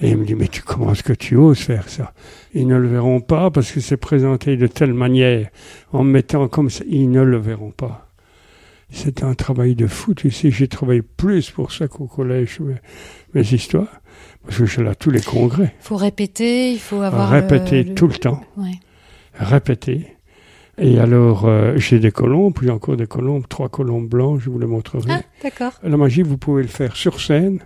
Et 0.00 0.10
il 0.10 0.16
me 0.16 0.24
dit, 0.24 0.34
mais 0.34 0.48
tu, 0.48 0.62
comment 0.62 0.92
est-ce 0.92 1.04
que 1.04 1.12
tu 1.12 1.36
oses 1.36 1.60
faire 1.60 1.88
ça? 1.88 2.12
Ils 2.52 2.66
ne 2.66 2.76
le 2.76 2.88
verront 2.88 3.20
pas 3.20 3.50
parce 3.50 3.70
que 3.70 3.80
c'est 3.80 3.96
présenté 3.96 4.56
de 4.56 4.66
telle 4.66 4.92
manière, 4.92 5.48
en 5.92 6.02
me 6.02 6.10
mettant 6.10 6.48
comme 6.48 6.70
ça, 6.70 6.84
ils 6.88 7.10
ne 7.10 7.22
le 7.22 7.38
verront 7.38 7.70
pas. 7.70 8.08
C'était 8.90 9.24
un 9.24 9.34
travail 9.34 9.74
de 9.76 9.86
fou, 9.86 10.14
tu 10.14 10.30
sais, 10.30 10.50
j'ai 10.50 10.68
travaillé 10.68 11.02
plus 11.02 11.50
pour 11.50 11.72
ça 11.72 11.88
qu'au 11.88 12.06
collège, 12.06 12.60
mes, 12.60 12.74
mes 13.34 13.52
histoires, 13.52 14.00
je 14.48 14.64
suis 14.64 14.82
là 14.82 14.90
à 14.90 14.94
tous 14.94 15.10
les 15.10 15.20
congrès, 15.20 15.74
Il 15.80 15.84
faut 15.84 15.96
répéter, 15.96 16.72
il 16.72 16.78
faut 16.78 17.00
avoir 17.02 17.30
répéter 17.30 17.82
le- 17.84 17.94
tout 17.94 18.06
le 18.06 18.14
temps, 18.14 18.42
Ouais. 18.56 18.78
répéter. 19.34 20.06
Et 20.78 20.98
alors, 20.98 21.44
euh, 21.46 21.76
j'ai 21.76 22.00
des 22.00 22.10
colombes, 22.10 22.54
j'ai 22.62 22.70
encore 22.70 22.96
des 22.96 23.06
colombes, 23.06 23.44
trois 23.48 23.68
colombes 23.68 24.08
blanches, 24.08 24.42
je 24.44 24.50
vous 24.50 24.58
les 24.58 24.66
montrerai. 24.66 25.04
Ah, 25.08 25.20
d'accord. 25.42 25.72
La 25.84 25.96
magie, 25.96 26.22
vous 26.22 26.36
pouvez 26.36 26.62
le 26.62 26.68
faire 26.68 26.96
sur 26.96 27.20
scène 27.20 27.60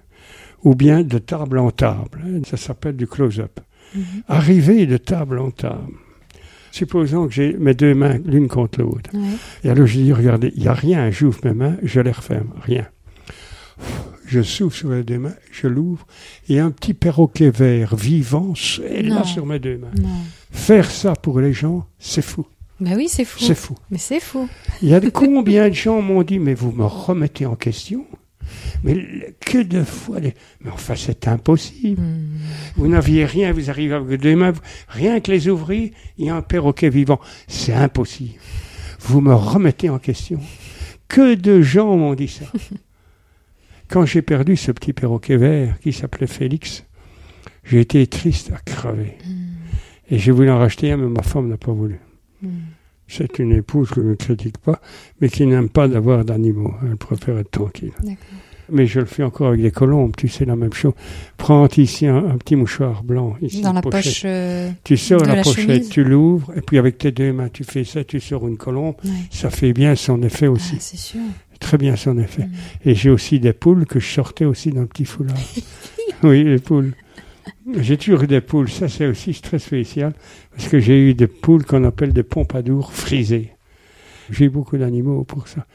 ou 0.62 0.74
bien 0.74 1.02
de 1.02 1.18
table 1.18 1.58
en 1.58 1.70
table. 1.70 2.22
hein. 2.26 2.40
Ça 2.46 2.56
s'appelle 2.58 2.96
du 2.96 3.06
close-up. 3.06 3.60
Mhm. 3.94 4.02
Arriver 4.28 4.84
de 4.84 4.98
table 4.98 5.38
en 5.38 5.50
table. 5.50 5.94
Supposons 6.70 7.26
que 7.28 7.32
j'ai 7.32 7.54
mes 7.54 7.72
deux 7.72 7.94
mains 7.94 8.18
l'une 8.26 8.46
contre 8.46 8.80
l'autre. 8.80 9.08
Ouais. 9.14 9.20
Et 9.64 9.70
alors 9.70 9.86
je 9.86 9.98
dis, 10.00 10.12
regardez, 10.12 10.52
il 10.54 10.60
n'y 10.62 10.68
a 10.68 10.74
rien, 10.74 11.10
j'ouvre 11.10 11.38
mes 11.44 11.54
mains, 11.54 11.76
je 11.82 12.00
les 12.00 12.12
referme, 12.12 12.50
rien. 12.62 12.86
Je 14.30 14.42
souffle 14.42 14.76
sur 14.76 14.90
les 14.90 15.04
deux 15.04 15.18
mains, 15.18 15.34
je 15.52 15.66
l'ouvre, 15.68 16.06
et 16.50 16.60
un 16.60 16.70
petit 16.70 16.92
perroquet 16.92 17.48
vert 17.50 17.96
vivant 17.96 18.52
est 18.84 19.00
là 19.02 19.24
sur 19.24 19.46
mes 19.46 19.58
deux 19.58 19.78
mains. 19.78 19.90
Non. 19.98 20.08
Faire 20.50 20.90
ça 20.90 21.14
pour 21.14 21.40
les 21.40 21.54
gens, 21.54 21.86
c'est 21.98 22.20
fou, 22.20 22.46
Bah 22.78 22.90
oui, 22.94 23.08
c'est 23.08 23.24
fou. 23.24 23.38
c'est 23.42 23.54
fou. 23.54 23.74
Mais 23.90 23.96
c'est 23.96 24.20
fou. 24.20 24.46
Il 24.82 24.90
y 24.90 24.94
a 24.94 25.00
combien 25.10 25.70
de 25.70 25.74
gens 25.74 26.02
m'ont 26.02 26.22
dit, 26.22 26.38
mais 26.38 26.52
vous 26.52 26.72
me 26.72 26.84
remettez 26.84 27.46
en 27.46 27.56
question? 27.56 28.04
Mais 28.84 29.34
que 29.40 29.62
de 29.62 29.82
fois, 29.82 30.20
les- 30.20 30.34
mais 30.60 30.70
enfin 30.70 30.94
c'est 30.94 31.26
impossible. 31.26 32.00
Hmm. 32.00 32.38
Vous 32.76 32.86
n'aviez 32.88 33.24
rien, 33.24 33.52
vous 33.52 33.70
arrivez 33.70 33.94
avec 33.94 34.20
deux 34.20 34.36
mains, 34.36 34.52
rien 34.88 35.20
que 35.20 35.30
les 35.30 35.48
ouvrir, 35.48 35.90
il 36.18 36.26
y 36.26 36.28
a 36.30 36.36
un 36.36 36.42
perroquet 36.42 36.90
vivant. 36.90 37.18
C'est 37.46 37.74
impossible. 37.74 38.34
Vous 39.00 39.20
me 39.22 39.34
remettez 39.34 39.88
en 39.90 39.98
question. 39.98 40.40
Que 41.08 41.34
de 41.34 41.62
gens 41.62 41.96
m'ont 41.96 42.14
dit 42.14 42.28
ça? 42.28 42.44
Quand 43.88 44.04
j'ai 44.04 44.22
perdu 44.22 44.56
ce 44.56 44.70
petit 44.72 44.92
perroquet 44.92 45.36
vert 45.36 45.78
qui 45.80 45.92
s'appelait 45.92 46.26
Félix, 46.26 46.84
j'ai 47.64 47.80
été 47.80 48.06
triste 48.06 48.52
à 48.54 48.58
crever. 48.58 49.16
Et 50.10 50.18
j'ai 50.18 50.30
voulu 50.32 50.50
en 50.50 50.58
racheter 50.58 50.92
un, 50.92 50.96
mais 50.98 51.08
ma 51.08 51.22
femme 51.22 51.48
n'a 51.48 51.56
pas 51.56 51.72
voulu. 51.72 51.98
Hmm. 52.42 52.48
C'est 53.06 53.38
une 53.38 53.52
épouse 53.52 53.88
que 53.90 54.02
je 54.02 54.08
ne 54.08 54.14
critique 54.14 54.58
pas, 54.58 54.80
mais 55.20 55.28
qui 55.30 55.46
n'aime 55.46 55.70
pas 55.70 55.88
d'avoir 55.88 56.24
d'animaux. 56.24 56.74
Elle 56.82 56.96
préfère 56.96 57.38
être 57.38 57.50
tranquille. 57.50 57.92
Mais 58.70 58.86
je 58.86 59.00
le 59.00 59.06
fais 59.06 59.22
encore 59.22 59.48
avec 59.48 59.62
des 59.62 59.70
colombes, 59.70 60.14
tu 60.14 60.28
sais, 60.28 60.44
la 60.44 60.54
même 60.56 60.74
chose. 60.74 60.92
Prends 61.38 61.66
ici 61.78 62.06
un, 62.06 62.16
un 62.18 62.36
petit 62.36 62.54
mouchoir 62.54 63.02
blanc. 63.02 63.34
Ici, 63.40 63.62
Dans 63.62 63.72
la 63.72 63.80
pochette. 63.80 64.02
poche. 64.04 64.22
euh, 64.26 64.70
Tu 64.84 64.98
sors 64.98 65.22
de 65.22 65.26
la, 65.26 65.36
la 65.36 65.42
pochette, 65.42 65.64
chemise. 65.66 65.88
tu 65.88 66.04
l'ouvres, 66.04 66.52
et 66.54 66.60
puis 66.60 66.76
avec 66.76 66.98
tes 66.98 67.10
deux 67.10 67.32
mains, 67.32 67.48
tu 67.48 67.64
fais 67.64 67.84
ça, 67.84 68.04
tu 68.04 68.20
sors 68.20 68.46
une 68.46 68.58
colombe. 68.58 68.94
ouais. 69.04 69.10
Ça 69.30 69.48
fait 69.48 69.72
bien 69.72 69.94
son 69.94 70.22
effet 70.22 70.46
Ah, 70.46 70.50
aussi. 70.50 70.76
c'est 70.80 70.98
sûr. 70.98 71.20
Très 71.60 71.78
bien 71.78 71.96
son 71.96 72.18
effet. 72.18 72.44
Mm. 72.44 72.50
Et 72.86 72.94
j'ai 72.94 73.10
aussi 73.10 73.40
des 73.40 73.52
poules 73.52 73.86
que 73.86 74.00
je 74.00 74.06
sortais 74.12 74.44
aussi 74.44 74.70
dans 74.70 74.80
le 74.82 74.86
petit 74.86 75.04
foulard. 75.04 75.36
oui, 76.22 76.44
les 76.44 76.58
poules. 76.58 76.92
J'ai 77.80 77.96
toujours 77.96 78.22
eu 78.22 78.26
des 78.26 78.40
poules. 78.40 78.70
Ça, 78.70 78.88
c'est 78.88 79.06
aussi 79.06 79.34
très 79.40 79.58
spécial. 79.58 80.12
Parce 80.56 80.68
que 80.68 80.78
j'ai 80.78 80.98
eu 81.10 81.14
des 81.14 81.26
poules 81.26 81.64
qu'on 81.64 81.84
appelle 81.84 82.12
des 82.12 82.22
pompadours 82.22 82.92
frisées. 82.92 83.52
J'ai 84.30 84.46
eu 84.46 84.50
beaucoup 84.50 84.76
d'animaux 84.78 85.24
pour 85.24 85.48
ça. 85.48 85.66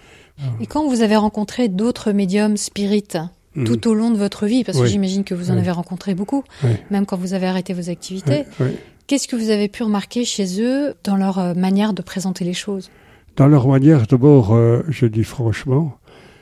Et 0.59 0.65
quand 0.65 0.87
vous 0.87 1.01
avez 1.01 1.15
rencontré 1.15 1.67
d'autres 1.69 2.11
médiums 2.11 2.57
spirites 2.57 3.17
Mm. 3.55 3.65
tout 3.65 3.87
au 3.87 3.93
long 3.93 4.09
de 4.09 4.17
votre 4.17 4.47
vie, 4.47 4.63
parce 4.63 4.79
que 4.79 4.87
j'imagine 4.87 5.23
que 5.23 5.35
vous 5.35 5.51
en 5.51 5.53
Oui. 5.53 5.59
avez 5.59 5.69
rencontré 5.69 6.15
beaucoup, 6.15 6.43
Oui. 6.63 6.71
même 6.89 7.05
quand 7.05 7.17
vous 7.17 7.35
avez 7.35 7.45
arrêté 7.45 7.73
vos 7.75 7.87
activités, 7.91 8.45
qu'est-ce 9.05 9.27
que 9.27 9.35
vous 9.35 9.51
avez 9.51 9.67
pu 9.67 9.83
remarquer 9.83 10.25
chez 10.25 10.59
eux 10.59 10.95
dans 11.03 11.15
leur 11.15 11.37
euh, 11.37 11.53
manière 11.53 11.93
de 11.93 12.01
présenter 12.01 12.45
les 12.45 12.53
choses? 12.55 12.89
Dans 13.35 13.47
leur 13.47 13.67
manière, 13.67 14.05
d'abord, 14.07 14.53
euh, 14.53 14.81
je 14.89 15.05
dis 15.07 15.23
franchement, 15.23 15.97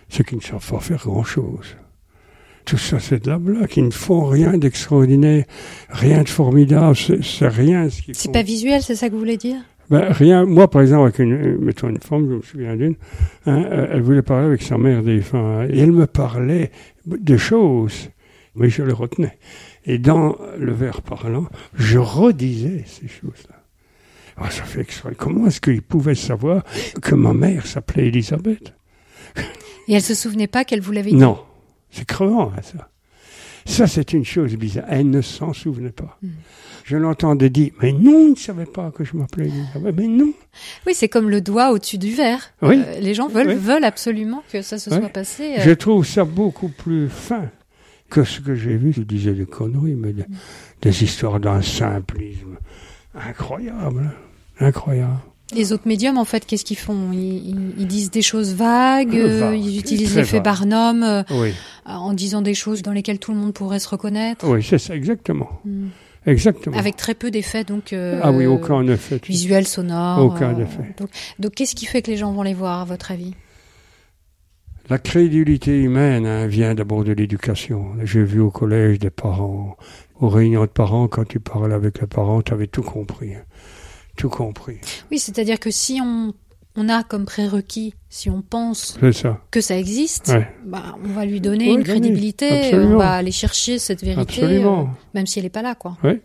c'est 0.09 0.25
qu'ils 0.25 0.39
ne 0.39 0.43
savent 0.43 0.67
pas 0.69 0.79
faire 0.79 0.97
grand-chose. 1.05 1.75
Tout 2.65 2.77
ça, 2.77 2.99
c'est 2.99 3.23
de 3.23 3.29
la 3.29 3.39
blague. 3.39 3.71
Ils 3.77 3.85
ne 3.85 3.91
font 3.91 4.25
rien 4.25 4.57
d'extraordinaire, 4.57 5.45
rien 5.89 6.21
de 6.23 6.29
formidable. 6.29 6.95
C'est 6.95 7.47
rien 7.47 7.89
ce 7.89 8.01
C'est 8.11 8.25
font. 8.27 8.31
pas 8.33 8.43
visuel, 8.43 8.81
c'est 8.81 8.95
ça 8.95 9.07
que 9.07 9.13
vous 9.13 9.19
voulez 9.19 9.37
dire? 9.37 9.57
Ben, 9.89 10.11
rien. 10.11 10.45
Moi, 10.45 10.69
par 10.69 10.81
exemple, 10.81 11.03
avec 11.03 11.19
une, 11.19 11.57
mettons 11.57 11.89
une 11.89 11.99
femme, 11.99 12.27
je 12.29 12.35
me 12.35 12.41
souviens 12.41 12.75
d'une, 12.75 12.95
hein, 13.45 13.65
elle 13.91 14.01
voulait 14.01 14.21
parler 14.21 14.45
avec 14.45 14.61
sa 14.61 14.77
mère 14.77 15.01
défunt, 15.01 15.65
et 15.69 15.79
elle 15.79 15.91
me 15.91 16.07
parlait 16.07 16.71
de 17.05 17.35
choses, 17.37 18.09
mais 18.55 18.69
je 18.69 18.83
les 18.83 18.93
retenais. 18.93 19.37
Et 19.85 19.97
dans 19.97 20.37
le 20.57 20.71
verre 20.71 21.01
parlant, 21.01 21.47
je 21.73 21.97
redisais 21.97 22.83
ces 22.85 23.07
choses-là. 23.07 23.60
Ah, 24.37 24.49
ça 24.49 24.63
fait 24.63 24.81
extraordinaire. 24.81 25.23
Comment 25.23 25.47
est-ce 25.47 25.61
qu'ils 25.61 25.81
pouvaient 25.81 26.15
savoir 26.15 26.63
que 27.01 27.15
ma 27.15 27.33
mère 27.33 27.65
s'appelait 27.67 28.07
Elisabeth 28.07 28.73
Et 29.87 29.93
elle 29.93 30.01
se 30.01 30.15
souvenait 30.15 30.47
pas 30.47 30.63
qu'elle 30.65 30.81
vous 30.81 30.91
l'avait 30.91 31.11
dit? 31.11 31.15
Non, 31.17 31.39
c'est 31.91 32.05
crevant, 32.05 32.51
hein, 32.55 32.61
ça. 32.61 32.87
Ça, 33.65 33.85
c'est 33.85 34.13
une 34.13 34.25
chose 34.25 34.55
bizarre. 34.55 34.85
Elle 34.89 35.09
ne 35.11 35.21
s'en 35.21 35.53
souvenait 35.53 35.91
pas. 35.91 36.17
Mm. 36.23 36.29
Je 36.83 36.97
l'entendais 36.97 37.51
dire, 37.51 37.71
mais 37.79 37.91
non, 37.91 38.25
il 38.27 38.31
ne 38.31 38.35
savait 38.35 38.65
pas 38.65 38.89
que 38.89 39.03
je 39.03 39.15
m'appelais 39.15 39.47
Elisabeth. 39.49 39.95
Mais 39.95 40.07
non. 40.07 40.33
Oui, 40.87 40.93
c'est 40.95 41.07
comme 41.09 41.29
le 41.29 41.41
doigt 41.41 41.71
au-dessus 41.71 41.99
du 41.99 42.11
verre. 42.11 42.41
Oui. 42.63 42.81
Euh, 42.83 42.99
les 42.99 43.13
gens 43.13 43.27
veulent, 43.27 43.49
Oui. 43.49 43.55
veulent 43.55 43.83
absolument 43.83 44.43
que 44.51 44.63
ça 44.63 44.79
se 44.79 44.89
Oui. 44.89 44.97
soit 44.97 45.09
passé. 45.09 45.57
euh, 45.59 45.61
Je 45.61 45.71
trouve 45.71 46.03
ça 46.05 46.23
beaucoup 46.25 46.69
plus 46.69 47.07
fin 47.07 47.51
que 48.09 48.23
ce 48.23 48.41
que 48.41 48.55
j'ai 48.55 48.77
vu. 48.77 48.93
Je 48.93 49.03
disais 49.03 49.33
des 49.33 49.45
conneries, 49.45 49.93
mais 49.95 50.11
des, 50.13 50.25
des 50.81 51.03
histoires 51.03 51.39
d'un 51.39 51.61
simplisme 51.61 52.57
incroyable. 53.15 54.11
Incroyable. 54.59 55.19
Les 55.53 55.73
autres 55.73 55.87
médiums, 55.87 56.17
en 56.17 56.25
fait, 56.25 56.45
qu'est-ce 56.45 56.63
qu'ils 56.63 56.77
font? 56.77 57.11
Ils, 57.11 57.87
disent 57.87 58.09
des 58.09 58.21
choses 58.21 58.53
vagues, 58.53 59.15
Euh, 59.15 59.49
euh, 59.51 59.55
ils 59.55 59.79
utilisent 59.79 60.15
l'effet. 60.15 60.39
Barnum 60.39 61.03
euh, 61.03 61.23
Oui, 61.31 61.53
en 61.85 62.13
disant 62.13 62.41
des 62.41 62.53
choses 62.53 62.81
dans 62.81 62.93
lesquelles 62.93 63.19
tout 63.19 63.31
le 63.31 63.37
monde 63.37 63.53
pourrait 63.53 63.79
se 63.79 63.89
reconnaître, 63.89 64.47
oui, 64.47 64.63
c'est 64.63 64.77
ça, 64.77 64.95
exactement. 64.95 65.49
Mm. 65.65 65.87
Exactement. 66.25 66.77
avec 66.77 66.97
très 66.97 67.15
peu 67.15 67.31
d'effets, 67.31 67.63
donc 67.63 67.93
euh, 67.93 68.19
ah 68.21 68.31
oui, 68.31 68.45
aucun 68.45 68.85
effet. 68.87 69.19
visuels, 69.25 69.65
sonores. 69.65 70.23
Aucun 70.23 70.53
euh, 70.55 70.63
effet. 70.63 70.93
Donc, 70.97 71.09
donc 71.39 71.55
qu'est-ce 71.55 71.75
qui 71.75 71.87
fait 71.87 72.01
que 72.01 72.11
les 72.11 72.17
gens 72.17 72.31
vont 72.31 72.43
les 72.43 72.53
voir, 72.53 72.81
à 72.81 72.85
votre 72.85 73.11
avis? 73.11 73.33
La 74.89 74.99
crédulité 74.99 75.79
humaine 75.79 76.25
hein, 76.25 76.47
vient 76.47 76.75
d'abord 76.75 77.03
de 77.03 77.11
l'éducation. 77.13 77.93
J'ai 78.03 78.23
vu 78.23 78.39
au 78.39 78.51
collège 78.51 78.99
des 78.99 79.09
parents, 79.09 79.77
aux 80.21 80.29
réunions 80.29 80.61
de 80.61 80.67
parents, 80.67 81.07
quand 81.07 81.27
tu 81.27 81.39
parlais 81.39 81.73
avec 81.73 81.99
les 81.99 82.07
parents, 82.07 82.41
tu 82.41 82.53
avais 82.53 82.67
tout 82.67 82.83
compris. 82.83 83.33
Tout 84.15 84.29
compris. 84.29 84.77
Oui, 85.11 85.19
c'est-à-dire 85.19 85.59
que 85.59 85.71
si 85.71 85.99
on, 86.03 86.33
on 86.75 86.89
a 86.89 87.03
comme 87.03 87.25
prérequis, 87.25 87.95
si 88.09 88.29
on 88.29 88.41
pense 88.41 88.97
ça. 89.11 89.41
que 89.51 89.61
ça 89.61 89.77
existe, 89.77 90.29
Ouais. 90.29 90.47
bah, 90.65 90.95
on 91.03 91.07
va 91.13 91.25
lui 91.25 91.41
donner 91.41 91.69
Oui, 91.69 91.75
une 91.75 91.83
crédibilité, 91.83 92.65
absolument. 92.67 92.95
on 92.95 92.97
va 92.99 93.11
aller 93.13 93.31
chercher 93.31 93.79
cette 93.79 94.03
vérité, 94.03 94.43
euh, 94.43 94.83
même 95.13 95.25
si 95.25 95.39
elle 95.39 95.45
n'est 95.45 95.49
pas 95.49 95.63
là, 95.63 95.75
quoi. 95.75 95.97
Oui. 96.03 96.21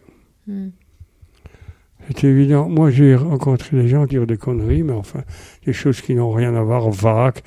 Mm. 0.46 0.68
C'est 2.08 2.24
évident. 2.24 2.68
Moi, 2.68 2.90
j'ai 2.90 3.16
rencontré 3.16 3.76
des 3.76 3.88
gens 3.88 4.04
qui 4.04 4.10
dirent 4.10 4.26
des 4.28 4.36
conneries, 4.36 4.84
mais 4.84 4.92
enfin, 4.92 5.22
des 5.64 5.72
choses 5.72 6.00
qui 6.00 6.14
n'ont 6.14 6.30
rien 6.30 6.54
à 6.54 6.62
voir, 6.62 6.88
vagues, 6.90 7.40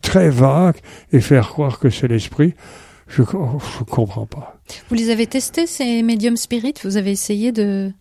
très 0.00 0.30
vagues, 0.30 0.78
et 1.12 1.20
faire 1.20 1.48
croire 1.48 1.78
que 1.78 1.90
c'est 1.90 2.08
l'esprit. 2.08 2.54
Je, 3.12 3.22
je 3.78 3.84
comprends 3.84 4.26
pas. 4.26 4.58
Vous 4.88 4.94
les 4.94 5.10
avez 5.10 5.26
testés, 5.26 5.66
ces 5.66 6.02
médiums 6.02 6.36
spirites 6.36 6.84
Vous 6.84 6.96
avez 6.96 7.10
essayé 7.10 7.52
de... 7.52 7.92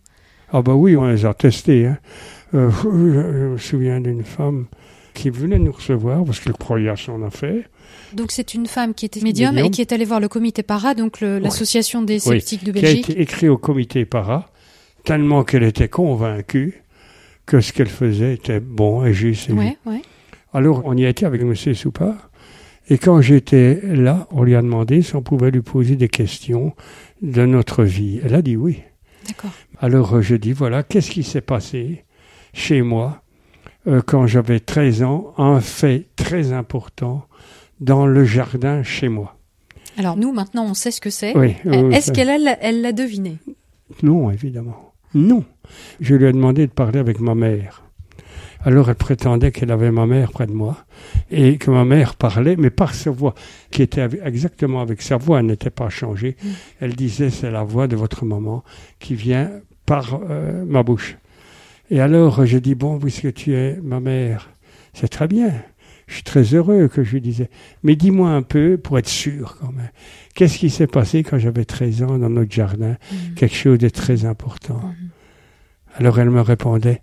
Ah 0.51 0.61
bah 0.61 0.73
oui, 0.73 0.95
on 0.97 1.07
les 1.07 1.25
a 1.25 1.33
testés. 1.33 1.85
Hein. 1.85 1.97
Euh, 2.53 2.69
je, 2.83 2.87
me 2.89 3.57
souviens 3.57 4.01
d'une 4.01 4.23
femme 4.23 4.65
qui 5.13 5.29
venait 5.29 5.59
nous 5.59 5.71
recevoir 5.71 6.23
parce 6.23 6.39
qu'elle 6.39 6.53
croyait 6.53 6.89
à 6.89 6.95
son 6.95 7.23
affaire. 7.23 7.63
Donc 8.13 8.31
c'est 8.31 8.53
une 8.53 8.65
femme 8.65 8.93
qui 8.93 9.05
était 9.05 9.21
médium, 9.21 9.51
Médium. 9.51 9.67
et 9.67 9.71
qui 9.71 9.81
est 9.81 9.91
allée 9.91 10.05
voir 10.05 10.19
le 10.19 10.27
comité 10.27 10.63
para, 10.63 10.93
donc 10.93 11.21
l'association 11.21 12.01
des 12.01 12.19
sceptiques 12.19 12.63
de 12.63 12.71
qui 12.71 12.79
a 12.79 12.81
Belgique. 12.81 13.09
été 13.09 13.21
écrit 13.21 13.49
au 13.49 13.57
comité 13.57 14.05
para, 14.05 14.49
tellement 15.03 15.43
qu'elle 15.43 15.63
était 15.63 15.89
convaincue 15.89 16.83
que 17.45 17.59
ce 17.59 17.73
qu'elle 17.73 17.89
faisait 17.89 18.33
était 18.33 18.59
bon 18.59 19.05
et 19.05 19.13
juste. 19.13 19.49
et 19.49 19.53
Ouais, 19.53 19.77
ouais. 19.85 20.01
Alors, 20.53 20.81
on 20.85 20.95
y 20.97 21.05
a 21.05 21.09
été 21.09 21.25
avec 21.25 21.41
M. 21.41 21.55
Soupard. 21.55 22.30
Et 22.91 22.97
quand 22.97 23.21
j'étais 23.21 23.79
là, 23.83 24.27
on 24.31 24.43
lui 24.43 24.53
a 24.53 24.61
demandé 24.61 25.01
si 25.01 25.15
on 25.15 25.21
pouvait 25.21 25.49
lui 25.49 25.61
poser 25.61 25.95
des 25.95 26.09
questions 26.09 26.75
de 27.21 27.45
notre 27.45 27.85
vie. 27.85 28.19
Elle 28.21 28.35
a 28.35 28.41
dit 28.41 28.57
oui. 28.57 28.81
D'accord. 29.25 29.51
Alors, 29.79 30.15
euh, 30.15 30.21
je 30.21 30.35
dis, 30.35 30.51
voilà, 30.51 30.83
qu'est-ce 30.83 31.09
qui 31.09 31.23
s'est 31.23 31.39
passé 31.39 32.03
chez 32.51 32.81
moi 32.81 33.23
euh, 33.87 34.01
quand 34.05 34.27
j'avais 34.27 34.59
13 34.59 35.03
ans 35.03 35.33
Un 35.37 35.61
fait 35.61 36.09
très 36.17 36.51
important 36.51 37.25
dans 37.79 38.05
le 38.05 38.25
jardin 38.25 38.83
chez 38.83 39.07
moi. 39.07 39.37
Alors 39.95 40.17
nous, 40.17 40.33
maintenant, 40.33 40.65
on 40.65 40.73
sait 40.73 40.91
ce 40.91 40.99
que 40.99 41.09
c'est. 41.09 41.33
Oui. 41.37 41.55
Oui, 41.63 41.95
Est-ce 41.95 42.11
qu'elle 42.11 42.57
elle 42.59 42.81
l'a 42.81 42.91
deviné? 42.91 43.37
Non, 44.03 44.31
évidemment. 44.31 44.91
Non. 45.13 45.45
Je 46.01 46.15
lui 46.15 46.25
ai 46.25 46.33
demandé 46.33 46.67
de 46.67 46.73
parler 46.73 46.99
avec 46.99 47.21
ma 47.21 47.35
mère. 47.35 47.83
Alors 48.63 48.89
elle 48.89 48.95
prétendait 48.95 49.51
qu'elle 49.51 49.71
avait 49.71 49.91
ma 49.91 50.05
mère 50.05 50.31
près 50.31 50.45
de 50.47 50.51
moi 50.51 50.77
et 51.31 51.57
que 51.57 51.71
ma 51.71 51.83
mère 51.85 52.15
parlait, 52.15 52.55
mais 52.57 52.69
par 52.69 52.93
sa 52.93 53.09
voix, 53.09 53.33
qui 53.71 53.81
était 53.81 54.01
avec- 54.01 54.21
exactement 54.23 54.81
avec 54.81 55.01
sa 55.01 55.17
voix, 55.17 55.39
elle 55.39 55.47
n'était 55.47 55.69
pas 55.71 55.89
changée. 55.89 56.35
Mm. 56.43 56.47
Elle 56.81 56.95
disait 56.95 57.29
c'est 57.31 57.49
la 57.51 57.63
voix 57.63 57.87
de 57.87 57.95
votre 57.95 58.23
maman 58.25 58.63
qui 58.99 59.15
vient 59.15 59.49
par 59.85 60.19
euh, 60.29 60.63
ma 60.65 60.83
bouche. 60.83 61.17
Et 61.89 61.99
alors 61.99 62.45
je 62.45 62.57
dis 62.59 62.75
bon, 62.75 62.99
puisque 62.99 63.33
tu 63.33 63.53
es 63.55 63.79
ma 63.81 63.99
mère, 63.99 64.49
c'est 64.93 65.07
très 65.09 65.27
bien. 65.27 65.51
Je 66.07 66.15
suis 66.15 66.23
très 66.23 66.43
heureux 66.43 66.87
que 66.89 67.03
je 67.03 67.13
lui 67.13 67.21
disais. 67.21 67.49
Mais 67.83 67.95
dis-moi 67.95 68.29
un 68.31 68.41
peu, 68.41 68.77
pour 68.77 68.99
être 68.99 69.07
sûr 69.07 69.57
quand 69.61 69.71
même, 69.71 69.89
qu'est-ce 70.35 70.57
qui 70.57 70.69
s'est 70.69 70.87
passé 70.87 71.23
quand 71.23 71.37
j'avais 71.37 71.63
13 71.63 72.03
ans 72.03 72.17
dans 72.17 72.29
notre 72.29 72.51
jardin? 72.51 72.97
Mm. 73.11 73.33
quelque 73.35 73.55
chose 73.55 73.77
de 73.79 73.89
très 73.89 74.25
important. 74.25 74.81
Mhm. 74.83 75.09
Alors 75.95 76.19
elle 76.19 76.29
me 76.29 76.41
répondait, 76.41 77.01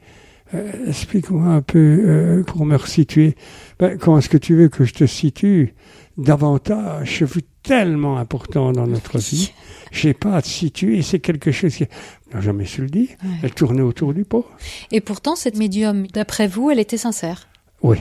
explique-moi 0.87 1.47
un 1.47 1.63
peu 1.63 1.79
euh, 1.79 2.43
pour 2.45 2.65
me 2.65 2.77
resituer. 2.77 3.37
Ben, 3.79 3.99
comment 3.99 4.19
est-ce 4.19 4.29
que 4.29 4.39
tu 4.39 4.55
veux 4.57 4.69
que 4.69 4.85
je 4.85 4.95
te 4.95 5.05
situe 5.07 5.75
davantage? 6.17 7.19
C'est 7.19 7.25
vu 7.31 7.43
tellement 7.63 8.19
important 8.19 8.73
dans 8.73 8.87
notre 8.87 9.19
vie. 9.19 9.53
J'ai 9.93 10.15
pas 10.15 10.35
à 10.37 10.43
te 10.43 10.49
situer, 10.49 11.03
c'est 11.03 11.19
quelque 11.21 11.51
chose 11.53 11.75
qui... 11.77 11.87
n'a 12.33 12.41
jamais 12.41 12.65
su 12.65 12.83
le 12.83 12.89
dire. 12.89 13.09
Ouais. 13.23 13.31
Elle 13.43 13.53
tournait 13.55 13.83
autour 13.83 14.15
du 14.15 14.25
pot. 14.25 14.47
Et 14.93 15.01
pourtant, 15.01 15.37
cette 15.37 15.57
médium, 15.57 16.07
d'après 16.09 16.47
vous, 16.47 16.71
elle 16.71 16.79
était 16.79 16.97
sincère? 16.99 17.49
Oui, 17.83 17.99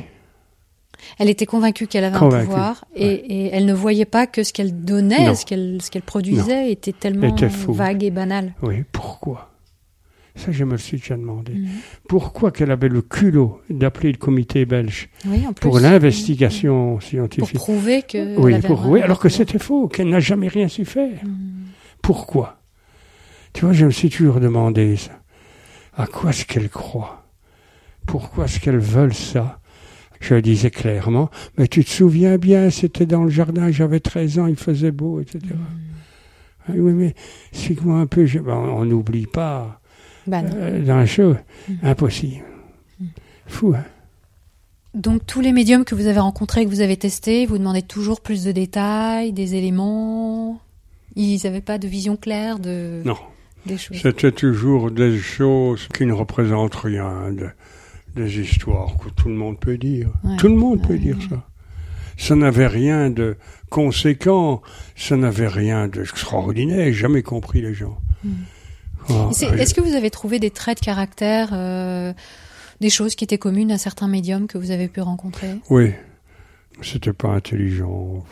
Elle 1.20 1.30
était 1.30 1.46
convaincue 1.46 1.86
qu'elle 1.88 2.04
avait 2.06 2.18
Convaincue, 2.18 2.44
un 2.44 2.46
pouvoir 2.48 2.86
et, 2.96 3.06
et 3.08 3.50
elle 3.54 3.66
ne 3.66 3.74
voyait 3.74 4.06
pas 4.06 4.26
que 4.26 4.44
ce 4.44 4.52
qu'elle 4.52 4.84
donnait, 4.84 5.28
Non. 5.28 5.36
ce 5.36 5.46
qu'elle 5.46 5.78
ce 5.82 5.92
qu'elle 5.92 6.02
produisait 6.02 6.72
était 6.72 6.94
tellement 6.94 7.28
Était 7.28 7.48
vague 7.68 8.04
et 8.04 8.10
banal. 8.10 8.54
oui. 8.64 8.84
Pourquoi? 8.92 9.52
Ça, 10.38 10.52
je 10.52 10.64
me 10.64 10.72
le 10.72 10.78
suis 10.78 10.98
déjà 10.98 11.18
demandé. 11.18 11.54
Mhm. 11.54 11.68
Pourquoi 12.08 12.52
qu'elle 12.52 12.72
avait 12.72 12.88
le 12.90 13.02
culot 13.02 13.60
d'appeler 13.70 14.12
le 14.12 14.18
comité 14.18 14.66
belge 14.66 15.10
Oui, 15.26 15.46
en 15.48 15.52
plus. 15.54 15.62
pour 15.62 15.80
l'investigation 15.80 16.94
Pour 16.94 17.04
scientifique 17.04 17.56
prouver 17.56 18.04
que. 18.04 18.38
Oui, 18.40 18.60
pour, 18.62 18.88
oui, 18.88 19.02
alors 19.02 19.20
que 19.20 19.30
c'était 19.30 19.60
faux, 19.60 19.88
qu'elle 19.88 20.10
n'a 20.10 20.20
jamais 20.20 20.48
rien 20.48 20.68
su 20.68 20.86
faire. 20.86 21.24
Mhm. 21.24 21.66
Pourquoi? 22.02 22.60
Tu 23.54 23.66
vois, 23.66 23.74
je 23.74 23.86
me 23.86 23.92
suis 23.92 24.10
toujours 24.10 24.40
demandé 24.40 24.96
ça. 24.96 25.12
À 25.96 26.06
quoi 26.06 26.30
est-ce 26.30 26.46
qu'elles 26.46 26.70
croient 26.70 27.24
Pourquoi 28.06 28.46
est-ce 28.46 28.60
qu'elles 28.60 28.78
veulent 28.78 29.14
ça? 29.16 29.60
Je 30.20 30.36
le 30.36 30.42
disais 30.42 30.70
clairement, 30.72 31.30
mais 31.58 31.68
tu 31.68 31.84
te 31.84 31.90
souviens 31.90 32.38
bien, 32.38 32.70
c'était 32.72 33.06
dans 33.06 33.24
le 33.24 33.30
jardin, 33.30 33.70
j'avais 33.72 34.00
13 34.00 34.40
ans, 34.40 34.48
il 34.48 34.56
faisait 34.56 34.92
beau, 34.92 35.20
etc. 35.20 35.40
Ah 36.68 36.72
oui, 36.76 36.92
mais 36.94 37.14
explique-moi 37.54 38.00
un 38.00 38.08
peu, 38.08 38.26
je- 38.26 38.40
ben, 38.40 38.56
on 38.56 38.84
n'oublie 38.86 39.28
pas 39.28 39.80
Euh, 40.34 40.84
dans 40.86 40.98
la 40.98 41.06
chose. 41.06 41.36
Mhm. 41.70 41.78
Impossible. 41.84 42.44
Fou, 43.48 43.74
hein 43.76 43.84
Donc 44.94 45.26
tous 45.26 45.42
les 45.42 45.52
médiums 45.52 45.86
que 45.86 45.96
vous 45.96 46.08
avez 46.08 46.20
rencontrés, 46.20 46.66
que 46.66 46.70
vous 46.70 46.82
avez 46.82 46.98
testés, 46.98 47.46
vous 47.46 47.58
demandez 47.58 47.82
toujours 47.82 48.22
plus 48.22 48.44
de 48.44 48.52
détails, 48.52 49.32
des 49.32 49.56
éléments. 49.56 50.60
Ils 51.16 51.40
n'avaient 51.44 51.62
pas 51.62 51.78
de 51.78 51.88
vision 51.88 52.16
claire 52.18 52.60
de 52.60 53.02
Non. 53.06 53.18
des 53.66 53.78
choses. 53.78 53.98
C'était 54.02 54.32
toujours 54.32 54.92
des 54.92 55.18
choses 55.18 55.88
qui 55.96 56.06
ne 56.06 56.14
représentent 56.14 56.76
rien, 56.76 57.32
de- 57.32 57.50
des 58.16 58.40
histoires 58.40 58.98
que 58.98 59.10
tout 59.10 59.30
le 59.30 59.36
monde 59.36 59.60
peut 59.60 59.78
dire. 59.78 60.10
Ouais. 60.24 60.36
Tout 60.38 60.48
le 60.48 60.56
monde 60.56 60.82
peut 60.82 60.94
Ouais, 60.94 61.00
dire 61.00 61.18
ça. 61.30 61.44
Ça 62.18 62.36
n'avait 62.36 62.66
rien 62.68 63.12
de 63.12 63.38
conséquent, 63.70 64.62
ça 64.96 65.16
n'avait 65.18 65.48
rien 65.48 65.88
d'extraordinaire, 65.88 66.92
jamais 66.92 67.22
compris 67.22 67.62
les 67.62 67.76
gens. 67.76 67.98
Mm. 68.24 68.30
Est-ce 69.10 69.74
que 69.74 69.82
vous 69.82 69.96
avez 69.96 70.10
trouvé 70.10 70.40
des 70.40 70.52
traits 70.52 70.80
de 70.80 70.86
caractère, 70.86 71.50
euh, 71.54 72.14
des 72.82 72.90
choses 72.90 73.16
qui 73.16 73.24
étaient 73.24 73.38
communes 73.38 73.72
à 73.72 73.78
certains 73.78 74.08
médiums 74.08 74.48
que 74.48 74.58
vous 74.58 74.72
avez 74.72 74.88
pu 74.88 75.02
rencontrer? 75.02 75.56
Oui, 75.70 75.94
c'était 76.82 77.14
pas 77.14 77.30
intelligent. 77.30 78.24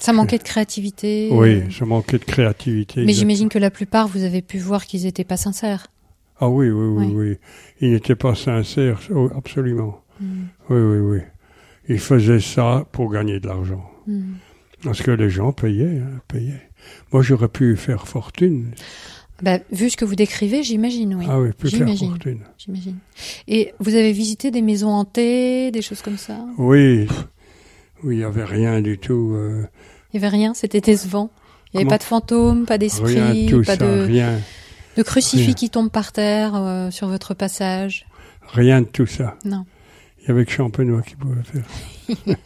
Ça 0.00 0.12
manquait 0.12 0.38
de 0.38 0.44
créativité 0.44 1.28
Oui, 1.32 1.54
euh, 1.54 1.70
ça 1.70 1.84
manquait 1.84 2.18
de 2.18 2.24
créativité. 2.24 3.04
Mais 3.04 3.12
j'imagine 3.12 3.48
que 3.48 3.58
la 3.58 3.70
plupart, 3.70 4.06
vous 4.06 4.22
avez 4.22 4.42
pu 4.42 4.58
voir 4.58 4.86
qu'ils 4.86 5.04
n'étaient 5.04 5.24
pas 5.24 5.36
sincères. 5.36 5.88
Ah 6.40 6.48
oui, 6.48 6.70
oui, 6.70 6.86
oui, 6.86 7.06
Oui. 7.06 7.14
oui. 7.14 7.36
Il 7.80 7.92
n'était 7.92 8.14
pas 8.14 8.36
sincère, 8.36 9.00
oh, 9.12 9.28
absolument. 9.36 10.00
Mm. 10.20 10.44
Oui, 10.70 10.78
oui, 10.78 10.98
oui. 10.98 11.18
Il 11.88 11.98
faisait 11.98 12.40
ça 12.40 12.86
pour 12.92 13.10
gagner 13.10 13.40
de 13.40 13.48
l'argent. 13.48 13.90
Mm. 14.06 14.34
Parce 14.84 15.02
que 15.02 15.10
les 15.10 15.30
gens 15.30 15.52
payaient, 15.52 15.98
hein, 15.98 16.20
payaient. 16.28 16.70
Moi, 17.12 17.22
j'aurais 17.22 17.48
pu 17.48 17.76
faire 17.76 18.06
fortune. 18.06 18.72
Bah, 19.42 19.58
vu 19.70 19.88
ce 19.90 19.96
que 19.96 20.04
vous 20.04 20.16
décrivez, 20.16 20.62
j'imagine, 20.64 21.14
oui. 21.14 21.24
Ah 21.28 21.38
oui, 21.40 21.50
faire 21.58 21.70
J'imagine. 21.70 22.08
fortune. 22.10 22.40
J'imagine. 22.58 22.96
Et 23.46 23.72
vous 23.78 23.94
avez 23.94 24.12
visité 24.12 24.50
des 24.50 24.62
maisons 24.62 24.88
hantées, 24.90 25.70
des 25.70 25.82
choses 25.82 26.02
comme 26.02 26.16
ça? 26.18 26.44
Oui, 26.58 27.06
oui, 28.02 28.14
il 28.16 28.18
n'y 28.18 28.24
avait 28.24 28.44
rien 28.44 28.80
du 28.80 28.98
tout. 28.98 29.32
euh, 29.34 29.64
Il 30.12 30.18
n'y 30.20 30.24
avait 30.26 30.36
rien, 30.36 30.54
c'était 30.54 30.80
décevant. 30.80 31.30
Il 31.72 31.76
n'y 31.76 31.82
avait 31.82 31.88
pas 31.90 31.98
de 31.98 32.02
fantômes, 32.02 32.64
pas 32.66 32.78
d'esprit, 32.78 33.46
de 33.46 33.50
tout 33.50 33.62
pas 33.62 33.76
ça, 33.76 33.84
de, 33.86 34.00
rien, 34.06 34.40
de 34.96 35.02
crucifix 35.04 35.44
Rien. 35.44 35.54
qui 35.54 35.70
tombe 35.70 35.90
par 35.90 36.10
terre 36.12 36.56
euh, 36.56 36.90
sur 36.90 37.06
votre 37.08 37.34
passage. 37.34 38.06
rien 38.54 38.80
de 38.80 38.86
tout 38.86 39.06
ça. 39.06 39.36
Non. 39.44 39.64
Il 40.22 40.28
y 40.28 40.30
avait 40.32 40.44
que 40.46 40.50
Champenois 40.50 41.02
qui 41.02 41.14
pouvait 41.14 41.42
faire. 41.44 41.64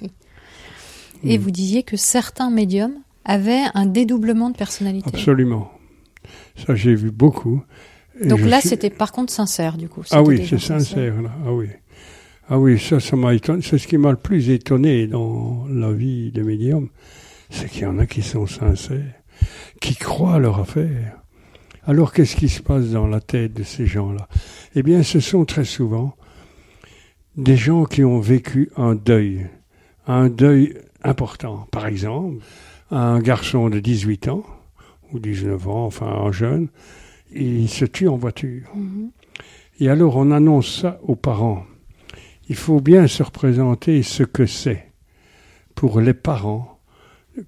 Et 1.24 1.38
Mm. 1.38 1.40
vous 1.40 1.50
disiez 1.52 1.82
que 1.84 1.96
certains 1.96 2.50
médiums 2.50 2.96
avait 3.24 3.62
un 3.74 3.86
dédoublement 3.86 4.50
de 4.50 4.56
personnalité. 4.56 5.08
Absolument. 5.08 5.70
Ça, 6.56 6.74
j'ai 6.74 6.94
vu 6.94 7.10
beaucoup. 7.10 7.62
Et 8.20 8.26
Donc 8.26 8.40
là, 8.40 8.60
suis- 8.60 8.70
c'était 8.70 8.90
par 8.90 9.10
contre 9.12 9.32
sincère, 9.32 9.76
du 9.76 9.88
coup. 9.88 10.02
Ah 10.10 10.22
oui, 10.22 10.38
des 10.40 10.46
c'est 10.46 10.58
sincère, 10.58 11.20
là. 11.22 11.30
Ah 11.46 11.52
oui. 11.52 11.68
Ah 12.48 12.58
oui, 12.58 12.78
ça, 12.78 13.00
ça 13.00 13.16
m'a 13.16 13.34
étonné. 13.34 13.62
C'est 13.62 13.78
ce 13.78 13.86
qui 13.88 13.96
m'a 13.96 14.10
le 14.10 14.16
plus 14.16 14.50
étonné 14.50 15.06
dans 15.06 15.64
la 15.70 15.92
vie 15.92 16.30
de 16.32 16.42
médium. 16.42 16.88
C'est 17.50 17.70
qu'il 17.70 17.82
y 17.82 17.86
en 17.86 17.98
a 17.98 18.06
qui 18.06 18.22
sont 18.22 18.46
sincères, 18.46 19.14
qui 19.80 19.94
croient 19.96 20.34
à 20.34 20.38
leur 20.38 20.58
affaire. 20.58 21.18
Alors, 21.86 22.12
qu'est-ce 22.12 22.36
qui 22.36 22.48
se 22.48 22.62
passe 22.62 22.86
dans 22.90 23.06
la 23.06 23.20
tête 23.20 23.54
de 23.54 23.62
ces 23.62 23.86
gens-là? 23.86 24.28
Eh 24.74 24.82
bien, 24.82 25.02
ce 25.02 25.20
sont 25.20 25.44
très 25.44 25.64
souvent 25.64 26.14
des 27.36 27.56
gens 27.56 27.84
qui 27.84 28.04
ont 28.04 28.20
vécu 28.20 28.70
un 28.76 28.94
deuil, 28.94 29.46
un 30.06 30.28
deuil 30.28 30.74
important. 31.02 31.66
Par 31.72 31.86
exemple, 31.86 32.36
un 32.90 33.18
garçon 33.20 33.70
de 33.70 33.80
18 33.80 34.28
ans, 34.28 34.44
ou 35.12 35.18
19 35.18 35.68
ans, 35.68 35.86
enfin 35.86 36.06
un 36.06 36.32
jeune, 36.32 36.68
il 37.34 37.68
se 37.68 37.84
tue 37.84 38.08
en 38.08 38.16
voiture. 38.16 38.72
Et 39.80 39.88
alors 39.88 40.16
on 40.16 40.30
annonce 40.30 40.80
ça 40.80 41.00
aux 41.02 41.16
parents. 41.16 41.64
Il 42.48 42.56
faut 42.56 42.80
bien 42.80 43.06
se 43.06 43.22
représenter 43.22 44.02
ce 44.02 44.22
que 44.22 44.46
c'est 44.46 44.92
pour 45.74 46.00
les 46.00 46.14
parents 46.14 46.78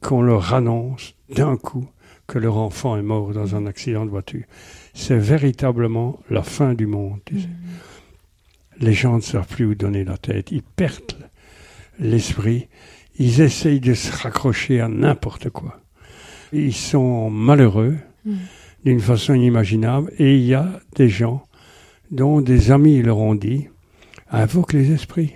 qu'on 0.00 0.22
leur 0.22 0.54
annonce 0.54 1.14
d'un 1.34 1.56
coup 1.56 1.86
que 2.26 2.38
leur 2.38 2.56
enfant 2.56 2.96
est 2.96 3.02
mort 3.02 3.32
dans 3.32 3.54
un 3.54 3.66
accident 3.66 4.04
de 4.04 4.10
voiture. 4.10 4.44
C'est 4.94 5.18
véritablement 5.18 6.20
la 6.30 6.42
fin 6.42 6.74
du 6.74 6.86
monde. 6.86 7.20
Les 8.78 8.92
gens 8.92 9.16
ne 9.16 9.20
savent 9.20 9.46
plus 9.46 9.66
où 9.66 9.74
donner 9.74 10.04
la 10.04 10.16
tête. 10.16 10.50
Ils 10.50 10.62
perdent 10.62 11.28
l'esprit. 11.98 12.68
Ils 13.18 13.40
essayent 13.40 13.80
de 13.80 13.94
se 13.94 14.10
raccrocher 14.10 14.80
à 14.80 14.88
n'importe 14.88 15.50
quoi. 15.50 15.80
Ils 16.52 16.74
sont 16.74 17.30
malheureux 17.30 17.96
Mhm. 18.24 18.36
d'une 18.84 19.00
façon 19.00 19.34
inimaginable. 19.34 20.10
Et 20.18 20.36
il 20.36 20.44
y 20.44 20.54
a 20.54 20.80
des 20.96 21.08
gens 21.08 21.42
dont 22.10 22.40
des 22.40 22.70
amis 22.70 23.02
leur 23.02 23.18
ont 23.18 23.34
dit 23.34 23.68
invoque 24.30 24.72
les 24.72 24.90
esprits. 24.92 25.32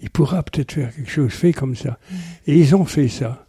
Il 0.00 0.10
pourra 0.10 0.42
peut-être 0.42 0.72
faire 0.72 0.94
quelque 0.94 1.10
chose, 1.10 1.30
fais 1.32 1.52
comme 1.52 1.76
ça. 1.76 1.98
Et 2.46 2.56
ils 2.58 2.74
ont 2.74 2.84
fait 2.84 3.08
ça. 3.08 3.46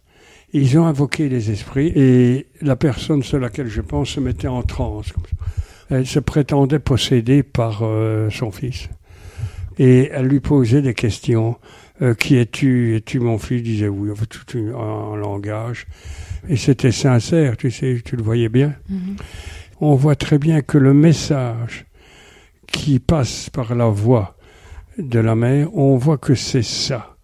Ils 0.52 0.78
ont 0.78 0.86
invoqué 0.86 1.28
les 1.28 1.50
esprits 1.50 1.88
et 1.96 2.46
la 2.62 2.76
personne 2.76 3.22
sur 3.24 3.40
laquelle 3.40 3.66
je 3.68 3.80
pense 3.80 4.10
se 4.10 4.20
mettait 4.20 4.46
en 4.46 4.62
transe. 4.62 5.12
Elle 5.90 6.06
se 6.06 6.20
prétendait 6.20 6.78
possédée 6.78 7.42
par 7.42 7.80
euh, 7.82 8.30
son 8.30 8.52
fils. 8.52 8.88
Et 9.78 10.08
elle 10.12 10.26
lui 10.26 10.38
posait 10.40 10.80
des 10.82 10.94
questions. 10.94 11.56
Euh, 12.02 12.14
qui 12.14 12.36
es-tu? 12.36 12.96
Es-tu 12.96 13.18
mon 13.20 13.38
fils? 13.38 13.58
Il 13.58 13.62
disait 13.64 13.88
oui, 13.88 14.10
enfin, 14.12 14.24
tout 14.28 14.58
un 14.58 15.16
langage. 15.16 15.86
Et 16.48 16.56
c'était 16.56 16.92
sincère, 16.92 17.56
tu 17.56 17.70
sais, 17.70 18.00
tu 18.04 18.16
le 18.16 18.22
voyais 18.22 18.48
bien 18.48 18.74
Mhm. 18.88 19.16
on 19.80 19.94
voit 19.94 20.16
très 20.16 20.38
bien 20.38 20.60
que 20.62 20.78
le 20.78 20.92
message 20.94 21.86
qui 22.66 22.98
passe 22.98 23.50
par 23.50 23.74
la 23.74 23.86
voix 23.88 24.36
de 24.98 25.18
la 25.18 25.34
mère, 25.34 25.74
on 25.76 25.96
voit 25.96 26.18
que 26.18 26.34
c'est 26.34 26.62
ça 26.62 27.16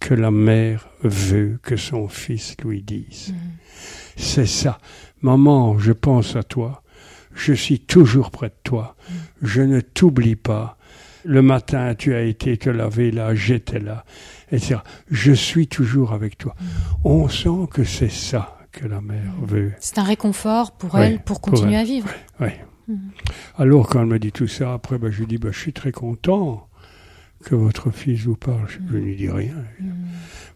que 0.00 0.14
la 0.14 0.30
mère 0.30 0.88
veut 1.02 1.58
que 1.62 1.76
son 1.76 2.08
fils 2.08 2.56
lui 2.64 2.82
dise. 2.82 3.32
Mhm. 3.32 3.38
C'est 4.16 4.46
ça. 4.46 4.78
Maman, 5.22 5.78
je 5.78 5.92
pense 5.92 6.36
à 6.36 6.42
toi. 6.42 6.82
Je 7.34 7.52
suis 7.52 7.80
toujours 7.80 8.30
près 8.30 8.48
de 8.48 8.54
toi. 8.62 8.96
Je 9.42 9.62
ne 9.62 9.80
t'oublie 9.80 10.36
pas. 10.36 10.76
Le 11.24 11.40
matin, 11.42 11.94
tu 11.94 12.14
as 12.14 12.22
été 12.22 12.56
te 12.58 12.68
laver 12.70 13.10
là, 13.10 13.34
j'étais 13.34 13.80
là, 13.80 14.04
etc. 14.52 14.76
Je 15.10 15.32
suis 15.32 15.66
toujours 15.66 16.12
avec 16.12 16.36
toi. 16.36 16.54
On 17.02 17.28
sent 17.28 17.66
que 17.70 17.82
c'est 17.82 18.10
ça 18.12 18.53
que 18.74 18.86
la 18.86 19.00
mère 19.00 19.32
veut. 19.40 19.72
C'est 19.78 19.98
un 19.98 20.02
réconfort 20.02 20.72
pour 20.72 20.98
elle 20.98 21.16
pour 21.18 21.40
pour 21.40 21.52
continuer 21.52 21.74
elle. 21.74 21.80
à 21.80 21.84
vivre. 21.84 22.08
Oui. 22.40 22.48
Mhm. 22.88 23.10
Alors, 23.56 23.88
quand 23.88 24.00
elle 24.00 24.06
me 24.06 24.18
dit 24.18 24.32
tout 24.32 24.48
ça, 24.48 24.74
après, 24.74 24.98
ben, 24.98 25.10
je 25.10 25.20
lui 25.20 25.26
dis, 25.26 25.38
ben, 25.38 25.52
je 25.52 25.58
suis 25.58 25.72
très 25.72 25.92
content 25.92 26.68
que 27.44 27.54
votre 27.54 27.90
fils 27.90 28.24
vous 28.24 28.36
parle. 28.36 28.66
Je 28.68 28.80
ne 28.80 29.00
lui 29.00 29.16
dis 29.16 29.30
rien. 29.30 29.54
Mhm. 29.80 30.06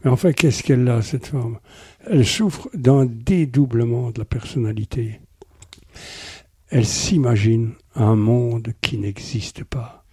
Mais 0.05 0.11
enfin, 0.11 0.33
qu'est-ce 0.33 0.62
qu'elle 0.62 0.89
a, 0.89 1.01
cette 1.01 1.27
femme? 1.27 1.59
Elle 2.07 2.27
souffre 2.27 2.69
d'un 2.75 3.07
dédoublement 3.07 4.11
de 4.11 4.19
la 4.19 4.25
personnalité. 4.25 5.21
Elle 6.71 6.87
s'imagine 6.87 7.73
un 7.95 8.14
monde 8.14 8.73
qui 8.81 8.99
n'existe 8.99 9.64
pas. 9.64 10.05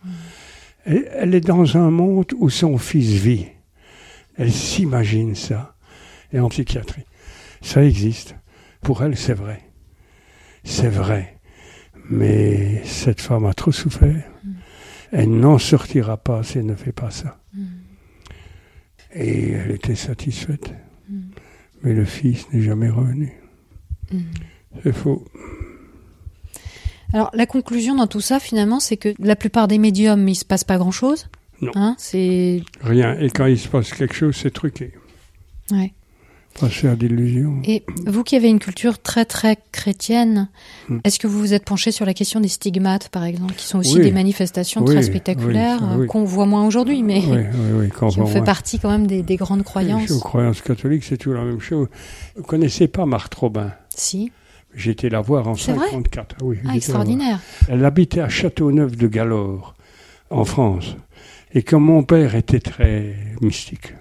Elle, 0.86 1.10
elle 1.14 1.36
est 1.36 1.42
dans 1.42 1.76
un 1.78 1.92
monde 1.92 2.34
où 2.38 2.50
son 2.50 2.78
fils 2.78 3.10
vit. 3.10 3.48
Elle 4.38 4.52
s'imagine 4.52 5.36
ça. 5.36 5.76
Et 6.34 6.40
en 6.40 6.50
psychiatrie, 6.50 7.04
ça 7.66 7.84
existe. 7.84 8.36
Pour 8.82 9.04
elle, 9.04 9.18
c'est 9.18 9.34
vrai. 9.34 9.62
C'est 10.64 10.88
vrai. 10.90 11.40
Mais 12.10 12.84
cette 12.86 13.20
femme 13.22 13.46
a 13.46 13.54
trop 13.54 13.72
souffert. 13.72 14.24
Elle 15.12 15.32
n'en 15.32 15.58
sortira 15.58 16.18
pas 16.18 16.44
si 16.44 16.60
elle 16.60 16.68
ne 16.68 16.76
fait 16.76 16.92
pas 16.92 17.10
ça. 17.10 17.40
Et 19.14 19.52
elle 19.52 19.72
était 19.72 19.96
satisfaite. 19.96 20.74
Mais 21.82 21.94
le 21.94 22.06
fils 22.06 22.46
n'est 22.54 22.62
jamais 22.62 22.90
revenu. 22.90 23.34
C'est 24.84 24.94
faux. 24.94 25.26
Alors 27.14 27.32
la 27.34 27.46
conclusion 27.48 27.96
dans 27.96 28.08
tout 28.08 28.22
ça 28.22 28.40
finalement, 28.40 28.80
c'est 28.80 28.98
que 28.98 29.14
la 29.20 29.36
plupart 29.36 29.68
des 29.68 29.78
médiums, 29.80 30.28
il 30.28 30.36
se 30.36 30.46
passe 30.46 30.64
pas 30.64 30.78
grand-chose. 30.78 31.30
Non. 31.62 31.72
Hein, 31.76 31.96
c'est 31.98 32.62
Rien. 32.82 33.18
Et 33.20 33.30
quand 33.30 33.46
il 33.46 33.58
se 33.58 33.70
passe 33.70 33.92
quelque 33.92 34.14
chose, 34.14 34.36
c'est 34.36 34.52
truqué. 34.52 34.94
ouais. 35.72 35.94
Pas 36.60 36.70
faire 36.70 36.96
d'illusions. 36.96 37.60
Et 37.66 37.84
vous 38.06 38.24
qui 38.24 38.36
avez 38.38 38.48
une 38.48 38.60
culture 38.60 39.00
très 39.02 39.26
très 39.26 39.58
chrétienne, 39.74 40.48
Hmm. 40.88 41.00
est-ce 41.04 41.20
que 41.20 41.28
vous 41.28 41.40
vous 41.40 41.54
êtes 41.54 41.66
penché 41.66 41.92
sur 41.92 42.06
la 42.06 42.14
question 42.14 42.40
des 42.40 42.48
stigmates, 42.48 43.10
par 43.10 43.24
exemple, 43.26 43.54
qui 43.56 43.66
sont 43.66 43.80
aussi 43.80 43.98
Oui. 43.98 44.04
des 44.04 44.12
manifestations 44.12 44.82
Oui, 44.82 44.94
très 44.94 45.04
spectaculaires 45.04 45.82
oui. 46.00 46.08
qu'on 46.08 46.24
voit 46.24 46.46
moins 46.46 46.66
aujourd'hui, 46.66 47.04
mais 47.04 47.22
qui 47.22 48.04
ont 48.04 48.10
on 48.18 48.26
fait 48.28 48.44
partie 48.44 48.80
quand 48.80 48.90
même 48.90 49.08
des, 49.08 49.22
des 49.24 49.36
grandes 49.36 49.64
croyances 49.64 50.12
Aux 50.12 50.20
croyances 50.20 50.62
catholiques, 50.62 51.04
c'est 51.04 51.18
toujours 51.18 51.40
la 51.40 51.46
même 51.46 51.60
chose. 51.60 51.88
Vous 52.36 52.44
connaissez 52.44 52.88
pas 52.88 53.06
Marthe 53.06 53.34
Robin? 53.36 53.72
Si, 53.94 54.32
été 54.86 55.10
la 55.10 55.22
voir 55.22 55.48
en 55.48 55.56
C'est 55.56 55.74
vrai? 55.74 55.86
54. 55.88 56.36
Ah 56.40 56.44
oui, 56.46 56.58
ah, 56.68 56.76
extraordinaire. 56.76 57.40
Elle 57.68 57.84
habitait 57.84 58.22
à 58.22 58.30
Châteauneuf 58.30 58.96
de 58.96 59.08
Galore, 59.08 59.76
en 60.30 60.46
France. 60.46 60.96
Et 61.54 61.64
comme 61.64 61.84
mon 61.84 62.04
père 62.04 62.36
était 62.36 62.60
très 62.60 63.16
mystique, 63.42 63.94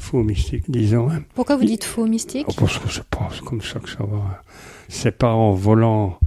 faux 0.00 0.22
mystique, 0.22 0.64
disons, 0.68 1.10
hein, 1.10 1.22
Pourquoi 1.34 1.56
vous 1.56 1.64
dites 1.64 1.82
faux 1.84 2.06
mystique 2.06 2.46
oh, 2.48 2.52
parce 2.58 2.78
que 2.78 2.90
c'est 2.90 3.04
pas 3.04 3.28
comme 3.44 3.60
ça 3.60 3.78
que 3.80 3.88
ça 3.88 4.04
va. 4.04 4.42
C'est 4.88 5.16
pas 5.16 5.32
en 5.32 5.52
volant 5.52 6.18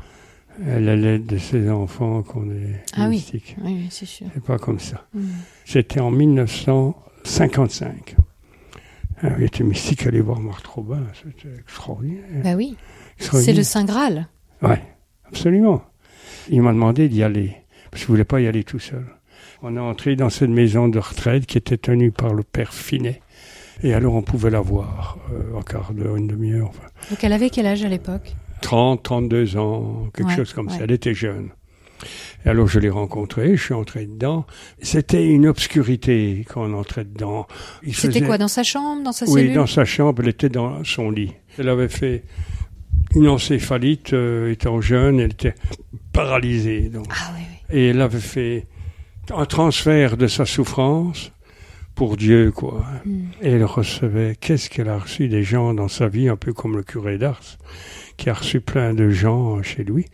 à 0.65 0.79
la 0.79 0.95
l'aide 0.95 1.25
de 1.25 1.37
ses 1.37 1.69
enfants 1.69 2.23
qu'on 2.23 2.49
est 2.51 2.81
Ah 2.93 3.09
mystique. 3.09 3.57
Oui, 3.63 3.73
oui, 3.73 3.87
c'est 3.89 4.05
sûr. 4.05 4.27
C'est 4.33 4.43
pas 4.43 4.59
comme 4.59 4.79
ça. 4.79 5.05
Hmm. 5.13 5.27
C'était 5.65 5.99
en 5.99 6.11
1955. 6.11 8.15
Ah, 9.21 9.29
Il 9.37 9.43
était 9.45 9.63
mystique 9.63 10.05
aller 10.05 10.21
voir 10.21 10.39
Marthe 10.39 10.67
Robin, 10.67 11.03
c'était 11.13 11.55
extraordinaire. 11.59 12.23
Bah 12.43 12.55
oui, 12.55 12.75
c'est 13.17 13.53
le 13.53 13.63
Saint 13.63 13.85
Graal. 13.85 14.27
Ouais, 14.61 14.83
absolument. 15.25 15.83
Il 16.49 16.61
m'a 16.61 16.73
demandé 16.73 17.07
d'y 17.09 17.23
aller, 17.23 17.55
parce 17.89 18.03
qu'il 18.03 18.11
ne 18.11 18.17
voulait 18.17 18.25
pas 18.25 18.41
y 18.41 18.47
aller 18.47 18.63
tout 18.63 18.79
seul. 18.79 19.05
On 19.61 19.75
est 19.77 19.79
entré 19.79 20.15
dans 20.15 20.29
cette 20.29 20.49
maison 20.49 20.89
de 20.89 20.99
retraite 20.99 21.45
qui 21.45 21.57
était 21.57 21.77
tenue 21.77 22.11
par 22.11 22.33
le 22.33 22.43
père 22.43 22.73
Finet. 22.73 23.21
Et 23.81 23.93
alors 23.93 24.13
on 24.13 24.21
pouvait 24.21 24.49
la 24.51 24.61
voir, 24.61 25.17
euh, 25.33 25.57
un 25.57 25.61
quart 25.63 25.93
d'heure, 25.93 26.15
une 26.15 26.27
demi-heure, 26.27 26.69
enfin. 26.69 26.87
Donc 27.09 27.23
elle 27.23 27.33
avait 27.33 27.49
quel 27.49 27.65
âge 27.65 27.83
à 27.83 27.89
l'époque? 27.89 28.35
30, 28.61 29.01
32 29.03 29.57
ans, 29.57 30.07
quelque 30.13 30.29
Ouais, 30.29 30.35
chose 30.35 30.53
comme 30.53 30.69
ça. 30.69 30.77
Elle 30.81 30.91
était 30.91 31.13
jeune. 31.13 31.49
Et 32.45 32.49
alors 32.49 32.67
je 32.67 32.79
l'ai 32.79 32.89
rencontrée, 32.89 33.55
je 33.57 33.63
suis 33.63 33.73
entré 33.73 34.05
dedans. 34.05 34.45
C'était 34.81 35.25
une 35.25 35.47
obscurité 35.47 36.45
quand 36.49 36.63
on 36.69 36.73
entrait 36.73 37.05
dedans. 37.05 37.47
C'était 37.83 38.19
faisait- 38.19 38.21
quoi, 38.25 38.37
dans 38.37 38.47
sa 38.47 38.63
chambre, 38.63 39.03
dans 39.03 39.11
sa 39.13 39.25
Oui, 39.25 39.41
cellule? 39.41 39.53
dans 39.55 39.67
sa 39.67 39.85
chambre, 39.85 40.21
elle 40.21 40.29
était 40.29 40.49
dans 40.49 40.83
son 40.83 41.09
lit. 41.11 41.33
Elle 41.57 41.69
avait 41.69 41.89
fait 41.89 42.23
une 43.15 43.27
encéphalite 43.27 44.13
euh, 44.13 44.51
étant 44.51 44.81
jeune, 44.81 45.19
elle 45.19 45.31
était 45.31 45.55
paralysée. 46.11 46.89
Donc. 46.89 47.07
Ah 47.09 47.31
oui, 47.35 47.41
oui. 47.69 47.77
Et 47.77 47.87
elle 47.89 48.01
avait 48.01 48.19
fait 48.19 48.67
un 49.33 49.45
transfert 49.45 50.17
de 50.17 50.27
sa 50.27 50.45
souffrance 50.45 51.31
pour 51.95 52.17
Dieu, 52.17 52.51
quoi. 52.51 52.85
Hmm. 53.05 53.25
Et 53.41 53.51
elle 53.51 53.65
recevait, 53.65 54.35
qu'est-ce 54.39 54.69
qu'elle 54.69 54.89
a 54.89 54.97
reçu 54.99 55.27
des 55.27 55.43
gens 55.43 55.73
dans 55.73 55.87
sa 55.87 56.07
vie, 56.07 56.27
un 56.29 56.35
peu 56.35 56.53
comme 56.53 56.75
le 56.75 56.83
curé 56.83 57.17
d'Ars, 57.17 57.57
qui 58.17 58.29
a 58.29 58.33
reçu 58.33 58.61
plein 58.61 58.93
de 58.93 59.09
gens 59.09 59.61
chez 59.63 59.83
lui. 59.83 60.05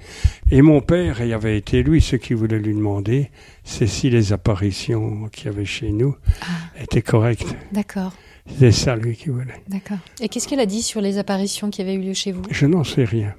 Et 0.52 0.62
mon 0.62 0.82
père, 0.82 1.24
y 1.24 1.34
avait 1.34 1.58
été 1.58 1.84
lui, 1.84 2.02
ce 2.02 2.16
qu'il 2.16 2.36
voulait 2.36 2.60
lui 2.60 2.74
demander, 2.74 3.30
c'est 3.64 3.88
si 3.88 4.10
les 4.10 4.34
apparitions 4.34 5.28
qu'il 5.32 5.46
y 5.46 5.50
avait 5.50 5.66
chez 5.66 5.92
nous 5.92 6.16
Ah. 6.42 6.46
étaient 6.82 7.02
correctes. 7.02 7.56
D'accord, 7.72 8.14
C'est 8.58 8.72
ça, 8.72 8.96
lui, 8.96 9.16
qui 9.16 9.30
voulait. 9.30 9.62
d'accord. 9.68 9.98
Et 10.22 10.28
qu'est-ce 10.30 10.48
qu'elle 10.48 10.60
a 10.60 10.66
dit 10.66 10.82
sur 10.82 11.02
les 11.02 11.18
apparitions 11.18 11.70
qui 11.70 11.82
avaient 11.82 11.94
eu 11.96 12.02
lieu 12.02 12.14
chez 12.14 12.32
vous? 12.32 12.42
Je 12.52 12.66
n'en 12.66 12.84
sais 12.84 13.04
rien. 13.04 13.34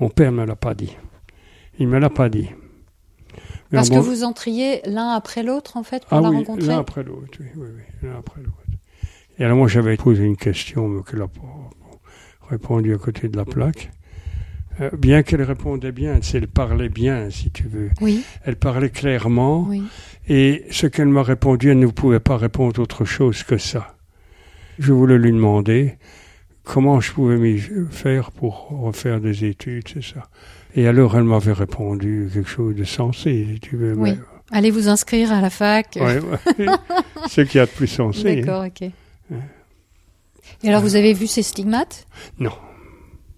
Mon 0.00 0.08
père 0.08 0.32
me 0.32 0.44
l'a 0.44 0.56
pas 0.56 0.74
dit. 0.74 0.96
Il 1.78 1.88
me 1.88 1.98
l'a 1.98 2.10
pas 2.10 2.28
dit. 2.28 2.48
Parce 3.74 3.90
bon- 3.90 3.96
que 3.96 4.00
vous 4.00 4.24
entriez 4.24 4.80
l'un 4.86 5.10
après 5.10 5.42
l'autre, 5.42 5.76
en 5.76 5.82
fait, 5.82 6.04
pour 6.06 6.18
ah 6.18 6.20
la 6.20 6.30
oui, 6.30 6.36
rencontrer 6.36 6.66
l'un 6.68 6.78
après 6.78 7.02
l'autre, 7.02 7.38
oui, 7.40 7.46
oui, 7.56 7.66
oui, 7.76 8.08
l'un 8.08 8.18
après 8.18 8.40
l'autre. 8.40 8.56
Et 9.38 9.44
alors 9.44 9.56
moi 9.56 9.66
j'avais 9.68 9.96
posé 9.96 10.22
une 10.24 10.36
question, 10.36 10.88
mais 10.88 11.02
qu'elle 11.02 11.18
n'a 11.18 11.26
pas 11.28 11.40
répondu 12.50 12.94
à 12.94 12.98
côté 12.98 13.28
de 13.28 13.36
la 13.36 13.44
plaque. 13.44 13.90
Euh, 14.80 14.90
bien 14.98 15.22
qu'elle 15.22 15.42
répondait 15.42 15.92
bien, 15.92 16.18
elle 16.34 16.48
parlait 16.48 16.88
bien, 16.88 17.30
si 17.30 17.50
tu 17.50 17.64
veux. 17.68 17.90
Oui, 18.00 18.24
Elle 18.44 18.56
parlait 18.56 18.90
clairement. 18.90 19.66
oui. 19.68 19.82
Et 20.28 20.64
ce 20.70 20.86
qu'elle 20.86 21.08
m'a 21.08 21.22
répondu, 21.22 21.70
elle 21.70 21.78
ne 21.78 21.86
pouvait 21.86 22.18
pas 22.20 22.36
répondre 22.36 22.80
autre 22.80 23.04
chose 23.04 23.42
que 23.42 23.58
ça. 23.58 23.96
Je 24.78 24.92
voulais 24.92 25.18
lui 25.18 25.30
demander 25.32 25.96
comment 26.64 26.98
je 27.00 27.12
pouvais 27.12 27.36
m'y 27.36 27.58
faire 27.90 28.32
pour 28.32 28.68
refaire 28.70 29.20
des 29.20 29.44
études, 29.44 29.86
c'est 29.92 30.02
ça. 30.02 30.28
Et 30.74 30.86
alors 30.88 31.16
elle 31.16 31.24
m'avait 31.24 31.52
répondu 31.52 32.28
quelque 32.32 32.48
chose 32.48 32.74
de 32.74 32.84
sensé, 32.84 33.46
si 33.54 33.60
tu 33.60 33.76
veux. 33.76 33.94
Oui. 33.94 34.12
mais- 34.12 34.18
Allez 34.50 34.70
vous 34.70 34.88
inscrire 34.88 35.32
à 35.32 35.40
la 35.40 35.48
fac. 35.50 35.96
Ouais, 35.96 36.18
ouais. 36.20 36.66
ce 37.28 37.40
qu'il 37.40 37.56
y 37.56 37.60
a 37.60 37.66
de 37.66 37.70
plus 37.70 37.86
sensé. 37.86 38.30
hein. 38.30 38.34
D'accord, 38.40 38.64
ok. 38.66 38.90
Et 40.62 40.68
alors, 40.68 40.82
vous 40.82 40.96
avez 40.96 41.12
vu 41.14 41.26
ses 41.26 41.42
stigmates? 41.42 42.06
Non. 42.38 42.52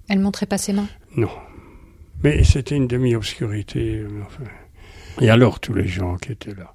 Elle 0.09 0.18
montrait 0.18 0.47
pas 0.47 0.59
ses 0.59 0.72
mains? 0.72 0.89
Non. 1.16 1.30
Mais 2.22 2.43
c'était 2.45 2.76
une 2.76 2.87
demi-obscurité. 2.89 3.99
euh, 4.01 4.09
enfin. 4.26 4.45
Et 5.20 5.30
alors, 5.30 5.61
tous 5.61 5.72
les 5.74 5.87
gens 5.87 6.16
qui 6.16 6.32
étaient 6.32 6.55
là. 6.55 6.74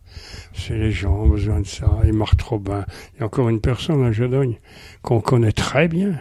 C'est 0.54 0.78
les 0.78 0.92
gens 0.92 1.14
ont 1.14 1.28
besoin 1.30 1.60
de 1.60 1.68
ça. 1.68 2.00
Et 2.06 2.12
Marthe 2.12 2.42
Robin. 2.42 2.86
Il 3.16 3.20
y 3.20 3.24
a 3.24 3.26
encore 3.28 3.50
une 3.50 3.62
personne 3.62 4.04
à 4.04 4.12
Jodogne 4.12 4.60
qu'on 5.02 5.22
connaît 5.22 5.52
très 5.52 5.88
bien. 5.88 6.14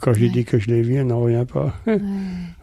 Quand 0.00 0.12
j'ai 0.14 0.26
Ouais. 0.26 0.32
dit 0.32 0.44
que 0.44 0.58
je 0.58 0.68
l'ai 0.68 0.82
vue, 0.82 0.94
elle 0.94 1.06
n'en 1.08 1.20
revient 1.20 1.46
pas. 1.50 1.74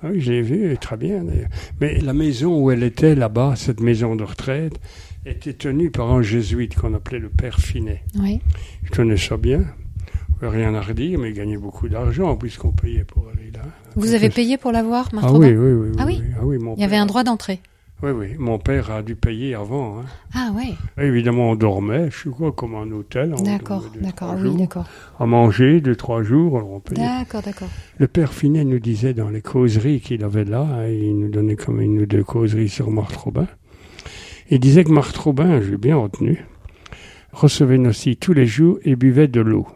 Ah 0.03 0.09
oui, 0.11 0.21
je 0.21 0.31
l'ai 0.31 0.41
vue, 0.43 0.77
très 0.79 0.95
bien 0.95 1.23
d'ailleurs. 1.23 1.49
Mais 1.81 1.99
la 1.99 2.13
maison 2.13 2.61
où 2.63 2.69
elle 2.69 2.83
était 2.83 3.15
là-bas, 3.15 3.53
cette 3.55 3.79
maison 3.79 4.15
de 4.15 4.23
retraite, 4.23 4.79
était 5.25 5.53
tenue 5.53 5.89
par 5.89 6.11
un 6.11 6.21
jésuite 6.21 6.75
qu'on 6.75 6.93
appelait 6.93 7.17
le 7.19 7.29
Père 7.29 7.59
Finet. 7.59 8.03
Oui. 8.19 8.39
Je 8.83 8.91
connais 8.91 9.17
ça 9.17 9.37
bien. 9.37 9.65
Rien 10.39 10.75
à 10.75 10.81
redire, 10.81 11.17
mais 11.17 11.29
il 11.29 11.33
gagnait 11.33 11.57
beaucoup 11.57 11.89
d'argent 11.89 12.35
puisqu'on 12.37 12.71
payait 12.71 13.03
pour 13.03 13.27
aller 13.29 13.49
là. 13.51 13.61
Vous 13.95 14.13
avez 14.13 14.29
payé 14.29 14.57
pour 14.57 14.71
l'avoir, 14.71 15.09
Ah 15.19 15.25
Robin 15.27 15.47
oui, 15.49 15.55
oui, 15.55 15.89
oui. 15.89 15.95
Ah 15.97 16.05
oui 16.05 16.21
Ah 16.39 16.45
oui, 16.45 16.57
mon 16.59 16.75
Il 16.75 16.81
y 16.81 16.83
avait 16.83 16.95
un 16.95 17.07
droit 17.07 17.23
d'entrée. 17.23 17.59
Oui, 18.03 18.11
oui. 18.11 18.27
Mon 18.37 18.59
père 18.59 18.91
a 18.91 19.01
dû 19.01 19.15
payer 19.15 19.55
avant. 19.55 19.99
hein. 19.99 20.05
Ah 20.35 20.51
ouais. 20.55 20.75
Évidemment, 21.03 21.49
on 21.51 21.55
dormait, 21.55 22.11
je 22.11 22.23
sais 22.23 22.29
quoi, 22.29 22.51
comme 22.51 22.75
un 22.75 22.91
hôtel. 22.91 23.33
D'accord, 23.43 23.83
d'accord. 23.99 24.35
Oui, 24.39 24.55
d'accord. 24.55 24.85
À 25.19 25.25
manger, 25.25 25.81
deux, 25.81 25.95
trois 25.95 26.21
jours, 26.21 26.57
alors 26.57 26.71
on 26.73 26.79
payait. 26.79 27.01
D'accord, 27.01 27.41
d'accord. 27.41 27.69
Le 27.97 28.07
père 28.07 28.33
Finet 28.33 28.63
nous 28.65 28.77
disait 28.79 29.15
dans 29.15 29.29
les 29.29 29.41
causeries 29.41 29.99
qu'il 29.99 30.23
avait 30.23 30.45
là, 30.45 30.61
hein, 30.61 30.87
il 30.87 31.17
nous 31.17 31.29
donnait 31.29 31.55
comme 31.55 31.81
une 31.81 32.01
ou 32.01 32.05
deux 32.05 32.23
causeries 32.23 32.69
sur 32.69 32.91
Marthe 32.91 33.15
Robin. 33.15 33.47
Il 34.51 34.59
disait 34.59 34.83
que 34.83 34.91
Marthe 34.91 35.17
Robin, 35.17 35.59
j'ai 35.61 35.77
bien 35.77 35.97
retenu, 35.97 36.45
recevait 37.33 37.79
Nossi 37.79 38.15
tous 38.15 38.33
les 38.33 38.45
jours 38.45 38.77
et 38.83 38.95
buvait 38.95 39.27
de 39.27 39.41
l'eau. 39.41 39.67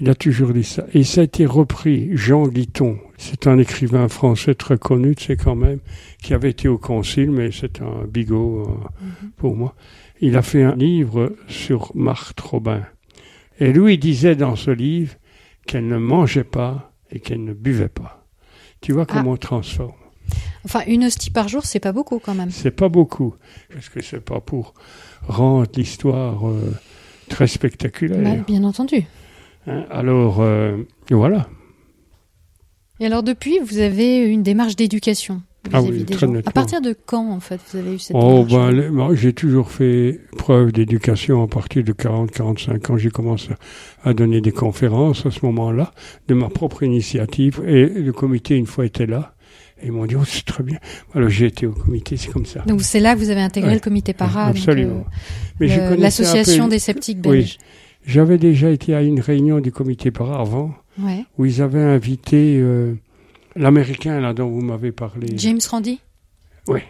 Il 0.00 0.10
a 0.10 0.14
toujours 0.14 0.52
dit 0.52 0.64
ça. 0.64 0.84
Et 0.92 1.04
ça 1.04 1.20
a 1.20 1.24
été 1.24 1.46
repris. 1.46 2.10
Jean 2.16 2.48
Guiton, 2.48 2.98
c'est 3.16 3.46
un 3.46 3.58
écrivain 3.58 4.08
français 4.08 4.54
très 4.54 4.76
connu, 4.76 5.14
tu 5.14 5.26
sais 5.26 5.36
quand 5.36 5.54
même, 5.54 5.78
qui 6.22 6.34
avait 6.34 6.50
été 6.50 6.66
au 6.68 6.78
concile, 6.78 7.30
mais 7.30 7.50
c'est 7.52 7.80
un 7.80 8.04
bigot 8.06 8.62
euh, 8.62 9.06
pour 9.36 9.56
moi. 9.56 9.74
Il 10.20 10.36
a 10.36 10.42
fait 10.42 10.64
un 10.64 10.74
livre 10.74 11.32
sur 11.48 11.92
Marthe 11.94 12.40
Robin. 12.40 12.82
Et 13.60 13.72
lui, 13.72 13.94
il 13.94 13.98
disait 13.98 14.34
dans 14.34 14.56
ce 14.56 14.70
livre 14.70 15.14
qu'elle 15.66 15.86
ne 15.86 15.98
mangeait 15.98 16.44
pas 16.44 16.92
et 17.10 17.20
qu'elle 17.20 17.44
ne 17.44 17.54
buvait 17.54 17.88
pas. 17.88 18.26
Tu 18.80 18.92
vois 18.92 19.06
comment 19.06 19.32
on 19.32 19.36
transforme. 19.36 19.92
Enfin, 20.64 20.80
une 20.86 21.04
hostie 21.04 21.30
par 21.30 21.48
jour, 21.48 21.64
c'est 21.64 21.80
pas 21.80 21.92
beaucoup 21.92 22.18
quand 22.18 22.34
même. 22.34 22.50
C'est 22.50 22.70
pas 22.70 22.88
beaucoup. 22.88 23.34
Est-ce 23.76 23.90
que 23.90 24.02
c'est 24.02 24.20
pas 24.20 24.40
pour 24.40 24.74
rendre 25.28 25.70
l'histoire 25.76 26.48
euh, 26.48 26.74
très 27.28 27.46
spectaculaire 27.46 28.22
Bah, 28.22 28.42
bien 28.46 28.64
entendu. 28.64 29.04
Hein 29.66 29.84
Alors, 29.90 30.40
euh, 30.40 30.76
voilà. 31.10 31.48
Et 33.00 33.06
alors, 33.06 33.22
depuis, 33.22 33.58
vous 33.58 33.78
avez 33.78 34.18
une 34.24 34.42
démarche 34.42 34.76
d'éducation 34.76 35.42
Ah 35.72 35.82
oui, 35.82 36.04
très 36.04 36.26
nettement. 36.28 36.42
À 36.48 36.52
partir 36.52 36.80
de 36.80 36.94
quand, 37.06 37.28
en 37.32 37.40
fait, 37.40 37.60
vous 37.72 37.78
avez 37.78 37.94
eu 37.94 37.98
cette 37.98 38.14
Oh, 38.18 38.44
démarche 38.48 38.74
ben, 38.92 39.14
j'ai 39.16 39.32
toujours 39.32 39.70
fait 39.72 40.20
preuve 40.38 40.70
d'éducation 40.72 41.42
à 41.42 41.48
partir 41.48 41.82
de 41.82 41.92
40-45 41.92 42.92
ans. 42.92 42.96
J'ai 42.96 43.10
commencé 43.10 43.48
à 44.04 44.14
donner 44.14 44.40
des 44.40 44.52
conférences 44.52 45.26
à 45.26 45.30
ce 45.32 45.44
moment-là, 45.44 45.90
de 46.28 46.34
ma 46.34 46.48
propre 46.48 46.84
initiative. 46.84 47.62
Et 47.66 47.86
le 47.86 48.12
comité, 48.12 48.54
une 48.56 48.66
fois, 48.66 48.86
était 48.86 49.06
là. 49.06 49.34
Et 49.82 49.86
ils 49.86 49.92
m'ont 49.92 50.06
dit, 50.06 50.14
oh, 50.14 50.24
c'est 50.24 50.44
très 50.46 50.62
bien. 50.62 50.78
Alors, 51.14 51.28
j'ai 51.28 51.46
été 51.46 51.66
au 51.66 51.72
comité, 51.72 52.16
c'est 52.16 52.30
comme 52.30 52.46
ça. 52.46 52.60
Donc, 52.60 52.82
c'est 52.82 53.00
là 53.00 53.14
que 53.14 53.18
vous 53.18 53.30
avez 53.30 53.40
intégré 53.42 53.70
Ouais. 53.70 53.74
le 53.74 53.80
comité 53.80 54.12
para, 54.12 54.46
Absolument. 54.46 55.04
euh, 55.60 55.96
l'association 55.96 56.68
des 56.68 56.78
sceptiques 56.78 57.18
Oui. 57.26 57.58
J'avais 58.06 58.38
déjà 58.38 58.70
été 58.70 58.94
à 58.94 59.02
une 59.02 59.20
réunion 59.20 59.60
du 59.60 59.72
comité 59.72 60.10
para 60.10 60.40
avant, 60.40 60.74
Ouais. 60.98 61.24
où 61.38 61.44
ils 61.46 61.62
avaient 61.62 61.82
invité 61.82 62.58
euh, 62.60 62.94
l'Américain, 63.56 64.20
là, 64.20 64.32
dont 64.34 64.48
vous 64.48 64.60
m'avez 64.60 64.92
parlé. 64.92 65.28
James 65.36 65.60
Randi? 65.70 66.00
Oui. 66.68 66.80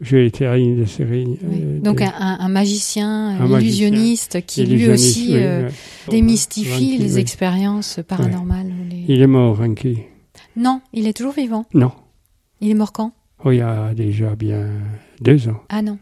J'ai 0.00 0.26
été 0.26 0.46
à 0.46 0.56
une 0.56 0.80
de 0.80 0.84
ces 0.84 1.04
réunions. 1.04 1.36
Oui. 1.44 1.58
euh, 1.62 1.78
Donc, 1.80 2.00
un, 2.02 2.48
magicien, 2.48 3.08
Un 3.38 3.46
magicien. 3.46 3.58
illusionniste 3.88 4.44
qui, 4.46 4.66
lui 4.66 4.88
aussi, 4.90 5.28
oui, 5.34 5.36
euh, 5.36 5.68
démystifie 6.10 6.72
Ranky, 6.72 6.98
les 6.98 7.14
oui. 7.14 7.20
expériences 7.20 8.00
paranormales. 8.08 8.72
les- 8.90 9.04
Il 9.06 9.20
est 9.22 9.26
mort, 9.28 9.58
Ranky. 9.58 9.98
Non, 10.56 10.80
il 10.92 11.06
est 11.06 11.12
toujours 11.16 11.34
vivant? 11.34 11.66
Non. 11.72 11.92
Il 12.60 12.70
est 12.70 12.74
mort 12.74 12.92
quand? 12.92 13.12
Oh, 13.44 13.52
il 13.52 13.58
y 13.58 13.60
a 13.60 13.94
déjà 13.94 14.34
bien 14.34 14.66
deux 15.20 15.48
ans. 15.48 15.60
Ah 15.68 15.82
non. 15.82 15.98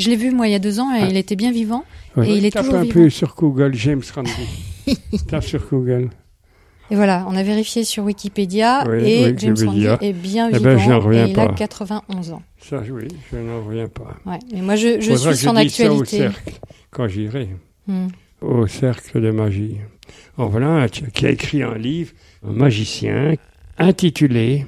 Je 0.00 0.10
l'ai 0.10 0.16
vu, 0.16 0.30
moi, 0.30 0.48
il 0.48 0.52
y 0.52 0.54
a 0.54 0.58
deux 0.58 0.80
ans, 0.80 0.92
et 0.94 1.02
Ah. 1.02 1.06
il 1.08 1.16
était 1.16 1.36
bien 1.36 1.52
vivant. 1.52 1.84
Ouais. 2.16 2.28
Et 2.30 2.36
il 2.38 2.44
est 2.44 2.50
Tape 2.50 2.64
toujours 2.64 2.78
un 2.80 2.82
vivant. 2.82 2.94
peu 2.94 3.10
sur 3.10 3.34
Google, 3.36 3.74
James 3.74 4.02
Randi. 4.14 4.30
Tape 5.28 5.44
sur 5.44 5.62
Google. 5.70 6.10
Et 6.90 6.96
voilà, 6.96 7.24
on 7.28 7.36
a 7.36 7.42
vérifié 7.44 7.84
sur 7.84 8.02
Wikipédia, 8.04 8.84
Oui, 8.88 8.98
et 9.04 9.24
oui, 9.26 9.34
James 9.38 9.56
Randi 9.64 9.86
est 10.00 10.12
bien 10.12 10.48
Eh 10.48 10.54
vivant, 10.58 10.64
ben, 10.64 10.78
je 10.78 10.90
reviens 10.92 11.26
et 11.26 11.30
il 11.30 11.38
a 11.38 11.46
pas. 11.48 11.54
91 11.54 12.32
ans. 12.32 12.42
Ça, 12.58 12.82
oui, 12.90 13.06
je 13.32 13.36
n'en 13.38 13.64
reviens 13.64 13.86
pas. 13.86 14.16
Ouais. 14.26 14.38
Mais 14.52 14.60
moi, 14.62 14.74
je, 14.74 15.00
suis 15.00 15.16
son 15.16 15.24
je 15.26 15.30
dise 15.30 15.40
ça 15.40 15.52
au 15.52 15.56
actualité. 15.56 16.16
cercle, 16.18 16.52
quand 16.90 17.06
j'irai. 17.06 17.48
Hmm. 17.86 18.08
Au 18.40 18.66
cercle 18.66 19.20
de 19.20 19.30
magie. 19.30 19.76
En 20.36 20.46
voilà 20.48 20.68
un 20.68 20.88
qui 20.88 21.26
a 21.26 21.30
écrit 21.30 21.62
un 21.62 21.76
livre, 21.76 22.12
un 22.44 22.52
magicien, 22.52 23.34
intitulé 23.78 24.66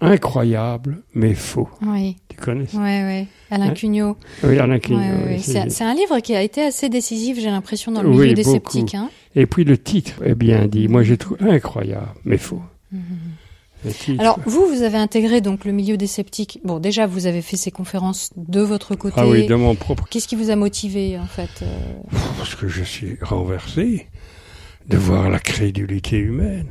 Incroyable 0.00 1.02
mais 1.14 1.34
faux. 1.34 1.68
Oui, 1.82 2.16
Tu 2.28 2.36
connais 2.36 2.66
ça? 2.66 2.78
Ouais, 2.78 3.02
ouais. 3.02 3.26
Alain 3.50 3.70
Hein 3.70 3.74
Cugnot. 3.74 4.16
Oui, 4.44 4.58
Alain 4.58 4.74
Ouais, 4.76 4.80
oui, 4.90 4.96
ouais. 5.34 5.38
c'est- 5.40 5.82
un 5.82 5.94
livre 5.94 6.20
qui 6.20 6.34
a 6.36 6.42
été 6.42 6.62
assez 6.62 6.88
décisif, 6.88 7.38
j'ai 7.40 7.50
l'impression, 7.50 7.90
dans 7.90 8.02
le 8.02 8.08
Oui, 8.10 8.18
milieu 8.18 8.34
des 8.34 8.44
beaucoup. 8.44 8.70
sceptiques. 8.70 8.94
Hein. 8.94 9.10
Et 9.34 9.46
puis 9.46 9.64
le 9.64 9.76
titre 9.76 10.22
est 10.24 10.34
bien 10.36 10.66
dit. 10.66 10.86
Moi, 10.88 11.02
j'ai 11.02 11.16
trouvé 11.16 11.50
incroyable 11.50 12.06
mais 12.24 12.38
faux. 12.38 12.62
Titre- 13.88 14.20
Alors, 14.20 14.40
vous, 14.44 14.66
vous 14.66 14.82
avez 14.82 14.98
intégré 14.98 15.40
donc 15.40 15.64
le 15.64 15.70
milieu 15.72 15.96
des 15.96 16.08
sceptiques. 16.08 16.58
Bon, 16.64 16.78
déjà, 16.80 17.06
vous 17.06 17.26
avez 17.26 17.42
fait 17.42 17.56
ces 17.56 17.70
conférences 17.70 18.30
de 18.36 18.60
votre 18.60 18.96
côté. 18.96 19.14
ah 19.18 19.26
oui, 19.28 19.46
de 19.46 19.54
mon 19.54 19.74
propre 19.76 20.06
Qu'est-ce 20.10 20.26
qui 20.28 20.34
vous 20.36 20.50
a 20.50 20.56
motivé, 20.56 21.16
en 21.18 21.26
fait 21.26 21.62
euh, 21.62 21.66
parce 22.38 22.54
que 22.56 22.66
je 22.68 22.82
suis 22.82 23.16
renversé 23.22 24.06
de 24.88 24.96
voir 24.96 25.28
la 25.30 25.38
crédulité 25.38 26.16
humaine. 26.18 26.66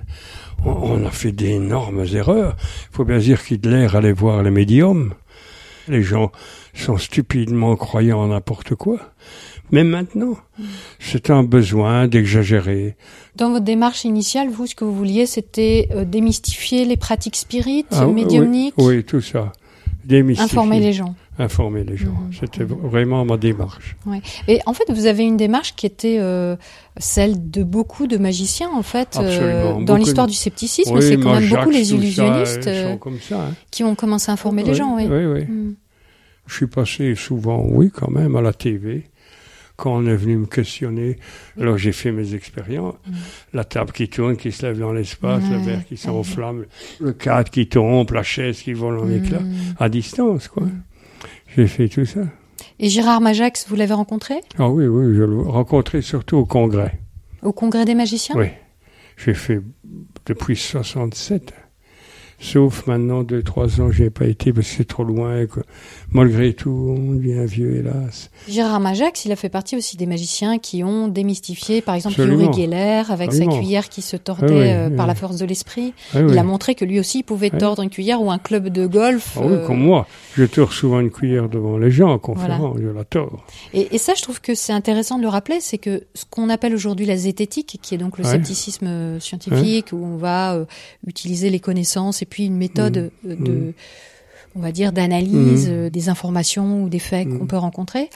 On, 0.65 1.05
a 1.05 1.11
fait 1.11 1.31
d'énormes 1.31 2.05
erreurs. 2.13 2.55
Il 2.91 2.95
faut 2.95 3.05
bien 3.05 3.19
dire 3.19 3.43
qu'Hitler 3.43 3.87
allait 3.93 4.11
voir 4.13 4.43
les 4.43 4.51
médiums. 4.51 5.13
Les 5.87 6.03
gens 6.03 6.31
sont 6.73 6.97
stupidement 6.97 7.75
croyants 7.75 8.19
en 8.19 8.27
n'importe 8.27 8.75
quoi. 8.75 8.99
Mais 9.71 9.83
maintenant, 9.83 10.37
c'est 10.99 11.29
un 11.29 11.43
besoin 11.43 12.07
d'exagérer. 12.07 12.95
Dans 13.35 13.51
votre 13.51 13.65
démarche 13.65 14.05
initiale, 14.05 14.49
vous, 14.49 14.65
ce 14.65 14.75
que 14.75 14.85
vous 14.85 14.95
vouliez, 14.95 15.25
c'était 15.25 15.89
euh, 15.91 16.05
démystifier 16.05 16.85
les 16.85 16.97
pratiques 16.97 17.35
spirites, 17.35 17.87
Ah, 17.91 18.07
oui, 18.07 18.13
médiumniques, 18.13 18.75
Oui, 18.77 19.03
tout 19.03 19.21
ça. 19.21 19.51
Démystifier. 20.05 20.57
informer 20.57 20.79
les 20.79 20.93
gens. 20.93 21.15
Informer 21.37 21.83
les 21.83 21.97
gens. 21.97 22.11
Mhm. 22.11 22.31
C'était 22.39 22.63
vraiment 22.63 23.25
ma 23.25 23.35
démarche. 23.35 23.97
Et 24.47 24.59
en 24.65 24.73
fait, 24.73 24.85
vous 24.89 25.05
avez 25.05 25.23
une 25.25 25.35
démarche 25.35 25.75
qui 25.75 25.85
était 25.85 26.17
euh, 26.19 26.55
celle 26.99 27.49
de 27.49 27.63
beaucoup 27.63 28.07
de 28.07 28.17
magiciens, 28.17 28.69
en 28.73 28.81
fait, 28.83 29.17
euh, 29.21 29.81
dans 29.83 29.95
l'histoire 29.97 30.27
de- 30.27 30.31
du 30.31 30.37
scepticisme. 30.37 30.93
Oui, 30.95 31.01
c'est 31.01 31.17
quand 31.17 31.39
même 31.39 31.49
beaucoup 31.49 31.69
les 31.69 31.85
ça, 31.85 31.95
illusionnistes 31.95 32.67
euh, 32.67 32.97
ça. 33.21 33.39
hein. 33.41 33.53
qui 33.71 33.83
ont 33.83 33.95
commencé 33.95 34.29
à 34.29 34.33
informer 34.33 34.63
les 34.63 34.73
gens. 34.73 34.95
Oui. 34.95 35.07
Oui, 35.09 35.25
oui. 35.25 35.43
Mm. 35.45 35.75
Je 36.47 36.53
suis 36.53 36.67
passé 36.67 37.13
souvent, 37.15 37.65
oui, 37.69 37.91
quand 37.93 38.09
même, 38.09 38.35
à 38.35 38.41
la 38.41 38.53
TV. 38.53 39.03
Quand 39.75 39.95
on 39.95 40.07
est 40.07 40.15
venu 40.15 40.37
me 40.37 40.45
questionner, 40.47 41.17
alors 41.61 41.77
j'ai 41.77 41.91
fait 41.91 42.11
mes 42.11 42.33
expériences. 42.33 42.95
La 43.53 43.63
table 43.63 43.91
qui 43.91 44.09
tourne, 44.09 44.35
qui 44.35 44.51
se 44.51 44.65
lève 44.65 44.79
dans 44.79 44.91
l'espace, 44.91 45.43
le 45.51 45.57
Ouais, 45.57 45.63
verre 45.63 45.85
qui 45.85 45.97
s'enflamme, 45.97 46.65
le 46.99 47.13
cadre 47.13 47.51
qui 47.51 47.67
tombe, 47.67 48.09
la 48.11 48.23
chaise 48.23 48.59
qui 48.61 48.73
vole 48.73 48.97
en 48.97 49.07
éclats, 49.09 49.39
Mm. 49.41 49.53
à 49.77 49.87
distance, 49.89 50.47
quoi. 50.47 50.63
J'ai 51.55 51.67
fait 51.67 51.89
tout 51.89 52.05
ça. 52.05 52.21
Et 52.79 52.89
Gérard 52.89 53.21
Majax, 53.21 53.65
vous 53.67 53.75
l'avez 53.75 53.93
rencontré? 53.93 54.35
Ah 54.57 54.69
oui, 54.69 54.85
oui, 54.87 55.15
je 55.15 55.23
l'ai 55.23 55.49
rencontré 55.49 56.01
surtout 56.01 56.37
au 56.37 56.45
congrès. 56.45 56.99
au 57.41 57.51
congrès 57.51 57.85
des 57.85 57.95
magiciens? 57.95 58.35
Oui. 58.37 58.47
J'ai 59.17 59.33
fait 59.33 59.59
depuis 60.25 60.55
67. 60.55 61.53
Sauf 62.39 62.85
maintenant, 62.85 63.23
deux, 63.23 63.41
trois 63.41 63.81
ans, 63.81 63.89
j'ai 63.91 64.11
pas 64.11 64.25
été 64.25 64.53
parce 64.53 64.67
que 64.67 64.75
c'est 64.75 64.87
trop 64.87 65.03
loin 65.03 65.41
et 65.41 65.47
que 65.47 65.59
malgré 66.11 66.53
tout, 66.53 66.95
on 66.95 67.13
devient 67.13 67.45
vieux, 67.45 67.77
hélas. 67.77 68.29
Gérard 68.47 68.79
Majax, 68.79 69.25
il 69.25 69.31
a 69.31 69.35
fait 69.35 69.49
partie 69.49 69.75
aussi 69.75 69.97
des 69.97 70.05
magiciens 70.05 70.59
qui 70.59 70.83
ont 70.83 71.07
démystifié, 71.07 71.81
par 71.81 71.95
exemple. 71.95 72.21
Yuri 72.21 72.53
Geller 72.53 73.03
avec 73.09 73.33
sa 73.33 73.45
cuillère 73.45 73.89
qui 73.89 74.03
se 74.03 74.17
tordait 74.17 74.45
Ah 74.47 74.51
oui, 74.51 74.69
euh, 74.69 74.89
oui, 74.89 74.95
par 74.95 75.07
la 75.07 75.15
force 75.15 75.37
de 75.37 75.45
l'esprit. 75.45 75.93
Ah 76.13 76.21
Il 76.21 76.37
a 76.37 76.43
montré 76.43 76.75
que 76.75 76.85
lui 76.85 76.99
aussi 76.99 77.23
pouvait 77.23 77.49
tordre 77.49 77.81
une 77.81 77.89
cuillère 77.89 78.21
ou 78.21 78.29
un 78.29 78.37
club 78.37 78.69
de 78.69 78.85
golf. 78.85 79.35
Ah 79.37 79.41
oui, 79.43 79.53
euh, 79.53 79.65
comme 79.65 79.79
moi. 79.79 80.07
Je 80.35 80.43
tords 80.43 80.73
souvent 80.73 80.99
une 80.99 81.09
cuillère 81.09 81.49
devant 81.49 81.79
les 81.79 81.89
gens 81.89 82.11
en 82.11 82.19
conférence, 82.19 82.77
je 82.79 82.87
la 82.87 83.03
tords. 83.03 83.43
Et, 83.73 83.95
et 83.95 83.97
ça, 83.97 84.13
je 84.15 84.21
trouve 84.21 84.41
que 84.41 84.53
c'est 84.53 84.73
intéressant 84.73 85.17
de 85.17 85.23
le 85.23 85.29
rappeler, 85.29 85.57
c'est 85.59 85.79
que 85.79 86.03
ce 86.13 86.25
qu'on 86.29 86.49
appelle 86.49 86.75
aujourd'hui 86.75 87.07
la 87.07 87.17
zététique, 87.17 87.79
qui 87.81 87.95
est 87.95 87.97
donc 87.97 88.19
le 88.19 88.23
scepticisme 88.23 89.19
scientifique, 89.19 89.87
où 89.91 89.97
on 89.97 90.17
va 90.17 90.53
euh, 90.53 90.65
utiliser 91.07 91.49
les 91.49 91.59
connaissances 91.59 92.21
et 92.21 92.26
puis 92.29 92.45
une 92.45 92.57
méthode 92.57 92.97
euh, 93.25 93.35
de, 93.35 93.51
Mhm. 93.51 93.73
on 94.55 94.59
va 94.59 94.71
dire, 94.71 94.91
d'analyse 94.91 95.67
Mhm. 95.67 95.73
euh, 95.73 95.89
des 95.89 96.09
informations 96.09 96.83
ou 96.83 96.89
des 96.89 96.99
faits 96.99 97.27
qu'on 97.27 97.45
peut 97.47 97.57
rencontrer. 97.57 98.09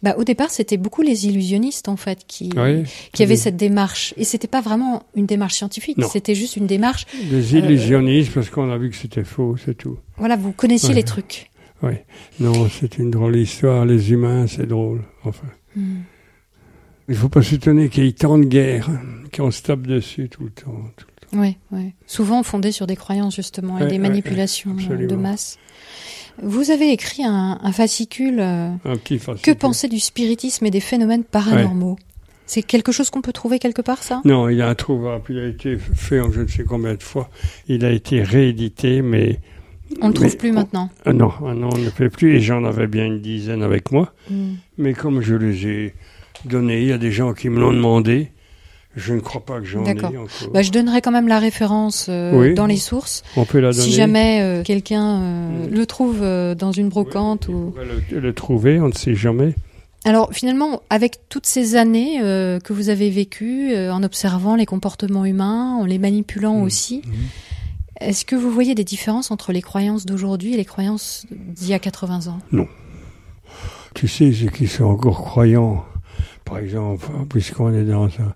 Bah, 0.00 0.14
au 0.16 0.22
départ, 0.22 0.50
c'était 0.50 0.76
beaucoup 0.76 1.02
les 1.02 1.26
illusionnistes 1.26 1.88
en 1.88 1.96
fait 1.96 2.20
qui 2.28 2.50
Oui. 2.56 2.84
qui 3.12 3.24
avaient 3.24 3.34
cette 3.36 3.56
démarche. 3.56 4.14
Et 4.16 4.22
c'était 4.22 4.46
pas 4.46 4.60
vraiment 4.60 5.02
une 5.16 5.26
démarche 5.26 5.54
scientifique, 5.54 5.98
c'était 6.08 6.36
juste 6.36 6.56
une 6.56 6.68
démarche. 6.68 7.04
Des 7.30 7.56
illusionnistes 7.56 8.32
parce 8.32 8.48
qu'on 8.48 8.70
a 8.70 8.78
vu 8.78 8.90
que 8.90 8.96
c'était 8.96 9.24
faux, 9.24 9.56
c'est 9.64 9.76
tout. 9.76 9.98
Voilà, 10.16 10.36
vous 10.36 10.52
connaissiez 10.52 10.90
Ouais. 10.90 10.94
les 10.94 11.02
trucs. 11.02 11.50
Oui. 11.82 11.94
Non, 12.38 12.68
c'est 12.68 12.98
une 12.98 13.10
drôle 13.10 13.36
histoire. 13.36 13.84
Les 13.84 14.12
humains, 14.12 14.46
c'est 14.46 14.66
drôle. 14.66 15.02
Enfin. 15.24 15.46
Mhm. 15.74 16.02
Il 17.08 17.14
faut 17.16 17.28
pas 17.28 17.42
s'étonner 17.42 17.88
qu'il 17.88 18.04
y 18.04 18.08
ait 18.08 18.12
tant 18.12 18.36
de 18.38 18.44
guerres, 18.44 18.90
qu'on 19.34 19.50
se 19.50 19.62
tape 19.62 19.82
dessus 19.86 20.28
tout 20.28 20.44
le 20.44 20.50
temps. 20.50 20.70
tout 20.96 21.06
le 21.08 21.12
temps. 21.14 21.17
Oui, 21.32 21.56
oui. 21.72 21.92
Souvent 22.06 22.42
fondé 22.42 22.72
sur 22.72 22.86
des 22.86 22.96
croyances 22.96 23.36
justement 23.36 23.78
et 23.78 23.86
des 23.86 23.92
ouais, 23.92 23.98
manipulations 23.98 24.76
euh, 24.90 25.06
de 25.06 25.14
masse. 25.14 25.58
Vous 26.42 26.70
avez 26.70 26.92
écrit 26.92 27.24
un, 27.24 27.58
un 27.62 27.72
fascicule 27.72 28.38
euh, 28.40 28.70
Un 28.84 28.96
petit 28.96 29.18
fascicule. 29.18 29.54
Que 29.54 29.58
penser 29.58 29.88
du 29.88 29.98
spiritisme 29.98 30.64
et 30.66 30.70
des 30.70 30.80
phénomènes 30.80 31.24
paranormaux? 31.24 31.98
C'est 32.46 32.62
quelque 32.62 32.92
chose 32.92 33.10
qu'on 33.10 33.20
peut 33.20 33.32
trouver 33.32 33.58
quelque 33.58 33.82
part, 33.82 34.02
ça? 34.02 34.22
Non, 34.24 34.48
il 34.48 34.60
est 34.60 34.62
introuvable. 34.62 35.24
Il 35.28 35.38
a 35.38 35.46
été 35.46 35.76
fait 35.76 36.20
en 36.20 36.32
je 36.32 36.40
ne 36.40 36.46
sais 36.46 36.64
combien 36.64 36.94
de 36.94 37.02
fois. 37.02 37.28
Il 37.66 37.84
a 37.84 37.90
été 37.90 38.22
réédité, 38.22 39.02
mais... 39.02 39.38
On 40.00 40.08
ne 40.08 40.12
trouve 40.14 40.36
plus 40.36 40.52
maintenant. 40.52 40.88
Ah 41.04 41.12
non, 41.12 41.30
ah 41.46 41.54
non, 41.54 41.68
on 41.72 41.78
ne 41.78 41.90
fait 41.90 42.08
plus. 42.08 42.36
Et 42.36 42.40
j'en 42.40 42.64
avais 42.64 42.86
bien 42.86 43.04
une 43.04 43.20
dizaine 43.20 43.62
avec 43.62 43.92
moi. 43.92 44.14
Hmm. 44.30 44.54
Mais 44.78 44.94
comme 44.94 45.20
je 45.20 45.34
les 45.34 45.66
ai 45.66 45.94
donnés, 46.46 46.80
il 46.80 46.88
y 46.88 46.92
a 46.92 46.98
des 46.98 47.12
gens 47.12 47.34
qui 47.34 47.50
me 47.50 47.60
l'ont 47.60 47.72
demandé. 47.72 48.32
Je 48.98 49.14
ne 49.14 49.20
crois 49.20 49.40
pas 49.40 49.60
que 49.60 49.64
j'en 49.64 49.84
ai 49.84 49.94
D'accord. 49.94 50.10
encore. 50.10 50.50
Bah, 50.52 50.62
je 50.62 50.70
donnerai 50.72 51.00
quand 51.00 51.10
même 51.12 51.28
la 51.28 51.38
référence 51.38 52.06
euh, 52.08 52.32
Oui. 52.38 52.54
dans 52.54 52.66
les 52.66 52.76
sources. 52.76 53.22
On 53.36 53.44
peut 53.44 53.60
la 53.60 53.70
donner. 53.70 53.82
Si 53.84 53.92
jamais 53.92 54.40
euh, 54.42 54.62
quelqu'un 54.62 55.22
euh, 55.22 55.66
Mm. 55.68 55.74
le 55.74 55.86
trouve 55.86 56.20
dans 56.20 56.72
une 56.72 56.88
brocante 56.88 57.46
Oui, 57.48 57.54
ou 57.54 57.72
on 57.74 57.78
va 57.78 57.84
le, 57.84 58.20
le 58.20 58.32
trouver, 58.34 58.80
on 58.80 58.88
ne 58.88 58.92
sait 58.92 59.14
jamais. 59.14 59.54
Alors 60.04 60.32
finalement, 60.32 60.82
avec 60.90 61.18
toutes 61.28 61.46
ces 61.46 61.76
années 61.76 62.18
que 62.20 62.72
vous 62.72 62.88
avez 62.88 63.10
vécues, 63.10 63.74
en 63.76 64.02
observant 64.02 64.54
les 64.56 64.66
comportements 64.66 65.24
humains, 65.24 65.74
en 65.76 65.84
les 65.84 65.98
manipulant 65.98 66.58
Mm. 66.58 66.62
aussi, 66.62 67.02
Mhm. 67.04 67.12
est-ce 68.00 68.24
que 68.24 68.36
vous 68.36 68.50
voyez 68.50 68.74
des 68.74 68.84
différences 68.84 69.30
entre 69.30 69.52
les 69.52 69.62
croyances 69.62 70.06
d'aujourd'hui 70.06 70.54
et 70.54 70.56
les 70.56 70.64
croyances 70.64 71.26
d'il 71.30 71.68
y 71.68 71.74
a 71.74 71.78
80 71.78 72.28
ans? 72.28 72.38
Tu 73.94 74.06
sais, 74.08 74.32
ceux 74.32 74.46
qui 74.48 74.66
sont 74.68 74.84
encore 74.84 75.20
croyants, 75.22 75.84
par 76.44 76.58
exemple, 76.58 77.06
puisqu'on 77.28 77.72
est 77.74 77.84
dans 77.84 78.04
un- 78.06 78.34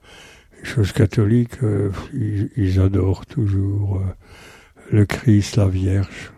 une 0.63 0.69
chose 0.69 0.93
catholique, 0.93 1.63
euh, 1.63 1.91
ils, 2.15 2.51
ils 2.57 2.81
adorent 2.81 3.27
toujours 3.27 3.97
euh, 3.97 4.97
le 4.97 5.05
Christ, 5.07 5.57
la 5.57 5.67
Vierge. 5.67 6.33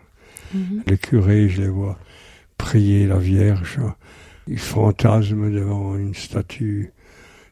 Mhm. 0.53 0.83
Les 0.87 0.97
curés, 0.97 1.47
je 1.49 1.61
les 1.61 1.67
vois 1.67 1.99
prier 2.57 3.05
la 3.05 3.19
Vierge. 3.19 3.79
Ils 4.47 4.59
fantasment 4.59 5.49
devant 5.49 5.95
une 5.95 6.15
statue 6.15 6.91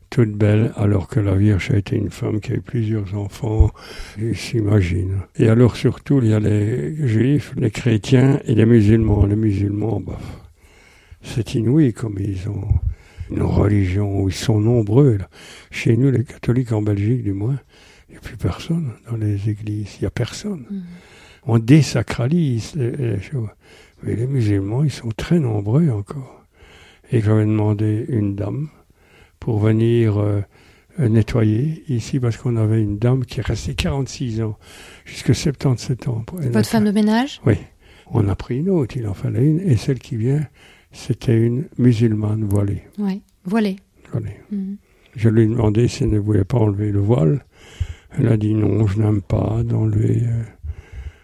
toute 0.10 0.32
belle, 0.32 0.72
alors 0.76 1.08
que 1.08 1.20
la 1.20 1.36
Vierge 1.36 1.72
a 1.72 1.78
été 1.78 1.96
une 1.96 2.12
femme 2.12 2.40
qui 2.40 2.52
a 2.52 2.56
eu 2.56 2.62
plusieurs 2.62 3.16
enfants. 3.16 3.72
Ils 4.20 4.38
s'imaginent. 4.38 5.22
Et 5.38 5.50
alors 5.50 5.76
surtout, 5.76 6.20
il 6.22 6.30
y 6.30 6.34
a 6.34 6.40
les 6.40 7.08
juifs, 7.08 7.54
les 7.58 7.72
chrétiens 7.72 8.40
et 8.46 8.54
les 8.54 8.66
musulmans. 8.66 9.26
Les 9.26 9.36
musulmans, 9.36 10.00
bah, 10.00 10.20
c'est 11.24 11.56
inouï 11.56 11.94
comme 11.94 12.18
ils 12.20 12.48
ont 12.48 12.68
une 13.32 13.42
religion 13.44 14.22
où 14.22 14.30
ils 14.30 14.34
sont 14.36 14.60
nombreux. 14.60 15.18
là. 15.18 15.30
Chez 15.72 15.96
nous, 15.98 16.12
les 16.12 16.24
catholiques 16.24 16.72
en 16.72 16.82
Belgique, 16.82 17.24
du 17.24 17.34
moins, 17.34 17.60
il 18.10 18.14
n'y 18.14 18.18
a 18.18 18.22
plus 18.22 18.38
personne 18.38 18.92
dans 19.10 19.18
les 19.18 19.50
églises. 19.50 19.96
Il 20.00 20.02
n'y 20.02 20.08
a 20.08 20.12
personne 20.12 20.66
Mhm. 20.70 20.84
on 21.46 21.60
désacralise 21.60 22.76
les, 22.76 22.92
les 22.92 23.22
choses. 23.22 23.50
Mais 24.04 24.16
les 24.16 24.28
musulmans, 24.28 24.84
ils 24.84 24.92
sont 24.92 25.10
très 25.16 25.40
nombreux 25.40 25.90
encore. 25.90 26.44
Et 27.12 27.22
j'avais 27.22 27.46
demandé 27.46 28.06
une 28.10 28.36
dame 28.36 28.70
pour 29.40 29.60
venir 29.60 30.18
euh, 30.20 30.42
nettoyer 31.00 31.84
ici 31.90 32.20
parce 32.20 32.38
qu'on 32.38 32.56
avait 32.58 32.82
une 32.82 32.98
dame 32.98 33.26
qui 33.26 33.40
est 33.40 33.46
restée 33.46 33.74
46 33.76 34.42
ans, 34.42 34.58
jusqu'à 35.06 35.34
77 35.34 36.08
ans. 36.08 36.24
Votre 36.34 36.70
femme 36.70 36.86
de 36.86 36.92
ménage? 36.92 37.42
Oui. 37.46 37.56
On 38.12 38.28
a 38.28 38.36
pris 38.36 38.58
une 38.60 38.70
autre, 38.70 38.96
il 38.98 39.08
en 39.08 39.14
fallait 39.14 39.46
une. 39.46 39.60
Et 39.62 39.76
celle 39.78 40.00
qui 40.00 40.18
vient, 40.18 40.46
c'était 40.94 41.38
une 41.38 41.66
musulmane 41.78 42.46
voilée. 42.46 42.84
Oui, 42.98 43.22
voilée. 43.44 43.76
voilée. 44.12 44.38
Mhm. 44.52 44.78
Je 45.16 45.30
lui 45.30 45.44
ai 45.44 45.48
demandé 45.48 45.88
si 45.88 46.04
elle 46.04 46.12
ne 46.12 46.20
voulait 46.20 46.44
pas 46.46 46.58
enlever 46.60 46.92
le 46.92 47.00
voile. 47.00 47.44
Elle 48.18 48.28
a 48.30 48.38
dit 48.38 48.54
non, 48.54 48.88
je 48.88 49.00
n'aime 49.00 49.22
pas 49.22 49.62
d'enlever. 49.64 50.22
euh. 50.26 50.44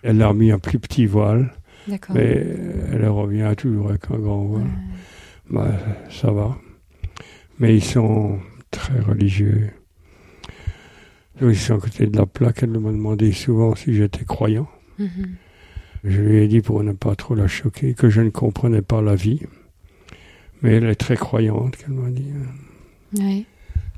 Elle 0.03 0.21
a 0.21 0.33
mis 0.33 0.51
un 0.51 0.59
plus 0.59 0.79
petit 0.79 1.05
voile. 1.05 1.53
D'accord. 1.87 2.15
Mais 2.15 2.35
euh, 2.45 2.89
elle 2.93 3.07
revient 3.07 3.53
toujours 3.57 3.89
avec 3.89 4.09
un 4.11 4.17
grand 4.19 4.43
voile. 4.45 4.67
Bah, 5.49 5.71
ça 6.09 6.31
va. 6.31 6.57
Mais 7.59 7.75
ils 7.75 7.83
sont 7.83 8.39
très 8.71 8.99
religieux. 8.99 9.69
Ils 11.41 11.55
sont 11.55 11.75
à 11.75 11.79
côté 11.79 12.05
de 12.05 12.17
la 12.17 12.25
plaque. 12.25 12.63
Elle 12.63 12.77
m'a 12.79 12.91
demandé 12.91 13.31
souvent 13.31 13.73
si 13.75 13.93
j'étais 13.95 14.25
croyant. 14.25 14.67
Mhm. 14.99 15.35
Je 16.03 16.21
lui 16.21 16.37
ai 16.37 16.47
dit 16.47 16.61
pour 16.61 16.83
ne 16.83 16.91
pas 16.93 17.15
trop 17.15 17.33
la 17.35 17.47
choquer 17.47 17.93
que 17.93 18.09
je 18.09 18.21
ne 18.21 18.29
comprenais 18.29 18.81
pas 18.81 19.01
la 19.01 19.15
vie. 19.15 19.41
Mais 20.61 20.73
elle 20.75 20.85
est 20.85 20.95
très 20.95 21.15
croyante, 21.17 21.75
qu'elle 21.77 21.91
m'a 21.93 22.09
dit. 22.09 22.25
Oui. 23.17 23.45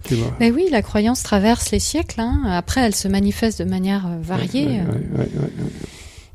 Tu 0.03 0.15
vois. 0.15 0.33
Ben 0.39 0.51
oui, 0.53 0.65
la 0.71 0.81
croyance 0.81 1.21
traverse 1.23 1.71
les 1.71 1.79
siècles. 1.79 2.19
hein. 2.21 2.41
Après, 2.47 2.81
elle 2.81 2.95
se 2.95 3.07
manifeste 3.07 3.61
de 3.61 3.69
manière 3.69 4.07
euh, 4.07 4.17
variée. 4.21 4.65
Ouais, 4.67 4.79
euh. 4.79 4.85
ouais, 4.85 5.19
ouais, 5.19 5.29
ouais, 5.35 5.41
ouais. 5.43 5.71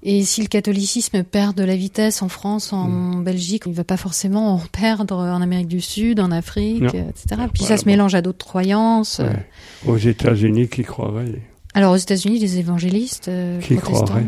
Et 0.08 0.24
si 0.24 0.40
le 0.40 0.46
catholicisme 0.46 1.24
perd 1.24 1.56
de 1.56 1.64
la 1.64 1.74
vitesse 1.74 2.22
en 2.22 2.28
France, 2.28 2.72
en 2.72 2.86
Mm. 2.88 3.24
Belgique, 3.24 3.64
il 3.66 3.70
ne 3.70 3.74
va 3.74 3.82
pas 3.82 3.96
forcément 3.96 4.54
en 4.54 4.58
perdre 4.58 5.16
en 5.16 5.42
Amérique 5.42 5.66
du 5.66 5.80
Sud, 5.80 6.20
en 6.20 6.30
Afrique, 6.30 6.82
Non. 6.82 6.90
euh, 6.94 7.08
etc. 7.10 7.42
Puis 7.52 7.64
ça 7.64 7.76
se 7.76 7.86
mélange 7.86 8.14
à 8.14 8.22
d'autres 8.22 8.46
croyances. 8.46 9.18
Ouais. 9.20 9.46
Aux 9.90 9.96
États-Unis, 9.96 10.68
qui 10.68 10.84
croirait 10.84 11.40
Alors 11.74 11.92
aux 11.94 11.96
États-Unis, 11.96 12.38
les 12.38 12.58
évangélistes 12.58 13.26
euh, 13.28 13.58
Qui 13.60 13.74
protestants. 13.74 14.04
croiraient. 14.04 14.26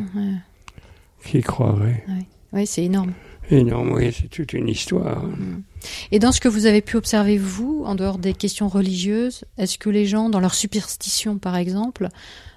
Qui 1.25 1.41
croirait 1.43 2.05
Oui, 2.53 2.67
c'est 2.67 2.83
énorme. 2.85 3.13
Énorme, 3.51 3.93
oui, 3.93 4.13
c'est 4.13 4.29
toute 4.29 4.53
une 4.53 4.69
histoire. 4.69 5.23
Et 6.13 6.19
dans 6.19 6.33
ce 6.33 6.41
que 6.41 6.49
vous 6.49 6.67
avez 6.67 6.83
pu 6.83 6.97
observer, 6.97 7.39
vous, 7.39 7.83
en 7.87 7.95
dehors 7.95 8.19
des 8.19 8.35
questions 8.35 8.69
religieuses, 8.69 9.45
est-ce 9.57 9.79
que 9.79 9.89
les 9.91 10.05
gens, 10.07 10.29
dans 10.29 10.41
leur 10.41 10.55
superstition 10.55 11.39
par 11.39 11.57
exemple, 11.57 12.09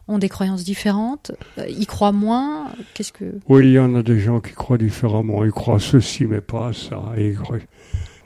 ont 0.07 0.17
des 0.17 0.29
croyances 0.29 0.63
différentes 0.63 1.31
Euh, 1.57 1.65
Ils 1.69 1.87
croient 1.87 2.11
moins? 2.11 2.67
Qu'est-ce 2.93 3.13
que... 3.13 3.35
Oui, 3.47 3.67
il 3.67 3.71
y 3.73 3.79
en 3.79 3.95
a 3.95 4.03
des 4.03 4.19
gens 4.19 4.41
qui 4.41 4.53
croient 4.53 4.77
différemment. 4.77 5.45
Ils 5.45 5.51
croient 5.51 5.79
ceci, 5.79 6.25
mais 6.25 6.41
pas 6.41 6.73
ça. 6.73 7.01
Et 7.17 7.33
croient- 7.33 7.59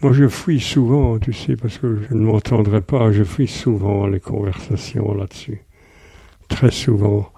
Moi, 0.01 0.13
je 0.13 0.27
fuis 0.27 0.59
souvent, 0.59 1.19
tu 1.19 1.33
sais, 1.33 1.55
parce 1.55 1.77
que 1.77 2.01
je 2.09 2.15
ne 2.15 2.21
m'entendrai 2.21 2.81
pas. 2.81 3.11
Je 3.11 3.23
fuis 3.23 3.47
souvent 3.47 4.07
les 4.07 4.19
conversations 4.19 5.13
là-dessus. 5.13 5.61
Très 6.47 6.71
souvent. 6.71 7.29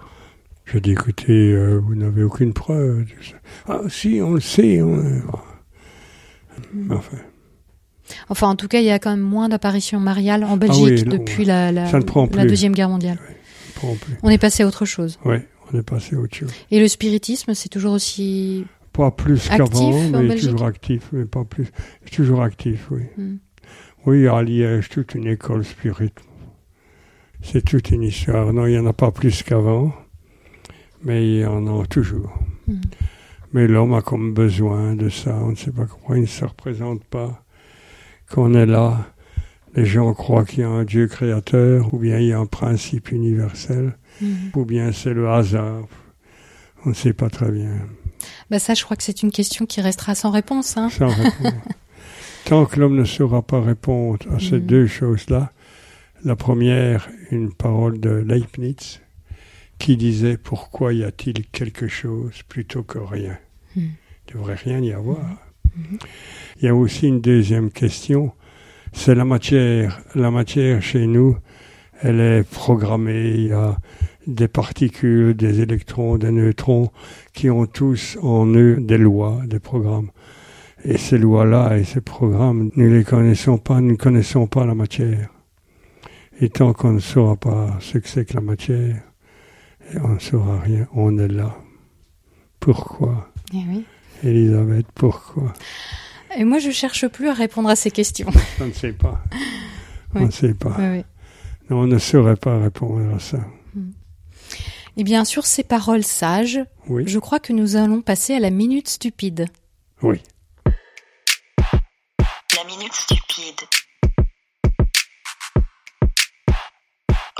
Je 0.70 0.78
dis, 0.78 0.92
écoutez, 0.92 1.52
euh, 1.52 1.78
vous 1.78 1.94
n'avez 1.94 2.22
aucune 2.22 2.52
preuve. 2.52 3.06
ça. 3.22 3.36
Ah, 3.68 3.80
si, 3.88 4.20
on 4.22 4.32
le 4.34 4.40
sait. 4.40 4.82
on- 4.82 5.02
Enfin, 6.90 7.16
Enfin, 8.30 8.48
en 8.48 8.56
tout 8.56 8.68
cas, 8.68 8.80
il 8.80 8.84
y 8.86 8.90
a 8.90 8.98
quand 8.98 9.10
même 9.10 9.20
moins 9.20 9.48
d'apparitions 9.48 10.00
mariales 10.00 10.44
en 10.44 10.56
Belgique 10.56 10.84
Ah 10.86 10.90
oui, 10.90 11.04
non, 11.04 11.10
depuis 11.16 11.44
la, 11.44 11.72
la. 11.72 11.86
Deuxième 12.46 12.72
Guerre 12.74 12.88
mondiale. 12.88 13.18
plus. 13.74 14.14
On 14.22 14.28
est 14.30 14.38
passé 14.38 14.62
à 14.62 14.66
autre 14.66 14.84
chose. 14.84 15.18
Oui, 15.24 15.36
on 15.72 15.78
est 15.78 15.82
passé 15.82 16.16
à 16.16 16.18
autre 16.18 16.34
chose. 16.34 16.50
Et 16.70 16.80
le 16.80 16.88
spiritisme, 16.88 17.54
c'est 17.54 17.68
toujours 17.68 17.92
aussi... 17.92 18.64
Pas 18.92 19.10
plus 19.12 19.48
qu'avant, 19.48 19.92
mais 20.10 20.28
Belgique? 20.28 20.50
toujours 20.50 20.66
actif, 20.66 21.02
mais 21.12 21.24
pas 21.24 21.44
plus. 21.44 21.66
Toujours 22.10 22.42
actif, 22.42 22.88
oui. 22.90 23.02
Hmm. 23.16 23.36
Oui, 24.06 24.26
à 24.26 24.42
Liège, 24.42 24.88
toute 24.88 25.14
une 25.14 25.26
école 25.28 25.64
spirit. 25.64 26.12
C'est 27.42 27.64
toute 27.64 27.90
une 27.90 28.02
histoire. 28.02 28.52
Non, 28.52 28.66
il 28.66 28.72
n'y 28.72 28.78
en 28.78 28.86
a 28.86 28.92
pas 28.92 29.12
plus 29.12 29.42
qu'avant, 29.44 29.92
mais 31.02 31.26
il 31.26 31.40
y 31.40 31.46
en 31.46 31.66
a 31.80 31.86
toujours. 31.86 32.32
Hmm. 32.66 32.80
Mais 33.52 33.66
l'homme 33.66 33.94
a 33.94 34.02
comme 34.02 34.34
besoin 34.34 34.94
de 34.94 35.08
ça. 35.08 35.34
On 35.42 35.50
ne 35.50 35.54
sait 35.56 35.70
pas 35.70 35.86
pourquoi 35.86 36.16
il 36.18 36.22
ne 36.22 36.26
se 36.26 36.44
représente 36.44 37.02
pas. 37.04 37.42
Qu'on 38.30 38.52
est 38.54 38.66
là, 38.66 39.06
les 39.74 39.86
gens 39.86 40.12
croient 40.12 40.44
qu'il 40.44 40.60
y 40.60 40.62
a 40.64 40.68
un 40.68 40.84
Dieu 40.84 41.06
créateur, 41.06 41.94
ou 41.94 41.98
bien 41.98 42.18
il 42.18 42.26
y 42.28 42.32
a 42.32 42.38
un 42.38 42.46
principe 42.46 43.10
universel, 43.10 43.96
Mhm. 44.20 44.50
ou 44.56 44.64
bien 44.64 44.92
c'est 44.92 45.14
le 45.14 45.30
hasard. 45.30 45.84
On 46.84 46.90
ne 46.90 46.94
sait 46.94 47.12
pas 47.14 47.30
très 47.30 47.50
bien. 47.50 47.70
Bah 48.50 48.58
ça, 48.58 48.74
je 48.74 48.84
crois 48.84 48.96
que 48.96 49.02
c'est 49.02 49.22
une 49.22 49.30
question 49.30 49.64
qui 49.66 49.80
restera 49.80 50.14
sans 50.14 50.30
réponse. 50.30 50.76
Hein. 50.76 50.88
Sans 50.90 51.08
réponse. 51.08 51.52
Tant 52.44 52.66
que 52.66 52.80
l'homme 52.80 52.96
ne 52.96 53.04
saura 53.04 53.42
pas 53.42 53.60
répondre 53.60 54.18
à 54.34 54.38
ces 54.40 54.56
Mhm. 54.58 54.66
deux 54.66 54.86
choses-là, 54.86 55.52
la 56.24 56.34
première, 56.36 57.08
une 57.30 57.52
parole 57.52 58.00
de 58.00 58.10
Leibniz, 58.10 59.00
qui 59.78 59.96
disait 59.96 60.36
pourquoi 60.36 60.92
y 60.92 61.04
a-t-il 61.04 61.46
quelque 61.46 61.88
chose 61.88 62.42
plutôt 62.48 62.82
que 62.82 62.98
rien? 62.98 63.38
Mhm. 63.76 63.90
Il 64.28 64.36
ne 64.36 64.40
devrait 64.40 64.54
rien 64.54 64.80
y 64.80 64.92
avoir. 64.92 65.24
Il 66.60 66.64
y 66.64 66.68
a 66.68 66.74
aussi 66.74 67.06
une 67.06 67.20
deuxième 67.20 67.70
question, 67.70 68.32
c'est 68.92 69.14
la 69.14 69.24
matière. 69.24 70.00
La 70.14 70.30
matière 70.30 70.82
chez 70.82 71.06
nous, 71.06 71.36
elle 72.00 72.20
est 72.20 72.42
programmée, 72.42 73.30
il 73.30 73.46
y 73.48 73.52
a 73.52 73.76
des 74.26 74.48
particules, 74.48 75.34
des 75.34 75.60
électrons, 75.60 76.18
des 76.18 76.30
neutrons 76.30 76.90
qui 77.32 77.48
ont 77.48 77.66
tous 77.66 78.18
en 78.22 78.46
eux 78.46 78.76
des 78.80 78.98
lois, 78.98 79.40
des 79.46 79.60
programmes. 79.60 80.10
Et 80.84 80.98
ces 80.98 81.18
lois-là 81.18 81.76
et 81.78 81.84
ces 81.84 82.00
programmes, 82.00 82.70
nous 82.76 82.92
les 82.92 83.04
connaissons 83.04 83.58
pas, 83.58 83.80
nous 83.80 83.92
ne 83.92 83.96
connaissons 83.96 84.46
pas 84.46 84.66
la 84.66 84.74
matière. 84.74 85.30
Et 86.40 86.50
tant 86.50 86.72
qu'on 86.72 86.92
ne 86.92 87.00
saura 87.00 87.36
pas 87.36 87.76
ce 87.80 87.98
que 87.98 88.08
c'est 88.08 88.24
que 88.24 88.34
la 88.34 88.40
matière, 88.40 89.02
on 90.02 90.08
ne 90.08 90.18
saura 90.18 90.60
rien, 90.60 90.86
on 90.94 91.18
est 91.18 91.28
là. 91.28 91.56
Pourquoi? 92.60 93.30
Eh 93.52 93.56
oui. 93.68 93.84
Elisabeth, 94.22 94.86
pourquoi? 94.94 95.52
Et 96.36 96.44
moi, 96.44 96.58
je 96.58 96.70
cherche 96.70 97.06
plus 97.08 97.28
à 97.28 97.32
répondre 97.34 97.68
à 97.68 97.76
ces 97.76 97.90
questions. 97.90 98.28
On 98.60 98.66
ne 98.66 98.72
sait 98.72 98.92
pas. 98.92 99.22
On 100.14 100.26
ne 100.26 100.30
sait 100.30 100.54
pas. 100.54 100.70
Ouais. 100.78 101.04
Non, 101.68 101.80
on 101.80 101.86
ne 101.86 101.98
saurait 101.98 102.36
pas 102.36 102.58
répondre 102.58 103.14
à 103.14 103.18
ça. 103.18 103.38
Et 104.96 105.04
bien, 105.04 105.26
sur 105.26 105.44
ces 105.44 105.62
paroles 105.62 106.02
sages, 106.02 106.58
Oui, 106.88 107.04
je 107.06 107.18
crois 107.18 107.38
que 107.40 107.52
nous 107.52 107.76
allons 107.76 108.00
passer 108.00 108.34
à 108.34 108.40
la 108.40 108.48
minute 108.50 108.88
stupide. 108.88 109.46
oui. 110.02 110.22
La 112.56 112.64
minute 112.64 112.92
stupide. 112.94 113.60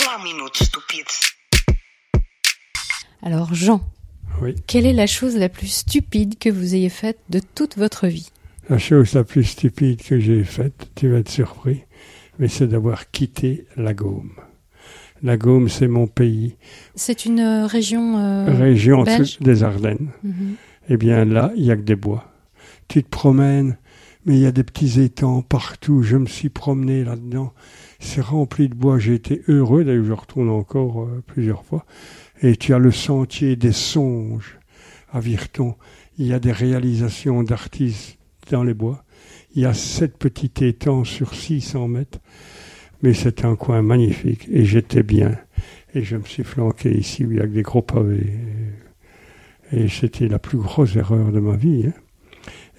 La 0.07 0.19
minute 0.23 0.57
stupide. 0.57 1.07
Alors, 3.23 3.55
Jean, 3.55 3.81
Oui. 4.41 4.55
quelle 4.67 4.87
est 4.87 4.93
la 4.93 5.07
chose 5.07 5.37
la 5.37 5.49
plus 5.49 5.67
stupide 5.69 6.39
que 6.39 6.49
vous 6.49 6.75
ayez 6.75 6.89
faite 6.89 7.19
de 7.31 7.41
toute 7.55 7.77
votre 7.77 8.07
vie? 8.07 8.31
La 8.69 8.79
chose 8.79 9.15
la 9.15 9.25
plus 9.25 9.45
stupide 9.45 10.03
que 10.03 10.21
j'ai 10.21 10.45
faite, 10.45 10.91
tu 10.95 11.09
vas 11.09 11.19
être 11.19 11.31
surpris, 11.31 11.83
mais 12.39 12.49
c'est 12.49 12.67
d'avoir 12.69 13.11
quitté 13.11 13.67
la 13.77 13.95
Gaume. 13.95 14.33
La 15.23 15.37
Gaume, 15.37 15.69
c'est 15.69 15.89
mon 15.89 16.07
pays, 16.07 16.55
C'est 16.95 17.25
une 17.25 17.41
euh, 17.41 17.67
région. 17.67 18.19
euh, 18.19 18.45
région 18.57 19.03
belge? 19.03 19.39
des 19.41 19.63
Ardennes. 19.65 20.11
mhm. 20.23 20.55
Eh 20.91 20.97
bien 20.97 21.25
là, 21.25 21.53
il 21.57 21.65
y 21.65 21.71
a 21.71 21.77
que 21.77 21.83
des 21.83 21.97
bois. 21.97 22.31
Tu 22.89 23.03
te 23.03 23.09
promènes, 23.11 23.77
mais 24.25 24.37
il 24.37 24.41
y 24.41 24.47
a 24.47 24.53
des 24.53 24.63
petits 24.65 25.01
étangs 25.03 25.43
partout. 25.43 26.03
Je 26.03 26.17
me 26.17 26.25
suis 26.27 26.49
promené 26.49 27.05
là-dedans. 27.05 27.53
C'est 28.01 28.23
rempli 28.23 28.69
de 28.71 28.75
bois. 28.75 28.99
J'ai 28.99 29.15
été 29.15 29.43
heureux. 29.49 29.85
D'ailleurs, 29.85 30.05
je 30.07 30.13
retourne 30.13 30.49
encore 30.49 31.03
euh, 31.03 31.23
plusieurs 31.27 31.63
fois. 31.65 31.85
Et 32.43 32.57
tu 32.57 32.75
as 32.75 32.79
le 32.79 32.91
sentier 32.93 33.57
des 33.57 33.73
songes 33.73 34.59
à 35.13 35.21
Virton. 35.21 35.75
Il 36.19 36.27
y 36.27 36.33
a 36.33 36.39
des 36.39 36.53
réalisations 36.53 37.43
d'artistes 37.43 38.19
dans 38.51 38.63
les 38.63 38.75
bois. 38.75 39.05
Il 39.55 39.63
y 39.63 39.67
a 39.67 39.75
sept 39.75 40.17
petits 40.19 40.53
étangs 40.65 41.05
sur 41.05 41.35
600 41.35 41.89
mètres. 41.89 42.19
Mais 43.03 43.15
c'est 43.15 43.45
un 43.45 43.57
coin 43.57 43.83
magnifique. 43.83 44.49
Et 44.51 44.65
j'étais 44.65 45.03
bien. 45.03 45.39
Et 45.95 46.03
je 46.03 46.17
me 46.17 46.25
suis 46.25 46.45
flanqué 46.45 46.97
ici 46.97 47.25
où 47.25 47.33
il 47.33 47.39
y 47.39 47.41
a 47.41 47.45
que 47.47 47.53
des 47.53 47.63
gros 47.63 47.83
pavés. 47.83 48.33
Et 49.73 49.89
c'était 49.89 50.29
la 50.29 50.39
plus 50.39 50.59
grosse 50.59 50.97
erreur 50.97 51.31
de 51.33 51.41
ma 51.41 51.57
vie. 51.57 51.87
hein. 51.89 51.93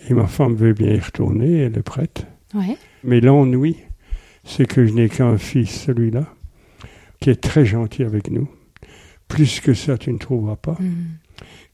Et 0.10 0.14
ma 0.14 0.28
femme 0.28 0.56
veut 0.56 0.74
bien 0.74 0.94
y 0.94 1.00
retourner, 1.00 1.58
elle 1.60 1.78
est 1.78 1.84
prête. 1.84 2.26
Ouais. 2.54 2.78
Mais 3.04 3.20
l'ennui, 3.20 3.76
c'est 4.44 4.66
que 4.66 4.86
je 4.86 4.94
n'ai 4.94 5.10
qu'un 5.10 5.38
fils, 5.38 5.70
celui-là, 5.70 6.34
qui 7.20 7.30
est 7.30 7.42
très 7.42 7.66
gentil 7.66 8.04
avec 8.04 8.32
nous. 8.32 8.48
Plus 9.30 9.62
que 9.62 9.74
ça, 9.74 9.98
tu 9.98 10.12
ne 10.12 10.18
trouveras 10.18 10.58
pas. 10.58 10.76
Mhm. 10.80 11.06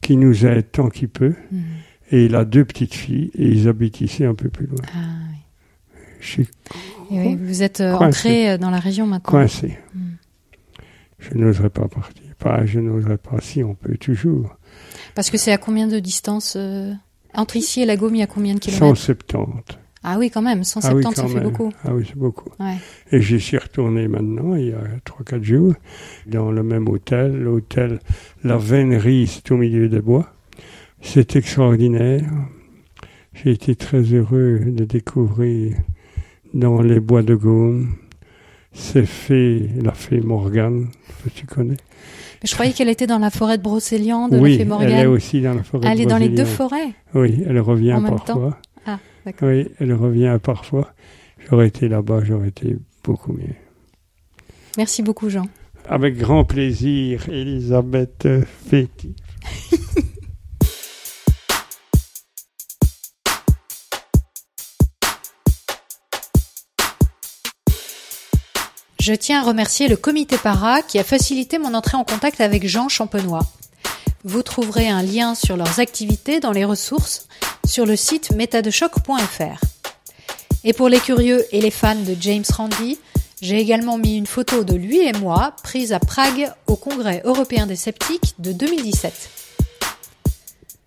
Qui 0.01 0.18
nous 0.18 0.45
aide 0.45 0.72
tant 0.72 0.89
qu'il 0.89 1.10
peut. 1.10 1.34
Mhm. 1.51 1.64
Et 2.12 2.26
il 2.26 2.36
a 2.36 2.45
deux 2.45 2.64
petites 2.64 2.93
filles, 2.93 3.32
et 3.34 3.47
ils 3.47 3.68
habitent 3.68 4.01
ici 4.01 4.24
un 4.24 4.36
peu 4.36 4.49
plus 4.49 4.68
loin. 4.68 4.82
Ah, 4.93 4.99
oui. 5.32 5.99
Je 6.20 6.28
suis 6.28 6.47
oui, 7.12 7.36
vous 7.36 7.62
êtes 7.64 7.82
euh, 7.82 7.95
Coincé. 7.97 8.08
entré 8.28 8.49
euh, 8.51 8.58
dans 8.58 8.70
la 8.72 8.80
région 8.80 9.06
maintenant. 9.08 9.32
coincé. 9.32 9.78
Mhm. 9.93 10.18
Je 11.20 11.34
n'oserais 11.36 11.70
pas 11.70 11.88
partir. 11.88 12.24
Pas, 12.38 12.66
je 12.66 12.80
n'oserais 12.80 13.18
pas. 13.18 13.39
Si, 13.41 13.64
on 13.64 13.74
peut 13.76 13.97
toujours. 13.97 14.56
Parce 15.16 15.30
que 15.30 15.38
c'est 15.38 15.51
à 15.51 15.58
combien 15.58 15.88
de 15.88 15.99
distance 15.99 16.56
euh, 16.58 16.93
Entre 17.34 17.56
ici 17.58 17.82
et 17.82 17.86
la 17.86 17.95
Gaume, 17.95 18.16
il 18.16 18.20
y 18.20 18.24
a 18.24 18.28
combien 18.28 18.53
de 18.53 18.60
kilomètres? 18.60 18.86
170. 18.86 19.78
Ah 20.08 20.18
oui, 20.20 20.30
quand 20.30 20.43
même. 20.43 20.64
170, 20.64 20.86
ah 20.88 21.10
oui, 21.10 21.16
ça 21.16 21.28
fait 21.28 21.43
beaucoup. 21.43 21.74
Ah 21.84 21.89
oui, 21.93 22.03
c'est 22.08 22.18
beaucoup. 22.18 22.49
Ouais. 22.60 22.76
Et 23.12 23.22
j'y 23.22 23.39
suis 23.39 23.58
retourné 23.58 24.08
maintenant, 24.08 24.53
il 24.56 24.68
y 24.68 24.72
a 24.72 24.84
3-4 25.03 25.43
jours, 25.43 25.74
dans 26.28 26.51
le 26.51 26.62
même 26.62 26.88
hôtel. 26.88 27.36
L'hôtel 27.36 27.99
La 28.43 28.58
Vénerie, 28.58 29.26
c'est 29.26 29.51
au 29.51 29.58
milieu 29.58 29.89
des 29.89 30.01
bois. 30.01 30.30
C'est 31.01 31.36
extraordinaire. 31.36 32.22
J'ai 33.34 33.51
été 33.51 33.76
très 33.76 34.01
heureux 34.01 34.60
de 34.68 34.86
découvrir 34.86 35.76
dans 36.53 36.82
les 36.82 36.99
bois 36.99 37.24
de 37.24 37.34
Gaume 37.34 37.95
ces 38.74 39.06
fées, 39.06 39.70
la 39.82 39.93
fée 39.93 40.22
Morgane, 40.22 40.89
que 41.24 41.30
tu 41.30 41.45
connais. 41.45 41.78
Mais 42.43 42.47
je 42.47 42.53
croyais 42.53 42.74
qu'elle 42.74 42.89
était 42.89 43.08
dans 43.08 43.20
la 43.20 43.30
forêt 43.30 43.58
de 43.58 43.64
Brocéliande, 43.64 44.34
oui, 44.34 44.39
la 44.39 44.45
fée 44.45 44.53
elle 44.53 44.62
est 44.62 44.66
Morgane. 44.66 45.08
aussi 45.08 45.41
dans 45.41 45.53
la 45.53 45.64
forêt. 45.64 45.88
Elle 45.89 45.97
de 45.97 46.03
est 46.03 46.06
dans 46.06 46.18
les 46.18 46.30
deux 46.30 46.45
forêts. 46.45 46.93
Oui, 47.14 47.43
elle 47.47 47.60
revient 47.60 47.93
En 47.93 48.03
parfois. 48.03 48.60
Oui, 49.41 49.67
elle 49.80 49.93
revient 49.93 50.39
parfois. 50.41 50.93
J'aurais 51.39 51.67
été 51.67 51.88
là-bas, 51.88 52.23
j'aurais 52.23 52.49
été 52.49 52.78
beaucoup 53.03 53.34
mieux. 53.34 53.55
Merci 54.78 55.01
beaucoup, 55.01 55.30
Jean. 55.30 55.47
Avec 55.88 56.17
grand 56.17 56.45
plaisir, 56.45 57.30
Elisabeth 57.30 58.28
Féti. 58.67 59.15
Je 68.99 69.13
tiens 69.13 69.41
à 69.41 69.43
remercier 69.43 69.88
le 69.88 69.97
comité 69.97 70.36
para 70.36 70.82
qui 70.82 70.97
a 70.97 71.03
facilité 71.03 71.59
mon 71.59 71.76
entrée 71.76 71.95
en 71.95 72.03
contact 72.03 72.41
avec 72.41 72.67
Jean 72.67 72.89
Champenois. 72.89 73.45
Vous 74.23 74.41
trouverez 74.41 74.89
un 74.89 75.03
lien 75.03 75.36
sur 75.36 75.57
leurs 75.57 75.80
activités 75.80 76.39
dans 76.39 76.51
les 76.51 76.65
ressources 76.65 77.28
sur 77.66 77.86
le 77.86 77.95
site 77.95 78.32
métadechoc.fr. 78.32 79.61
Et 80.63 80.74
pour 80.74 80.89
les 80.89 80.99
curieux 80.99 81.45
et 81.51 81.61
les 81.61 81.72
fans 81.72 81.95
de 81.95 82.16
James 82.20 82.43
Randi, 82.55 82.97
j'ai 83.41 83.59
également 83.59 83.97
mis 83.97 84.18
une 84.18 84.26
photo 84.26 84.63
de 84.63 84.76
lui 84.76 84.99
et 84.99 85.13
moi 85.13 85.55
prise 85.63 85.93
à 85.93 85.99
Prague 85.99 86.51
au 86.68 86.76
Congrès 86.76 87.22
européen 87.26 87.68
des 87.68 87.76
sceptiques 87.76 88.36
de 88.39 88.51
2017. 88.51 89.30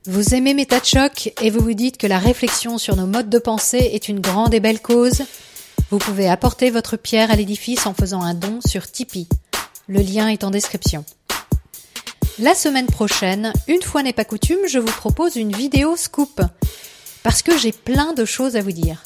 Vous 0.07 0.35
aimez 0.35 0.55
Méta 0.55 0.81
de 0.81 0.85
choc 0.85 1.33
et 1.41 1.51
vous 1.51 1.61
vous 1.61 1.75
dites 1.75 1.99
que 1.99 2.07
la 2.07 2.19
réflexion 2.19 2.79
sur 2.79 2.97
nos 2.97 3.07
modes 3.07 3.29
de 3.29 3.39
pensée 3.39 3.91
est 3.93 4.09
une 4.09 4.21
grande 4.21 4.55
et 4.55 4.61
belle 4.61 4.81
cause? 4.81 5.23
Vous 5.91 5.99
pouvez 5.99 6.29
apporter 6.29 6.71
votre 6.71 6.97
pierre 6.97 7.31
à 7.31 7.37
l'édifice 7.37 7.87
en 7.87 7.95
faisant 7.95 8.23
un 8.23 8.35
don 8.35 8.61
sur 8.67 8.91
Tipeee. 8.91 9.29
Le 9.87 10.01
lien 10.01 10.29
est 10.29 10.45
en 10.45 10.51
description. 10.51 11.05
La 12.41 12.55
semaine 12.55 12.87
prochaine, 12.87 13.53
une 13.67 13.83
fois 13.83 14.05
n'est 14.05 14.13
pas 14.13 14.25
coutume, 14.25 14.69
je 14.69 14.79
vous 14.79 14.87
propose 14.87 15.35
une 15.35 15.51
vidéo 15.51 15.97
scoop. 15.97 16.41
Parce 17.25 17.43
que 17.43 17.59
j'ai 17.59 17.73
plein 17.73 18.13
de 18.13 18.25
choses 18.25 18.55
à 18.55 18.63
vous 18.63 18.71
dire. 18.71 19.03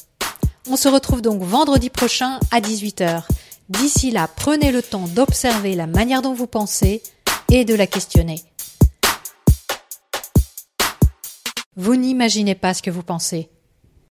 On 0.69 0.77
se 0.77 0.87
retrouve 0.89 1.23
donc 1.23 1.41
vendredi 1.41 1.89
prochain 1.89 2.39
à 2.51 2.61
18h. 2.61 3.23
D'ici 3.71 4.11
là, 4.11 4.29
prenez 4.29 4.71
le 4.71 4.83
temps 4.83 5.09
d'observer 5.09 5.75
la 5.75 5.87
manière 5.87 6.21
dont 6.21 6.35
vous 6.35 6.47
pensez 6.47 7.03
et 7.51 7.65
de 7.65 7.75
la 7.75 7.87
questionner. 7.87 8.43
Vous 11.75 11.97
n'imaginez 11.97 12.55
pas 12.55 12.75
ce 12.75 12.83
que 12.83 12.91
vous 12.91 13.03
pensez. 13.03 13.49